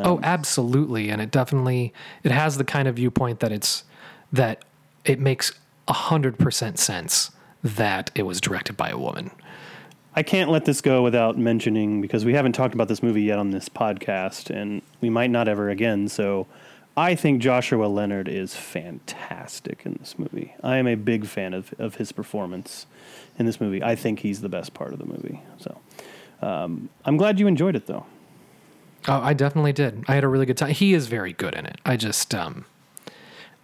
Oh, 0.04 0.20
absolutely. 0.24 1.10
And 1.10 1.22
it 1.22 1.32
definitely 1.32 1.94
it 2.24 2.32
has 2.32 2.58
the 2.58 2.64
kind 2.64 2.88
of 2.88 2.96
viewpoint 2.96 3.40
that 3.40 3.52
it's 3.52 3.84
that 4.32 4.66
it 5.04 5.20
makes 5.20 5.52
a 5.88 5.94
hundred 5.94 6.38
percent 6.38 6.80
sense 6.80 7.32
that 7.64 8.12
it 8.16 8.24
was 8.24 8.42
directed 8.42 8.78
by 8.78 8.90
a 8.90 8.98
woman. 8.98 9.32
I 10.18 10.24
can't 10.24 10.50
let 10.50 10.64
this 10.64 10.80
go 10.80 11.04
without 11.04 11.38
mentioning 11.38 12.02
because 12.02 12.24
we 12.24 12.34
haven't 12.34 12.54
talked 12.54 12.74
about 12.74 12.88
this 12.88 13.04
movie 13.04 13.24
yet 13.24 13.38
on 13.38 13.50
this 13.50 13.68
podcast, 13.68 14.50
and 14.50 14.82
we 15.02 15.10
might 15.10 15.30
not 15.30 15.50
ever 15.50 15.70
again. 15.70 16.08
So, 16.08 16.48
I 16.96 17.16
think 17.16 17.42
Joshua 17.42 17.88
Leonard 17.88 18.30
is 18.30 18.56
fantastic 18.56 19.82
in 19.84 19.98
this 20.00 20.18
movie. 20.18 20.56
I 20.64 20.78
am 20.78 20.88
a 20.88 20.96
big 20.96 21.26
fan 21.26 21.54
of, 21.54 21.74
of 21.78 21.96
his 21.96 22.14
performance 22.14 22.86
in 23.38 23.46
this 23.46 23.60
movie. 23.60 23.84
I 23.84 23.96
think 23.96 24.20
he's 24.20 24.40
the 24.40 24.48
best 24.48 24.74
part 24.74 24.94
of 24.94 25.00
the 25.00 25.06
movie. 25.06 25.42
So, 25.58 25.82
um, 26.42 26.90
I'm 27.04 27.18
glad 27.18 27.38
you 27.38 27.48
enjoyed 27.48 27.76
it, 27.76 27.86
though. 27.86 28.06
Oh, 29.08 29.22
I 29.22 29.34
definitely 29.34 29.74
did. 29.74 30.04
I 30.08 30.16
had 30.16 30.24
a 30.24 30.28
really 30.28 30.46
good 30.46 30.58
time. 30.58 30.72
He 30.72 30.94
is 30.94 31.08
very 31.08 31.34
good 31.34 31.54
in 31.56 31.66
it. 31.66 31.80
I 31.86 31.96
just 31.98 32.34
um 32.34 32.66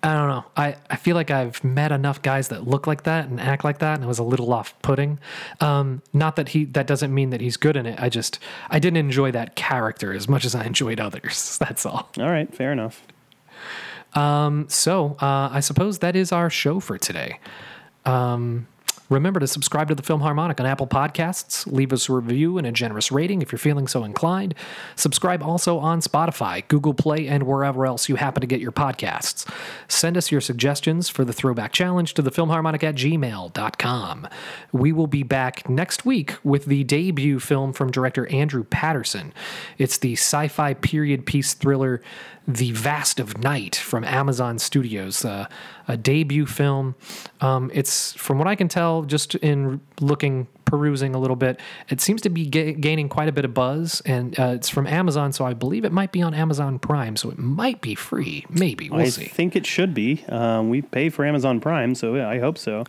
I 0.04 0.14
don't 0.16 0.30
know. 0.30 0.46
I, 0.58 0.78
I 0.90 0.96
feel 0.96 1.16
like 1.16 1.30
I've 1.30 1.64
met 1.64 1.92
enough 1.92 2.24
guys 2.24 2.48
that 2.48 2.68
look 2.68 2.88
like 2.88 3.04
that 3.04 3.28
and 3.28 3.40
act 3.40 3.64
like 3.64 3.78
that, 3.80 3.96
and 3.96 4.04
it 4.04 4.08
was 4.08 4.18
a 4.18 4.24
little 4.24 4.52
off 4.52 4.74
putting. 4.82 5.20
Um, 5.60 6.02
not 6.12 6.38
that 6.38 6.50
he 6.50 6.66
that 6.66 6.88
doesn't 6.88 7.14
mean 7.14 7.30
that 7.30 7.40
he's 7.40 7.56
good 7.56 7.76
in 7.78 7.86
it. 7.86 8.00
I 8.02 8.10
just 8.10 8.40
I 8.72 8.80
didn't 8.80 8.98
enjoy 8.98 9.32
that 9.34 9.56
character 9.56 10.12
as 10.12 10.28
much 10.28 10.44
as 10.44 10.56
I 10.56 10.66
enjoyed 10.66 11.00
others. 11.00 11.58
That's 11.62 11.86
all. 11.86 12.10
All 12.18 12.32
right, 12.32 12.52
fair 12.54 12.72
enough. 12.72 13.04
Um, 14.14 14.66
So 14.70 15.18
uh, 15.22 15.50
I 15.52 15.60
suppose 15.60 16.00
that 16.00 16.16
is 16.16 16.32
our 16.32 16.50
show 16.50 16.80
for 16.80 16.98
today. 16.98 17.40
Um, 18.06 18.68
remember 19.12 19.40
to 19.40 19.48
subscribe 19.48 19.90
to 19.90 19.96
the 19.96 20.02
Film 20.02 20.22
Harmonic 20.22 20.60
on 20.60 20.66
Apple 20.66 20.88
Podcasts. 20.88 21.72
Leave 21.72 21.92
us 21.94 22.10
a 22.10 22.14
review 22.14 22.58
and 22.58 22.66
a 22.66 22.72
generous 22.72 23.12
rating 23.12 23.42
if 23.42 23.52
you're 23.52 23.60
feeling 23.60 23.88
so 23.88 24.04
inclined. 24.04 24.56
Subscribe 24.96 25.44
also 25.44 25.78
on 25.78 26.00
Spotify, 26.00 26.68
Google 26.70 26.94
Play, 26.94 27.28
and 27.28 27.44
wherever 27.44 27.86
else 27.86 28.08
you 28.08 28.16
happen 28.16 28.42
to 28.42 28.48
get 28.48 28.62
your 28.62 28.72
podcasts. 28.72 29.48
Send 29.88 30.18
us 30.18 30.32
your 30.32 30.42
suggestions 30.42 31.10
for 31.10 31.26
the 31.26 31.34
Throwback 31.34 31.74
Challenge 31.74 32.14
to 32.14 32.22
the 32.22 32.32
thefilmharmonic 32.32 32.84
at 32.84 32.96
gmail.com. 32.96 34.28
We 34.72 34.92
will 34.92 35.08
be 35.08 35.24
back 35.24 35.70
next 35.70 36.06
week 36.06 36.36
with 36.44 36.66
the 36.66 36.84
debut 36.86 37.40
film 37.40 37.74
from 37.74 37.92
director 37.92 38.28
Andrew 38.28 38.64
Patterson. 38.64 39.34
It's 39.78 39.98
the 39.98 40.14
sci 40.14 40.48
fi 40.48 40.74
period 40.74 41.26
piece 41.26 41.54
thriller 41.54 42.02
the 42.48 42.72
Vast 42.72 43.20
of 43.20 43.38
Night 43.38 43.76
from 43.76 44.04
Amazon 44.04 44.58
Studios, 44.58 45.24
uh, 45.24 45.48
a 45.88 45.96
debut 45.96 46.46
film. 46.46 46.96
Um, 47.40 47.70
it's, 47.74 48.14
from 48.14 48.40
what 48.40 48.48
I 48.48 48.56
can 48.56 48.68
tell, 48.68 49.04
just 49.04 49.36
in 49.36 49.80
looking, 50.00 50.48
perusing 50.66 51.14
a 51.14 51.20
little 51.20 51.36
bit, 51.36 51.60
it 51.90 52.02
seems 52.02 52.22
to 52.22 52.30
be 52.30 52.48
ga- 52.48 52.74
gaining 52.74 53.10
quite 53.10 53.30
a 53.30 53.32
bit 53.32 53.46
of 53.46 53.54
buzz, 53.54 54.02
and 54.06 54.38
uh, 54.40 54.54
it's 54.56 54.70
from 54.70 54.88
Amazon, 54.88 55.32
so 55.32 55.46
I 55.46 55.54
believe 55.54 55.86
it 55.86 55.92
might 55.92 56.12
be 56.12 56.22
on 56.22 56.34
Amazon 56.34 56.80
Prime, 56.80 57.16
so 57.16 57.30
it 57.30 57.38
might 57.38 57.80
be 57.82 57.94
free. 57.94 58.46
Maybe 58.50 58.90
we'll 58.90 59.02
I 59.02 59.10
see. 59.10 59.26
think 59.26 59.56
it 59.56 59.66
should 59.66 59.94
be. 59.94 60.26
Um, 60.28 60.70
we 60.70 60.82
pay 60.82 61.10
for 61.10 61.26
Amazon 61.26 61.60
Prime, 61.60 61.94
so 61.94 62.16
yeah, 62.16 62.28
I 62.28 62.40
hope 62.40 62.58
so. 62.58 62.86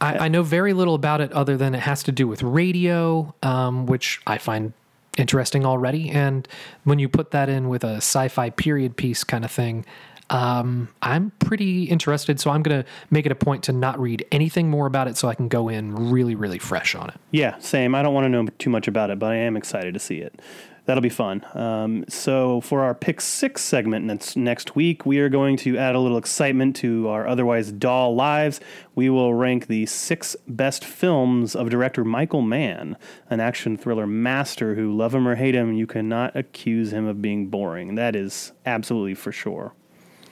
I, 0.00 0.18
I 0.26 0.28
know 0.28 0.42
very 0.42 0.72
little 0.72 0.94
about 0.94 1.20
it 1.20 1.32
other 1.32 1.56
than 1.56 1.74
it 1.74 1.80
has 1.80 2.02
to 2.04 2.12
do 2.12 2.26
with 2.28 2.42
radio, 2.42 3.34
um, 3.42 3.86
which 3.86 4.20
I 4.26 4.38
find 4.38 4.72
interesting 5.16 5.64
already. 5.64 6.10
And 6.10 6.46
when 6.84 6.98
you 6.98 7.08
put 7.08 7.30
that 7.32 7.48
in 7.48 7.68
with 7.68 7.84
a 7.84 7.96
sci 7.96 8.28
fi 8.28 8.50
period 8.50 8.96
piece 8.96 9.24
kind 9.24 9.44
of 9.44 9.50
thing, 9.50 9.84
um, 10.30 10.88
I'm 11.02 11.30
pretty 11.38 11.84
interested. 11.84 12.40
So 12.40 12.50
I'm 12.50 12.62
going 12.62 12.82
to 12.82 12.88
make 13.10 13.26
it 13.26 13.32
a 13.32 13.36
point 13.36 13.64
to 13.64 13.72
not 13.72 14.00
read 14.00 14.26
anything 14.32 14.68
more 14.68 14.86
about 14.86 15.08
it 15.08 15.16
so 15.16 15.28
I 15.28 15.34
can 15.34 15.48
go 15.48 15.68
in 15.68 16.10
really, 16.10 16.34
really 16.34 16.58
fresh 16.58 16.94
on 16.94 17.08
it. 17.08 17.16
Yeah, 17.30 17.58
same. 17.58 17.94
I 17.94 18.02
don't 18.02 18.14
want 18.14 18.24
to 18.24 18.28
know 18.28 18.46
too 18.58 18.70
much 18.70 18.88
about 18.88 19.10
it, 19.10 19.18
but 19.18 19.32
I 19.32 19.36
am 19.36 19.56
excited 19.56 19.94
to 19.94 20.00
see 20.00 20.16
it. 20.18 20.40
That'll 20.86 21.02
be 21.02 21.08
fun. 21.08 21.44
Um, 21.54 22.04
so 22.08 22.60
for 22.60 22.82
our 22.82 22.94
pick 22.94 23.20
six 23.20 23.62
segment 23.62 24.04
next 24.04 24.36
next 24.36 24.76
week, 24.76 25.04
we 25.04 25.18
are 25.18 25.28
going 25.28 25.56
to 25.58 25.76
add 25.76 25.96
a 25.96 25.98
little 26.00 26.16
excitement 26.16 26.76
to 26.76 27.08
our 27.08 27.26
otherwise 27.26 27.72
dull 27.72 28.14
lives. 28.14 28.60
We 28.94 29.10
will 29.10 29.34
rank 29.34 29.66
the 29.66 29.86
six 29.86 30.36
best 30.46 30.84
films 30.84 31.56
of 31.56 31.70
director 31.70 32.04
Michael 32.04 32.42
Mann, 32.42 32.96
an 33.28 33.40
action 33.40 33.76
thriller 33.76 34.06
master 34.06 34.76
who, 34.76 34.96
love 34.96 35.12
him 35.14 35.26
or 35.26 35.34
hate 35.34 35.56
him, 35.56 35.72
you 35.72 35.88
cannot 35.88 36.36
accuse 36.36 36.92
him 36.92 37.04
of 37.06 37.20
being 37.20 37.48
boring. 37.48 37.96
That 37.96 38.14
is 38.14 38.52
absolutely 38.64 39.14
for 39.14 39.32
sure. 39.32 39.72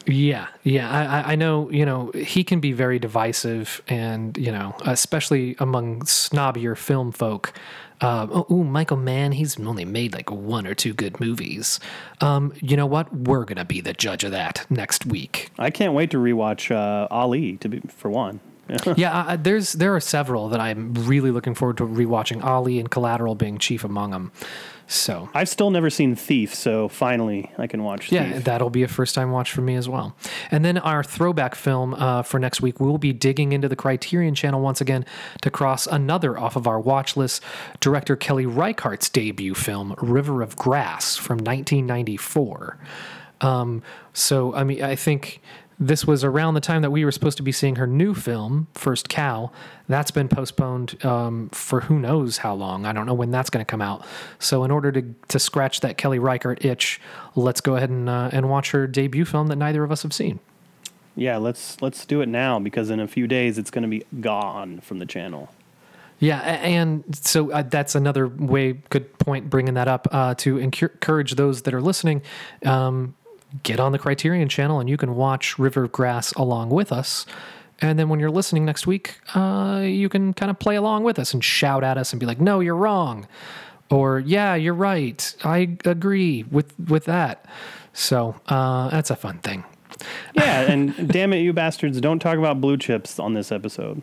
Yeah, 0.06 0.48
yeah, 0.64 0.90
I, 0.90 1.04
I- 1.04 1.32
I 1.32 1.34
know. 1.34 1.70
You 1.70 1.86
know, 1.86 2.10
he 2.14 2.44
can 2.44 2.60
be 2.60 2.72
very 2.72 2.98
divisive, 2.98 3.80
and 3.88 4.36
you 4.36 4.52
know, 4.52 4.76
especially 4.84 5.56
among 5.58 6.00
snobbier 6.02 6.76
film 6.76 7.10
folk. 7.10 7.54
Uh, 8.04 8.26
oh, 8.30 8.46
ooh, 8.54 8.64
Michael 8.64 8.98
Mann, 8.98 9.32
he's 9.32 9.58
only 9.58 9.84
made 9.84 10.12
like 10.12 10.30
one 10.30 10.66
or 10.66 10.74
two 10.74 10.92
good 10.92 11.18
movies. 11.20 11.80
Um, 12.20 12.52
you 12.60 12.76
know 12.76 12.86
what? 12.86 13.14
We're 13.14 13.44
gonna 13.44 13.64
be 13.64 13.80
the 13.80 13.94
judge 13.94 14.24
of 14.24 14.32
that 14.32 14.66
next 14.68 15.06
week. 15.06 15.50
I 15.58 15.70
can't 15.70 15.94
wait 15.94 16.10
to 16.10 16.18
rewatch 16.18 16.70
uh, 16.70 17.08
Ali 17.10 17.56
to 17.58 17.68
be 17.68 17.80
for 17.88 18.10
one. 18.10 18.40
yeah, 18.96 19.24
I, 19.28 19.36
there's 19.36 19.72
there 19.74 19.94
are 19.94 20.00
several 20.00 20.48
that 20.48 20.60
I'm 20.60 20.94
really 20.94 21.30
looking 21.30 21.54
forward 21.54 21.78
to 21.78 21.86
rewatching. 21.86 22.42
Ali 22.42 22.78
and 22.78 22.90
Collateral 22.90 23.34
being 23.34 23.58
chief 23.58 23.84
among 23.84 24.10
them. 24.10 24.32
So 24.94 25.28
I've 25.34 25.48
still 25.48 25.70
never 25.70 25.90
seen 25.90 26.14
Thief, 26.14 26.54
so 26.54 26.88
finally 26.88 27.50
I 27.58 27.66
can 27.66 27.82
watch 27.82 28.12
Yeah, 28.12 28.32
Thief. 28.34 28.44
that'll 28.44 28.70
be 28.70 28.82
a 28.84 28.88
first 28.88 29.14
time 29.14 29.30
watch 29.32 29.50
for 29.52 29.60
me 29.60 29.74
as 29.74 29.88
well. 29.88 30.14
And 30.50 30.64
then 30.64 30.78
our 30.78 31.02
throwback 31.02 31.54
film 31.54 31.94
uh, 31.94 32.22
for 32.22 32.38
next 32.38 32.62
week, 32.62 32.78
we'll 32.80 32.98
be 32.98 33.12
digging 33.12 33.52
into 33.52 33.68
the 33.68 33.76
Criterion 33.76 34.34
channel 34.34 34.60
once 34.60 34.80
again 34.80 35.04
to 35.42 35.50
cross 35.50 35.86
another 35.86 36.38
off 36.38 36.54
of 36.56 36.66
our 36.66 36.78
watch 36.78 37.16
list 37.16 37.42
director 37.80 38.14
Kelly 38.16 38.46
Reichardt's 38.46 39.08
debut 39.08 39.54
film, 39.54 39.94
River 40.00 40.42
of 40.42 40.56
Grass 40.56 41.16
from 41.16 41.38
1994. 41.38 42.78
Um, 43.40 43.82
so, 44.12 44.54
I 44.54 44.64
mean, 44.64 44.82
I 44.82 44.94
think 44.94 45.40
this 45.78 46.06
was 46.06 46.22
around 46.22 46.54
the 46.54 46.60
time 46.60 46.82
that 46.82 46.90
we 46.90 47.04
were 47.04 47.10
supposed 47.10 47.36
to 47.36 47.42
be 47.42 47.50
seeing 47.52 47.76
her 47.76 47.86
new 47.86 48.14
film, 48.14 48.68
First 48.74 49.08
Cow. 49.08 49.50
That's 49.86 50.10
been 50.10 50.28
postponed 50.28 51.04
um, 51.04 51.50
for 51.50 51.80
who 51.82 51.98
knows 51.98 52.38
how 52.38 52.54
long. 52.54 52.86
I 52.86 52.92
don't 52.92 53.06
know 53.06 53.14
when 53.14 53.30
that's 53.30 53.50
going 53.50 53.64
to 53.64 53.68
come 53.68 53.82
out. 53.82 54.04
So, 54.38 54.64
in 54.64 54.70
order 54.70 54.90
to, 54.92 55.02
to 55.28 55.38
scratch 55.38 55.80
that 55.80 55.98
Kelly 55.98 56.18
Reichardt 56.18 56.64
itch, 56.64 57.00
let's 57.34 57.60
go 57.60 57.76
ahead 57.76 57.90
and, 57.90 58.08
uh, 58.08 58.30
and 58.32 58.48
watch 58.48 58.70
her 58.70 58.86
debut 58.86 59.24
film 59.24 59.48
that 59.48 59.56
neither 59.56 59.84
of 59.84 59.92
us 59.92 60.02
have 60.02 60.12
seen. 60.12 60.40
Yeah, 61.16 61.36
let's 61.36 61.80
let's 61.80 62.04
do 62.06 62.22
it 62.22 62.28
now 62.28 62.58
because 62.58 62.90
in 62.90 62.98
a 62.98 63.06
few 63.06 63.26
days 63.26 63.58
it's 63.58 63.70
going 63.70 63.82
to 63.82 63.88
be 63.88 64.04
gone 64.20 64.80
from 64.80 64.98
the 64.98 65.06
channel. 65.06 65.50
Yeah, 66.18 66.40
and 66.40 67.04
so 67.14 67.50
uh, 67.50 67.62
that's 67.62 67.94
another 67.94 68.28
way, 68.28 68.74
good 68.88 69.18
point 69.18 69.50
bringing 69.50 69.74
that 69.74 69.88
up 69.88 70.08
uh, 70.10 70.34
to 70.36 70.58
encourage 70.58 71.34
those 71.34 71.62
that 71.62 71.74
are 71.74 71.82
listening. 71.82 72.22
Um, 72.64 73.14
get 73.62 73.78
on 73.78 73.92
the 73.92 73.98
Criterion 73.98 74.48
channel 74.48 74.80
and 74.80 74.88
you 74.88 74.96
can 74.96 75.14
watch 75.14 75.58
River 75.58 75.84
of 75.84 75.92
Grass 75.92 76.32
along 76.32 76.70
with 76.70 76.92
us. 76.92 77.26
And 77.80 77.98
then 77.98 78.08
when 78.08 78.20
you're 78.20 78.30
listening 78.30 78.64
next 78.64 78.86
week, 78.86 79.18
uh, 79.34 79.82
you 79.84 80.08
can 80.08 80.32
kind 80.32 80.50
of 80.50 80.58
play 80.58 80.76
along 80.76 81.04
with 81.04 81.18
us 81.18 81.34
and 81.34 81.42
shout 81.42 81.82
at 81.84 81.98
us 81.98 82.12
and 82.12 82.20
be 82.20 82.26
like, 82.26 82.40
no, 82.40 82.60
you're 82.60 82.76
wrong. 82.76 83.26
Or, 83.90 84.20
yeah, 84.20 84.54
you're 84.54 84.74
right. 84.74 85.34
I 85.44 85.76
agree 85.84 86.44
with, 86.44 86.72
with 86.88 87.04
that. 87.04 87.44
So 87.92 88.36
uh, 88.46 88.88
that's 88.90 89.10
a 89.10 89.16
fun 89.16 89.38
thing. 89.38 89.64
Yeah, 90.34 90.62
and 90.62 91.08
damn 91.12 91.32
it, 91.32 91.38
you 91.38 91.52
bastards! 91.52 92.00
Don't 92.00 92.18
talk 92.18 92.36
about 92.36 92.60
blue 92.60 92.76
chips 92.76 93.18
on 93.18 93.34
this 93.34 93.52
episode. 93.52 94.02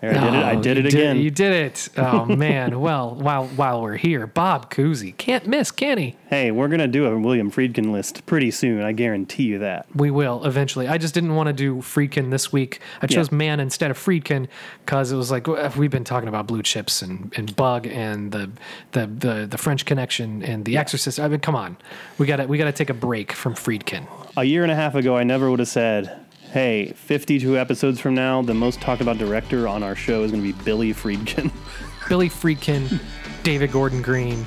I 0.00 0.06
did 0.06 0.16
it. 0.16 0.22
I 0.44 0.54
Oh, 0.54 0.62
did 0.62 0.78
it 0.78 0.86
again. 0.86 1.16
you 1.18 1.30
did 1.30 1.52
it. 1.52 1.88
Oh 1.96 2.24
man. 2.36 2.78
well, 2.80 3.14
while 3.16 3.46
while 3.48 3.82
we're 3.82 3.96
here, 3.96 4.26
Bob 4.28 4.70
Cousy 4.70 5.16
can't 5.16 5.46
miss, 5.46 5.70
can 5.72 5.98
he? 5.98 6.16
hey, 6.30 6.50
we're 6.50 6.68
gonna 6.68 6.86
do 6.86 7.06
a 7.06 7.18
William 7.18 7.50
Friedkin 7.50 7.90
list 7.90 8.24
pretty 8.26 8.50
soon. 8.52 8.82
I 8.82 8.92
guarantee 8.92 9.44
you 9.44 9.58
that. 9.58 9.86
We 9.94 10.10
will 10.10 10.44
eventually. 10.44 10.86
I 10.86 10.98
just 10.98 11.14
didn't 11.14 11.34
want 11.34 11.48
to 11.48 11.52
do 11.52 11.76
Friedkin 11.76 12.30
this 12.30 12.52
week. 12.52 12.80
I 13.02 13.06
chose. 13.06 13.32
Mann 13.32 13.58
instead 13.60 13.90
of 13.90 13.98
Friedkin 13.98 14.46
because 14.84 15.10
it 15.10 15.16
was 15.16 15.30
like 15.30 15.46
well, 15.48 15.72
we've 15.76 15.90
been 15.90 16.04
talking 16.04 16.28
about 16.28 16.46
blue 16.46 16.62
chips 16.62 17.02
and, 17.02 17.32
and 17.36 17.54
Bug 17.56 17.86
and 17.88 18.30
the, 18.30 18.50
the 18.92 19.06
the 19.06 19.46
the 19.50 19.58
French 19.58 19.84
Connection 19.84 20.42
and 20.44 20.64
The 20.64 20.76
Exorcist. 20.76 21.18
I 21.18 21.26
mean, 21.28 21.40
come 21.40 21.56
on, 21.56 21.76
we 22.18 22.26
got 22.26 22.36
to 22.36 22.46
we 22.46 22.56
got 22.56 22.66
to 22.66 22.72
take 22.72 22.90
a 22.90 22.94
break 22.94 23.32
from 23.32 23.54
Friedkin. 23.54 24.06
A 24.36 24.44
year 24.44 24.62
and 24.62 24.70
a 24.70 24.76
half 24.76 24.94
ago, 24.94 25.16
I 25.16 25.24
never 25.24 25.50
would 25.50 25.58
have 25.58 25.68
said, 25.68 26.24
"Hey, 26.52 26.92
52 26.94 27.58
episodes 27.58 28.00
from 28.00 28.14
now, 28.14 28.42
the 28.42 28.54
most 28.54 28.80
talked 28.80 29.00
about 29.00 29.18
director 29.18 29.68
on 29.68 29.82
our 29.82 29.94
show 29.94 30.22
is 30.24 30.30
gonna 30.30 30.42
be 30.42 30.52
Billy 30.52 30.92
Friedkin." 30.92 31.50
Billy 32.08 32.30
Friedkin, 32.30 33.00
David 33.42 33.70
Gordon 33.70 34.00
Green, 34.00 34.46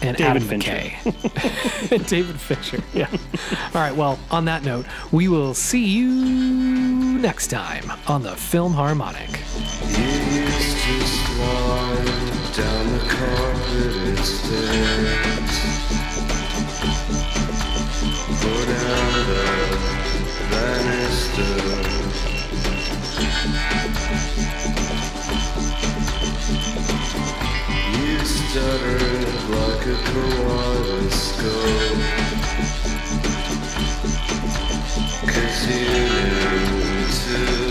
and 0.00 0.16
David 0.16 0.42
Adam 0.42 0.42
Fincher. 0.48 0.72
McKay. 0.72 2.06
David 2.08 2.40
Fisher. 2.40 2.82
Yeah. 2.94 3.08
All 3.74 3.80
right. 3.80 3.94
Well, 3.94 4.18
on 4.30 4.44
that 4.46 4.64
note, 4.64 4.86
we 5.12 5.28
will 5.28 5.54
see 5.54 5.84
you 5.84 7.18
next 7.18 7.48
time 7.48 7.92
on 8.08 8.22
the 8.22 8.34
Film 8.34 8.72
Harmonic. 8.72 9.28
It's 9.30 10.86
just 10.86 11.22
down 12.56 12.92
the 12.92 12.98
carpeted 13.08 14.18
stairs. 14.18 15.52
put 18.40 18.68
out 18.68 19.28
a 19.28 20.81
kaleidoscope. 31.02 31.72
Cause 35.26 35.66
you 35.68 35.82
knew 35.88 37.06
too 37.08 37.61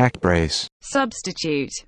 Neck 0.00 0.18
brace. 0.22 0.66
Substitute. 0.80 1.84